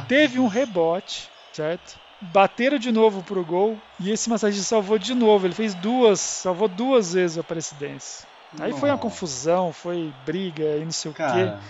Teve 0.07 0.39
um 0.39 0.47
rebote, 0.47 1.29
certo? 1.53 1.99
bateram 2.21 2.77
de 2.77 2.91
novo 2.91 3.23
pro 3.23 3.43
gol 3.45 3.77
e 3.99 4.11
esse 4.11 4.29
massagista 4.29 4.67
salvou 4.67 4.97
de 4.97 5.13
novo. 5.13 5.47
Ele 5.47 5.53
fez 5.53 5.73
duas, 5.75 6.19
salvou 6.19 6.67
duas 6.67 7.13
vezes 7.13 7.37
a 7.37 7.41
Aparecidense. 7.41 8.28
Aí 8.57 8.73
foi 8.73 8.89
uma 8.89 8.97
confusão, 8.97 9.71
foi 9.71 10.13
briga 10.25 10.77
e 10.77 10.83
não 10.83 10.91
sei 10.91 11.11
Cara. 11.13 11.31
o 11.31 11.57
quê. 11.57 11.63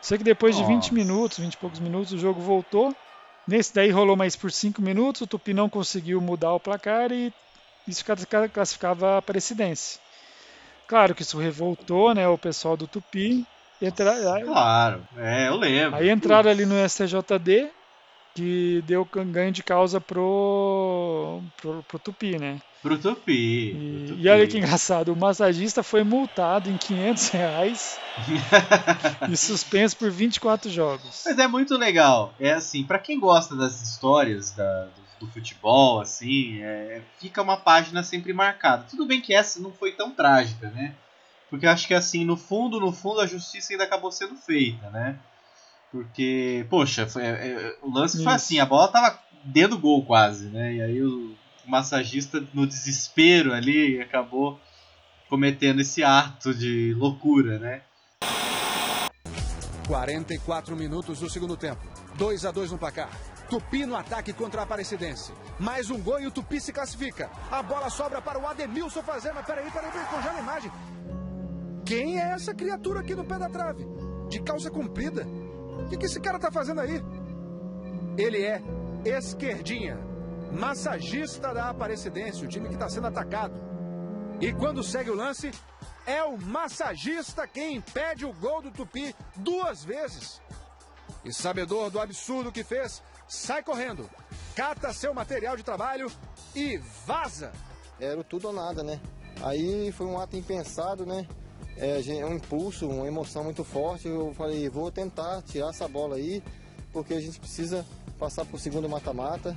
Só 0.00 0.16
que 0.16 0.24
depois 0.24 0.56
Nossa. 0.56 0.68
de 0.68 0.74
20 0.74 0.94
minutos, 0.94 1.38
20 1.38 1.54
e 1.54 1.56
poucos 1.56 1.78
minutos, 1.78 2.12
o 2.12 2.18
jogo 2.18 2.40
voltou. 2.40 2.94
Nesse 3.46 3.74
daí 3.74 3.90
rolou 3.90 4.16
mais 4.16 4.36
por 4.36 4.50
5 4.50 4.80
minutos, 4.80 5.22
o 5.22 5.26
Tupi 5.26 5.52
não 5.52 5.68
conseguiu 5.68 6.20
mudar 6.20 6.52
o 6.54 6.60
placar 6.60 7.12
e 7.12 7.32
isso 7.86 8.04
classificava 8.52 9.14
a 9.14 9.18
Aparecidense. 9.18 9.98
Claro 10.86 11.14
que 11.14 11.22
isso 11.22 11.38
revoltou 11.38 12.14
né, 12.14 12.26
o 12.28 12.38
pessoal 12.38 12.76
do 12.76 12.86
Tupi. 12.86 13.46
Entra... 13.80 14.14
Claro, 14.44 15.06
é, 15.16 15.48
eu 15.48 15.56
lembro. 15.56 15.98
Aí 15.98 16.10
entraram 16.10 16.50
ali 16.50 16.64
no 16.64 16.76
STJD 16.88 17.70
que 18.34 18.82
deu 18.86 19.04
ganho 19.04 19.52
de 19.52 19.62
causa 19.62 20.00
pro, 20.00 21.40
pro, 21.60 21.82
pro 21.82 21.98
Tupi, 21.98 22.38
né? 22.38 22.60
Pro 22.82 22.98
Tupi. 22.98 23.32
E, 23.32 24.16
e 24.18 24.28
olha 24.28 24.44
que 24.48 24.58
engraçado, 24.58 25.12
o 25.12 25.16
massagista 25.16 25.84
foi 25.84 26.02
multado 26.02 26.68
em 26.68 26.76
500 26.76 27.28
reais 27.28 28.00
e 29.30 29.36
suspenso 29.36 29.96
por 29.96 30.10
24 30.10 30.68
jogos. 30.68 31.22
Mas 31.24 31.38
é 31.38 31.46
muito 31.46 31.78
legal. 31.78 32.34
É 32.40 32.52
assim, 32.52 32.82
para 32.82 32.98
quem 32.98 33.20
gosta 33.20 33.54
das 33.54 33.80
histórias 33.80 34.50
da, 34.50 34.86
do, 35.20 35.26
do, 35.26 35.32
futebol, 35.32 36.00
assim, 36.00 36.60
é, 36.60 37.02
fica 37.20 37.40
uma 37.40 37.56
página 37.56 38.02
sempre 38.02 38.32
marcada. 38.32 38.84
Tudo 38.90 39.06
bem 39.06 39.20
que 39.20 39.32
essa 39.32 39.60
não 39.60 39.72
foi 39.72 39.92
tão 39.92 40.10
trágica, 40.10 40.68
né? 40.70 40.96
Porque 41.48 41.68
acho 41.68 41.86
que 41.86 41.94
assim, 41.94 42.24
no 42.24 42.36
fundo, 42.36 42.80
no 42.80 42.90
fundo, 42.90 43.20
a 43.20 43.26
justiça 43.26 43.72
ainda 43.72 43.84
acabou 43.84 44.10
sendo 44.10 44.34
feita, 44.34 44.90
né? 44.90 45.16
Porque, 45.92 46.66
poxa, 46.68 47.06
foi, 47.06 47.22
é, 47.22 47.28
é 47.28 47.76
o 47.80 47.92
lance 47.92 48.16
Isso. 48.16 48.24
foi 48.24 48.32
assim, 48.32 48.58
a 48.58 48.66
bola 48.66 48.88
tava 48.88 49.20
dentro 49.44 49.76
do 49.76 49.78
gol 49.78 50.04
quase, 50.04 50.46
né? 50.46 50.74
E 50.74 50.82
aí 50.82 51.02
o, 51.02 51.36
massagista, 51.66 52.42
no 52.52 52.66
desespero 52.66 53.52
ali, 53.52 54.00
acabou 54.00 54.60
cometendo 55.28 55.80
esse 55.80 56.04
ato 56.04 56.54
de 56.54 56.94
loucura, 56.94 57.58
né? 57.58 57.82
44 59.86 60.76
minutos 60.76 61.20
do 61.20 61.28
segundo 61.28 61.56
tempo. 61.56 61.80
2 62.16 62.44
a 62.44 62.50
2 62.50 62.72
no 62.72 62.78
placar. 62.78 63.10
Tupi 63.48 63.84
no 63.84 63.96
ataque 63.96 64.32
contra 64.32 64.60
a 64.62 64.64
Aparecidense. 64.64 65.32
Mais 65.58 65.90
um 65.90 66.00
gol 66.00 66.20
e 66.20 66.26
o 66.26 66.30
Tupi 66.30 66.60
se 66.60 66.72
classifica. 66.72 67.30
A 67.50 67.62
bola 67.62 67.90
sobra 67.90 68.20
para 68.20 68.38
o 68.38 68.46
Ademilson 68.46 69.02
fazendo. 69.02 69.44
Peraí, 69.44 69.70
peraí, 69.70 69.90
peraí, 69.90 70.06
congela 70.06 70.38
a 70.38 70.40
imagem. 70.40 70.72
Quem 71.84 72.18
é 72.18 72.30
essa 72.30 72.54
criatura 72.54 73.00
aqui 73.00 73.14
no 73.14 73.24
pé 73.24 73.38
da 73.38 73.48
trave? 73.48 73.86
De 74.28 74.40
calça 74.42 74.70
comprida. 74.70 75.26
O 75.26 75.88
que, 75.88 75.96
que 75.98 76.06
esse 76.06 76.20
cara 76.20 76.38
tá 76.38 76.50
fazendo 76.50 76.80
aí? 76.80 77.02
Ele 78.16 78.42
é 78.42 78.62
esquerdinha, 79.04 79.98
massagista 80.52 81.52
da 81.52 81.70
Aparecidense, 81.70 82.44
o 82.44 82.48
time 82.48 82.68
que 82.68 82.74
está 82.74 82.88
sendo 82.88 83.06
atacado. 83.06 83.54
E 84.40 84.52
quando 84.52 84.82
segue 84.82 85.10
o 85.10 85.14
lance, 85.14 85.50
é 86.06 86.22
o 86.22 86.36
massagista 86.36 87.46
quem 87.46 87.76
impede 87.76 88.24
o 88.24 88.32
gol 88.32 88.62
do 88.62 88.70
Tupi 88.70 89.14
duas 89.36 89.84
vezes. 89.84 90.40
E 91.24 91.32
sabedor 91.32 91.90
do 91.90 92.00
absurdo 92.00 92.52
que 92.52 92.64
fez, 92.64 93.02
sai 93.28 93.62
correndo, 93.62 94.08
cata 94.54 94.92
seu 94.92 95.14
material 95.14 95.56
de 95.56 95.62
trabalho 95.62 96.10
e 96.54 96.78
vaza. 97.06 97.52
Era 98.00 98.22
tudo 98.24 98.48
ou 98.48 98.52
nada, 98.52 98.82
né? 98.82 99.00
Aí 99.42 99.92
foi 99.92 100.06
um 100.06 100.18
ato 100.18 100.36
impensado, 100.36 101.06
né? 101.06 101.26
é 101.76 102.24
um 102.24 102.34
impulso, 102.34 102.88
uma 102.88 103.06
emoção 103.06 103.44
muito 103.44 103.64
forte. 103.64 104.08
Eu 104.08 104.32
falei, 104.34 104.68
vou 104.68 104.90
tentar 104.90 105.42
tirar 105.42 105.70
essa 105.70 105.88
bola 105.88 106.16
aí, 106.16 106.42
porque 106.92 107.14
a 107.14 107.20
gente 107.20 107.38
precisa 107.38 107.84
passar 108.18 108.44
por 108.44 108.60
segundo 108.60 108.88
mata-mata. 108.88 109.56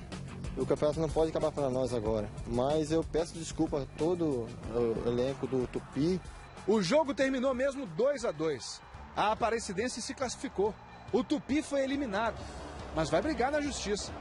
O 0.57 0.65
campeonato 0.65 0.99
não 0.99 1.09
pode 1.09 1.29
acabar 1.31 1.51
para 1.51 1.69
nós 1.69 1.93
agora. 1.93 2.29
Mas 2.47 2.91
eu 2.91 3.03
peço 3.03 3.33
desculpa 3.33 3.81
a 3.81 3.85
todo 3.97 4.47
o 4.73 5.07
elenco 5.07 5.45
do 5.45 5.67
Tupi. 5.67 6.19
O 6.67 6.81
jogo 6.81 7.13
terminou 7.13 7.53
mesmo 7.53 7.85
2 7.85 8.25
a 8.25 8.31
2 8.31 8.81
A 9.15 9.31
Aparecidense 9.31 10.01
se 10.01 10.13
classificou. 10.13 10.73
O 11.11 11.23
Tupi 11.23 11.61
foi 11.61 11.83
eliminado, 11.83 12.37
mas 12.95 13.09
vai 13.09 13.21
brigar 13.21 13.51
na 13.51 13.61
justiça. 13.61 14.11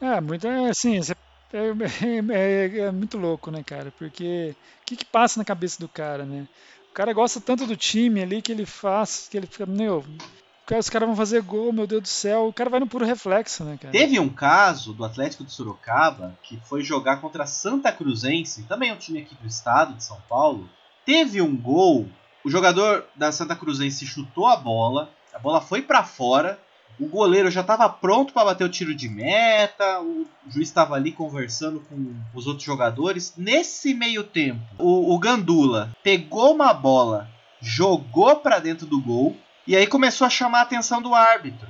É, 0.00 0.20
muito 0.20 0.48
assim, 0.68 1.00
você 1.00 1.14
é, 1.52 2.34
é, 2.34 2.78
é, 2.80 2.90
muito 2.90 3.18
louco, 3.18 3.50
né, 3.50 3.62
cara? 3.62 3.92
Porque 3.98 4.54
o 4.80 4.84
que, 4.84 4.96
que 4.96 5.04
passa 5.04 5.38
na 5.38 5.44
cabeça 5.44 5.78
do 5.78 5.88
cara, 5.88 6.24
né? 6.24 6.48
O 6.90 6.94
cara 6.94 7.12
gosta 7.12 7.40
tanto 7.40 7.66
do 7.66 7.76
time 7.76 8.22
ali 8.22 8.42
que 8.42 8.52
ele 8.52 8.66
faz, 8.66 9.28
que 9.30 9.36
ele 9.36 9.46
fica, 9.46 9.64
meu, 9.64 10.04
os 10.70 10.88
caras 10.88 11.06
vão 11.06 11.16
fazer 11.16 11.42
gol, 11.42 11.72
meu 11.72 11.86
Deus 11.86 12.02
do 12.02 12.08
céu. 12.08 12.46
O 12.46 12.52
cara 12.52 12.70
vai 12.70 12.80
no 12.80 12.86
puro 12.86 13.04
reflexo, 13.04 13.64
né, 13.64 13.76
cara? 13.80 13.92
Teve 13.92 14.18
um 14.18 14.28
caso 14.28 14.92
do 14.92 15.04
Atlético 15.04 15.44
de 15.44 15.52
Sorocaba 15.52 16.38
que 16.42 16.58
foi 16.64 16.82
jogar 16.82 17.20
contra 17.20 17.46
Santa 17.46 17.92
Cruzense, 17.92 18.62
também 18.64 18.90
é 18.90 18.92
um 18.94 18.98
time 18.98 19.20
aqui 19.20 19.34
do 19.34 19.46
estado 19.46 19.94
de 19.94 20.04
São 20.04 20.18
Paulo. 20.28 20.68
Teve 21.04 21.42
um 21.42 21.56
gol, 21.56 22.08
o 22.44 22.50
jogador 22.50 23.04
da 23.16 23.32
Santa 23.32 23.56
Cruzense 23.56 24.06
chutou 24.06 24.46
a 24.46 24.56
bola, 24.56 25.10
a 25.34 25.38
bola 25.38 25.60
foi 25.60 25.82
para 25.82 26.04
fora, 26.04 26.58
o 27.00 27.06
goleiro 27.06 27.50
já 27.50 27.62
estava 27.62 27.88
pronto 27.88 28.32
para 28.32 28.44
bater 28.44 28.64
o 28.64 28.68
tiro 28.68 28.94
de 28.94 29.08
meta, 29.08 30.00
o 30.00 30.26
juiz 30.48 30.68
estava 30.68 30.94
ali 30.94 31.10
conversando 31.10 31.80
com 31.80 32.14
os 32.34 32.46
outros 32.46 32.64
jogadores. 32.64 33.34
Nesse 33.36 33.94
meio 33.94 34.22
tempo, 34.22 34.60
o, 34.78 35.12
o 35.14 35.18
Gandula 35.18 35.90
pegou 36.02 36.54
uma 36.54 36.72
bola, 36.72 37.28
jogou 37.60 38.36
para 38.36 38.58
dentro 38.58 38.86
do 38.86 39.00
gol 39.00 39.36
e 39.66 39.76
aí 39.76 39.86
começou 39.86 40.26
a 40.26 40.30
chamar 40.30 40.60
a 40.60 40.62
atenção 40.62 41.00
do 41.00 41.14
árbitro, 41.14 41.68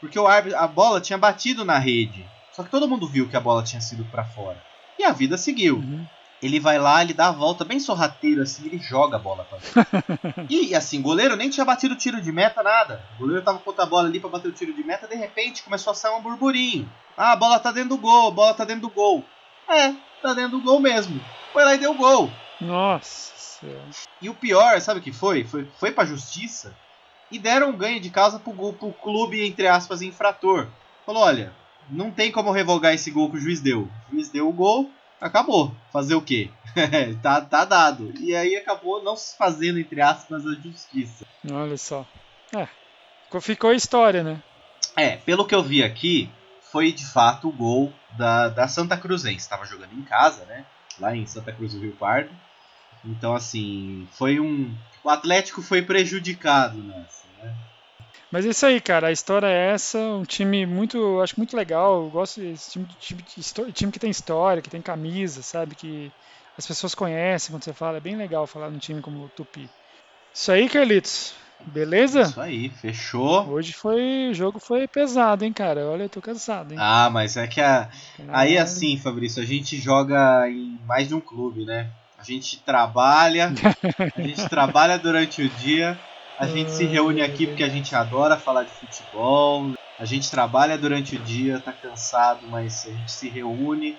porque 0.00 0.18
o 0.18 0.26
árbitro, 0.26 0.58
a 0.58 0.66
bola 0.66 1.00
tinha 1.00 1.18
batido 1.18 1.64
na 1.64 1.78
rede. 1.78 2.28
Só 2.52 2.62
que 2.62 2.70
todo 2.70 2.88
mundo 2.88 3.08
viu 3.08 3.28
que 3.28 3.36
a 3.36 3.40
bola 3.40 3.62
tinha 3.62 3.80
sido 3.80 4.04
para 4.06 4.24
fora. 4.24 4.62
E 4.98 5.04
a 5.04 5.12
vida 5.12 5.38
seguiu. 5.38 5.76
Uhum. 5.76 6.06
Ele 6.42 6.58
vai 6.58 6.78
lá, 6.78 7.02
ele 7.02 7.12
dá 7.12 7.28
a 7.28 7.32
volta 7.32 7.64
bem 7.64 7.78
sorrateiro 7.78 8.42
assim, 8.42 8.66
ele 8.66 8.78
joga 8.78 9.16
a 9.16 9.18
bola 9.18 9.44
pra 9.44 9.58
dentro. 9.58 10.46
e 10.48 10.74
assim, 10.74 10.98
o 10.98 11.02
goleiro 11.02 11.36
nem 11.36 11.50
tinha 11.50 11.64
batido 11.64 11.94
o 11.94 11.98
tiro 11.98 12.20
de 12.20 12.32
meta, 12.32 12.62
nada. 12.62 13.04
O 13.16 13.20
goleiro 13.20 13.42
tava 13.42 13.58
com 13.58 13.74
a 13.76 13.86
bola 13.86 14.08
ali 14.08 14.20
pra 14.20 14.30
bater 14.30 14.48
o 14.48 14.52
tiro 14.52 14.72
de 14.72 14.82
meta, 14.82 15.06
de 15.06 15.14
repente 15.14 15.62
começou 15.62 15.90
a 15.90 15.94
sair 15.94 16.14
um 16.14 16.22
burburinho. 16.22 16.90
Ah, 17.16 17.32
a 17.32 17.36
bola 17.36 17.58
tá 17.58 17.70
dentro 17.70 17.90
do 17.90 17.98
gol, 17.98 18.28
a 18.28 18.30
bola 18.30 18.54
tá 18.54 18.64
dentro 18.64 18.82
do 18.82 18.90
gol. 18.90 19.24
É, 19.68 19.92
tá 20.22 20.32
dentro 20.34 20.58
do 20.58 20.62
gol 20.62 20.80
mesmo. 20.80 21.20
Foi 21.52 21.64
lá 21.64 21.74
e 21.74 21.78
deu 21.78 21.94
gol. 21.94 22.30
Nossa. 22.60 23.66
E 24.20 24.28
o 24.30 24.34
pior, 24.34 24.80
sabe 24.80 25.00
o 25.00 25.02
que 25.02 25.12
foi? 25.12 25.44
Foi, 25.44 25.68
foi 25.78 25.92
pra 25.92 26.06
justiça 26.06 26.74
e 27.30 27.38
deram 27.38 27.70
um 27.70 27.76
ganho 27.76 28.00
de 28.00 28.10
causa 28.10 28.38
pro, 28.38 28.72
pro 28.72 28.92
clube, 28.92 29.46
entre 29.46 29.66
aspas, 29.66 30.02
infrator. 30.02 30.68
Falou, 31.06 31.22
olha, 31.22 31.52
não 31.88 32.10
tem 32.10 32.30
como 32.30 32.52
revogar 32.52 32.94
esse 32.94 33.10
gol 33.10 33.30
que 33.30 33.36
o 33.36 33.40
juiz 33.40 33.60
deu. 33.60 33.88
O 34.08 34.14
juiz 34.14 34.28
deu 34.28 34.48
o 34.48 34.52
gol, 34.52 34.90
acabou. 35.20 35.74
Fazer 35.92 36.14
o 36.14 36.22
quê? 36.22 36.50
tá, 37.22 37.40
tá 37.40 37.64
dado. 37.64 38.12
E 38.18 38.34
aí 38.34 38.56
acabou 38.56 39.02
não 39.02 39.16
se 39.16 39.36
fazendo, 39.36 39.78
entre 39.78 40.00
aspas, 40.00 40.46
a 40.46 40.54
justiça. 40.54 41.26
Olha 41.50 41.76
só. 41.76 42.06
É, 42.54 42.68
ficou 43.40 43.70
a 43.70 43.74
história, 43.74 44.22
né? 44.22 44.42
É, 44.96 45.16
pelo 45.16 45.46
que 45.46 45.54
eu 45.54 45.62
vi 45.62 45.82
aqui, 45.82 46.28
foi 46.70 46.92
de 46.92 47.06
fato 47.06 47.48
o 47.48 47.52
gol 47.52 47.92
da, 48.16 48.48
da 48.48 48.68
Santa 48.68 48.96
Cruzense. 48.96 49.36
Estava 49.36 49.64
jogando 49.64 49.92
em 49.92 50.02
casa, 50.02 50.44
né? 50.46 50.64
Lá 50.98 51.14
em 51.14 51.26
Santa 51.26 51.52
Cruz 51.52 51.74
do 51.74 51.80
Rio 51.80 51.92
Pardo. 51.92 52.30
Então, 53.04 53.34
assim, 53.34 54.06
foi 54.12 54.38
um. 54.40 54.74
O 55.02 55.08
Atlético 55.08 55.62
foi 55.62 55.82
prejudicado 55.82 56.78
nessa, 56.82 57.24
né? 57.42 57.54
Mas 58.30 58.46
é 58.46 58.50
isso 58.50 58.66
aí, 58.66 58.80
cara. 58.80 59.08
A 59.08 59.12
história 59.12 59.46
é 59.46 59.72
essa. 59.72 59.98
Um 59.98 60.24
time 60.24 60.66
muito. 60.66 61.20
Acho 61.20 61.34
muito 61.36 61.56
legal. 61.56 62.04
Eu 62.04 62.10
gosto 62.10 62.40
desse 62.40 62.72
time, 62.72 62.86
time, 62.98 63.22
time 63.72 63.92
que 63.92 63.98
tem 63.98 64.10
história, 64.10 64.62
que 64.62 64.70
tem 64.70 64.82
camisa, 64.82 65.42
sabe? 65.42 65.74
Que 65.74 66.12
as 66.56 66.66
pessoas 66.66 66.94
conhecem 66.94 67.52
quando 67.52 67.64
você 67.64 67.72
fala. 67.72 67.96
É 67.96 68.00
bem 68.00 68.16
legal 68.16 68.46
falar 68.46 68.70
num 68.70 68.78
time 68.78 69.00
como 69.00 69.24
o 69.24 69.28
Tupi. 69.28 69.68
Isso 70.32 70.52
aí, 70.52 70.68
Carlitos. 70.68 71.34
Beleza? 71.66 72.22
Isso 72.22 72.40
aí, 72.40 72.70
fechou. 72.70 73.48
Hoje 73.48 73.72
foi. 73.72 74.28
O 74.30 74.34
jogo 74.34 74.58
foi 74.58 74.86
pesado, 74.86 75.44
hein, 75.44 75.52
cara? 75.52 75.86
Olha, 75.86 76.04
eu 76.04 76.08
tô 76.08 76.20
cansado, 76.20 76.72
hein? 76.72 76.78
Ah, 76.80 77.10
mas 77.10 77.36
é 77.36 77.46
que 77.46 77.60
a. 77.60 77.90
Aí 78.28 78.56
assim, 78.56 78.96
Fabrício, 78.96 79.42
a 79.42 79.46
gente 79.46 79.76
joga 79.76 80.48
em 80.48 80.78
mais 80.86 81.08
de 81.08 81.14
um 81.14 81.20
clube, 81.20 81.64
né? 81.64 81.90
A 82.20 82.22
gente 82.22 82.58
trabalha, 82.58 83.52
a 84.14 84.20
gente 84.20 84.46
trabalha 84.48 84.98
durante 84.98 85.42
o 85.42 85.48
dia 85.48 85.98
a 86.40 86.46
gente 86.46 86.70
se 86.70 86.86
reúne 86.86 87.20
aqui 87.20 87.46
porque 87.46 87.62
a 87.62 87.68
gente 87.68 87.94
adora 87.94 88.34
falar 88.38 88.64
de 88.64 88.70
futebol. 88.70 89.74
A 89.98 90.06
gente 90.06 90.30
trabalha 90.30 90.78
durante 90.78 91.14
o 91.14 91.18
dia, 91.18 91.60
tá 91.60 91.70
cansado, 91.70 92.48
mas 92.48 92.86
a 92.86 92.90
gente 92.90 93.12
se 93.12 93.28
reúne 93.28 93.94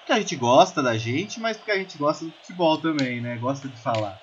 porque 0.00 0.12
a 0.12 0.18
gente 0.18 0.34
gosta 0.34 0.82
da 0.82 0.98
gente, 0.98 1.38
mas 1.38 1.56
porque 1.56 1.70
a 1.70 1.78
gente 1.78 1.96
gosta 1.96 2.24
do 2.24 2.32
futebol 2.32 2.76
também, 2.78 3.20
né? 3.20 3.36
Gosta 3.36 3.68
de 3.68 3.80
falar. 3.80 4.18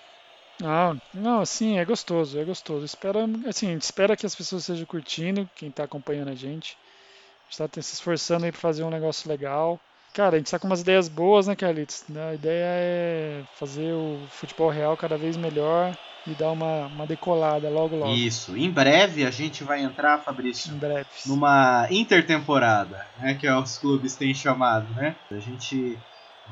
Ah, 0.61 0.93
não, 1.13 1.45
sim, 1.45 1.77
é 1.77 1.85
gostoso, 1.85 2.37
é 2.37 2.43
gostoso. 2.43 2.83
Espera, 2.83 3.19
assim, 3.47 3.69
a 3.69 3.71
gente 3.71 3.83
espera 3.83 4.17
que 4.17 4.25
as 4.25 4.35
pessoas 4.35 4.63
estejam 4.63 4.85
curtindo, 4.85 5.49
quem 5.55 5.69
está 5.69 5.85
acompanhando 5.85 6.31
a 6.31 6.35
gente. 6.35 6.75
A 6.77 7.43
gente 7.45 7.61
está 7.61 7.81
se 7.81 7.93
esforçando 7.93 8.43
aí 8.43 8.51
para 8.51 8.59
fazer 8.59 8.83
um 8.83 8.89
negócio 8.89 9.29
legal. 9.29 9.79
Cara, 10.13 10.35
a 10.35 10.37
gente 10.37 10.45
está 10.45 10.59
com 10.59 10.67
umas 10.67 10.81
ideias 10.81 11.09
boas, 11.09 11.47
né, 11.47 11.55
Carlitos? 11.55 12.03
A 12.15 12.35
ideia 12.35 12.65
é 12.65 13.43
fazer 13.55 13.93
o 13.93 14.27
futebol 14.29 14.69
real 14.69 14.95
cada 14.95 15.17
vez 15.17 15.35
melhor 15.35 15.91
e 16.27 16.35
dar 16.35 16.51
uma, 16.51 16.85
uma 16.85 17.07
decolada 17.07 17.67
logo 17.69 17.95
logo. 17.95 18.13
Isso. 18.13 18.55
Em 18.55 18.69
breve 18.69 19.25
a 19.25 19.31
gente 19.31 19.63
vai 19.63 19.81
entrar, 19.81 20.23
Fabrício, 20.23 20.71
em 20.71 20.77
breve. 20.77 21.09
numa 21.27 21.87
intertemporada, 21.89 22.97
né, 23.17 23.33
que 23.33 23.49
os 23.49 23.77
clubes 23.79 24.15
têm 24.15 24.35
chamado, 24.35 24.93
né? 24.93 25.15
A 25.31 25.39
gente 25.39 25.97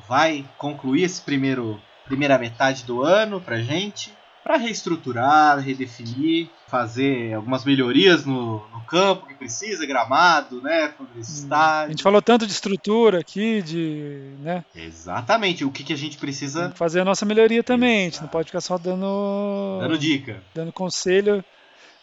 vai 0.08 0.44
concluir 0.58 1.04
esse 1.04 1.22
primeiro 1.22 1.80
primeira 2.04 2.38
metade 2.40 2.84
do 2.84 3.04
ano 3.04 3.40
pra 3.40 3.62
gente 3.62 4.21
para 4.44 4.58
reestruturar, 4.58 5.60
redefinir, 5.60 6.50
fazer 6.68 7.34
algumas 7.34 7.64
melhorias 7.64 8.26
no, 8.26 8.66
no 8.74 8.82
campo 8.88 9.28
que 9.28 9.34
precisa, 9.36 9.86
gramado, 9.86 10.62
né, 10.62 10.94
estádio. 11.18 11.88
A 11.88 11.92
gente 11.92 12.04
falou 12.04 12.22
tanto 12.22 12.46
de 12.48 12.52
estrutura 12.52 13.20
aqui, 13.20 13.62
de, 13.62 14.34
né? 14.40 14.66
Exatamente, 14.76 15.66
o 15.66 15.72
que, 15.72 15.84
que 15.84 15.94
a 15.94 15.98
gente 15.98 16.18
precisa 16.18 16.72
fazer 16.76 17.02
a 17.02 17.06
nossa 17.06 17.26
melhoria 17.26 17.64
também, 17.64 18.06
Exato. 18.06 18.08
a 18.08 18.12
gente 18.12 18.22
não 18.22 18.30
pode 18.30 18.48
ficar 18.48 18.62
só 18.62 18.78
dando 18.78 19.80
dando 19.80 19.98
dica, 19.98 20.42
dando 20.54 20.72
conselho. 20.72 21.44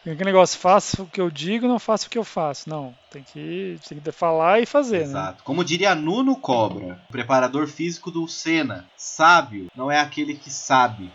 Que 0.04 0.24
negócio, 0.24 0.58
faça 0.58 1.02
o 1.02 1.06
que 1.06 1.20
eu 1.20 1.30
digo, 1.30 1.68
não 1.68 1.78
faça 1.78 2.06
o 2.06 2.10
que 2.10 2.16
eu 2.16 2.24
faço. 2.24 2.70
Não, 2.70 2.94
tem 3.10 3.22
que, 3.22 3.78
tem 3.86 3.98
que 3.98 4.12
falar 4.12 4.60
e 4.60 4.64
fazer, 4.64 5.00
né? 5.00 5.04
Exato. 5.04 5.38
Né? 5.38 5.42
Como 5.44 5.64
diria 5.64 5.94
Nuno 5.94 6.36
Cobra, 6.36 6.98
preparador 7.10 7.66
físico 7.66 8.10
do 8.10 8.26
Senna, 8.26 8.86
sábio 8.96 9.66
não 9.76 9.90
é 9.90 10.00
aquele 10.00 10.34
que 10.34 10.50
sabe, 10.50 11.10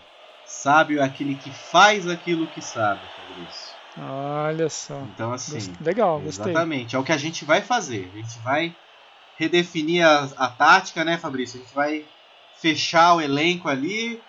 Sábio 0.61 1.01
é 1.01 1.03
aquele 1.03 1.35
que 1.35 1.49
faz 1.49 2.07
aquilo 2.07 2.47
que 2.47 2.61
sabe, 2.61 3.01
Fabrício. 3.17 3.73
Olha 3.97 4.69
só. 4.69 5.01
Então, 5.01 5.33
assim. 5.33 5.73
Legal, 5.81 6.21
gostei. 6.21 6.51
Exatamente. 6.51 6.95
É 6.95 6.99
o 6.99 7.03
que 7.03 7.11
a 7.11 7.17
gente 7.17 7.43
vai 7.43 7.61
fazer. 7.61 8.09
A 8.13 8.17
gente 8.17 8.39
vai 8.39 8.75
redefinir 9.37 10.05
a, 10.05 10.29
a 10.37 10.47
tática, 10.47 11.03
né, 11.03 11.17
Fabrício? 11.17 11.59
A 11.59 11.63
gente 11.63 11.75
vai 11.75 12.05
fechar 12.61 13.15
o 13.15 13.21
elenco 13.21 13.67
ali. 13.67 14.21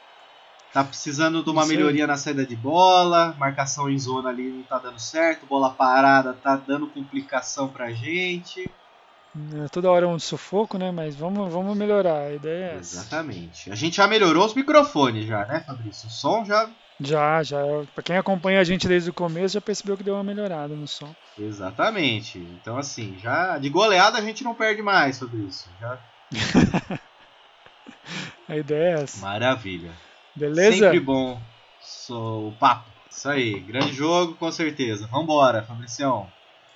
Tá 0.72 0.83
precisando 0.83 1.45
de 1.45 1.51
uma 1.51 1.64
melhoria 1.66 2.05
na 2.05 2.16
saída 2.16 2.45
de 2.45 2.57
bola, 2.57 3.37
marcação 3.39 3.89
em 3.89 3.97
zona 3.97 4.31
ali 4.31 4.51
não 4.51 4.64
tá 4.64 4.77
dando 4.77 4.99
certo, 4.99 5.47
bola 5.47 5.70
parada 5.70 6.33
tá 6.33 6.57
dando 6.57 6.89
complicação 6.89 7.68
pra 7.68 7.93
gente. 7.93 8.68
É, 9.37 9.68
toda 9.68 9.91
hora 9.91 10.07
é 10.07 10.09
um 10.09 10.18
sufoco, 10.18 10.78
né? 10.78 10.91
Mas 10.93 11.16
vamos, 11.16 11.53
vamos 11.53 11.76
melhorar. 11.76 12.26
A 12.26 12.35
ideia 12.35 12.72
é 12.72 12.76
Exatamente. 12.76 13.70
A 13.70 13.74
gente 13.74 13.97
já 13.97 14.07
melhorou 14.07 14.47
os 14.47 14.55
microfones, 14.55 15.26
já, 15.26 15.45
né, 15.47 15.61
Fabrício? 15.66 16.09
O 16.09 16.11
som 16.11 16.45
já. 16.45 16.70
Já, 17.01 17.43
já. 17.43 17.59
Pra 17.93 18.05
quem 18.05 18.16
acompanha 18.16 18.61
a 18.61 18.64
gente 18.64 18.87
desde 18.87 19.11
o 19.11 19.14
começo 19.14 19.55
já 19.55 19.61
percebeu 19.61 19.97
que 19.97 20.05
deu 20.05 20.14
uma 20.14 20.22
melhorada 20.22 20.76
no 20.76 20.87
som. 20.87 21.12
Exatamente. 21.37 22.39
Então, 22.39 22.78
assim, 22.78 23.18
já 23.18 23.59
de 23.59 23.68
goleada 23.68 24.18
a 24.18 24.22
gente 24.22 24.45
não 24.45 24.55
perde 24.55 24.82
mais, 24.82 25.18
Fabrício. 25.18 25.68
Já. 25.80 25.99
a 28.49 28.57
ideia 28.57 28.99
é 28.99 29.03
essa. 29.03 29.20
Maravilha. 29.20 29.91
Beleza? 30.37 30.78
Sempre 30.78 31.01
bom 31.01 31.41
o 32.11 32.53
papo. 32.59 32.89
Isso 33.11 33.28
aí. 33.28 33.61
Grande 33.61 33.93
jogo, 33.93 34.35
com 34.35 34.51
certeza. 34.51 35.07
Vambora, 35.07 35.62
Fabricião. 35.62 36.28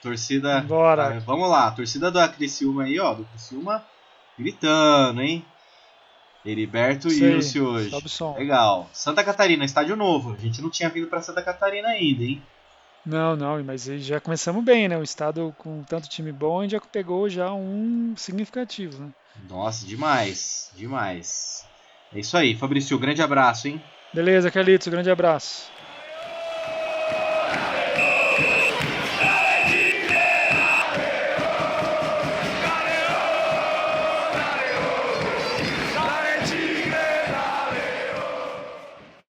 Torcida. 0.09 0.61
Bora. 0.63 1.17
Ah, 1.17 1.21
vamos 1.21 1.49
lá, 1.49 1.71
torcida 1.71 2.11
do 2.11 2.29
Criciúma 2.31 2.85
aí, 2.85 2.99
ó. 2.99 3.15
Do 3.15 3.25
Criciúma 3.25 3.85
gritando, 4.39 5.21
hein? 5.21 5.45
Heriberto 6.45 7.09
e 7.09 7.23
Ilse 7.23 7.61
hoje. 7.61 7.91
Legal. 8.37 8.89
Santa 8.93 9.23
Catarina, 9.23 9.65
estádio 9.65 9.97
novo. 9.97 10.35
A 10.35 10.39
gente 10.39 10.63
não 10.63 10.71
tinha 10.71 10.89
vindo 10.89 11.09
para 11.09 11.21
Santa 11.21 11.43
Catarina 11.43 11.89
ainda, 11.89 12.23
hein? 12.23 12.43
Não, 13.05 13.37
não, 13.37 13.63
mas 13.65 13.85
já 13.85 14.21
começamos 14.21 14.63
bem, 14.65 14.89
né? 14.89 14.97
O 14.97 15.03
estado 15.03 15.55
com 15.59 15.83
tanto 15.83 16.09
time 16.09 16.31
bom, 16.31 16.61
a 16.61 16.63
gente 16.63 16.73
já 16.73 16.81
pegou 16.81 17.29
já 17.29 17.53
um 17.53 18.15
significativo, 18.17 19.03
né? 19.03 19.11
Nossa, 19.49 19.87
demais, 19.87 20.71
demais. 20.77 21.65
É 22.15 22.21
isso 22.21 22.37
aí, 22.37 22.55
Fabrício, 22.57 22.99
grande 22.99 23.23
abraço, 23.23 23.69
hein? 23.69 23.81
Beleza, 24.13 24.51
Carlitos, 24.51 24.89
grande 24.89 25.11
abraço. 25.11 25.71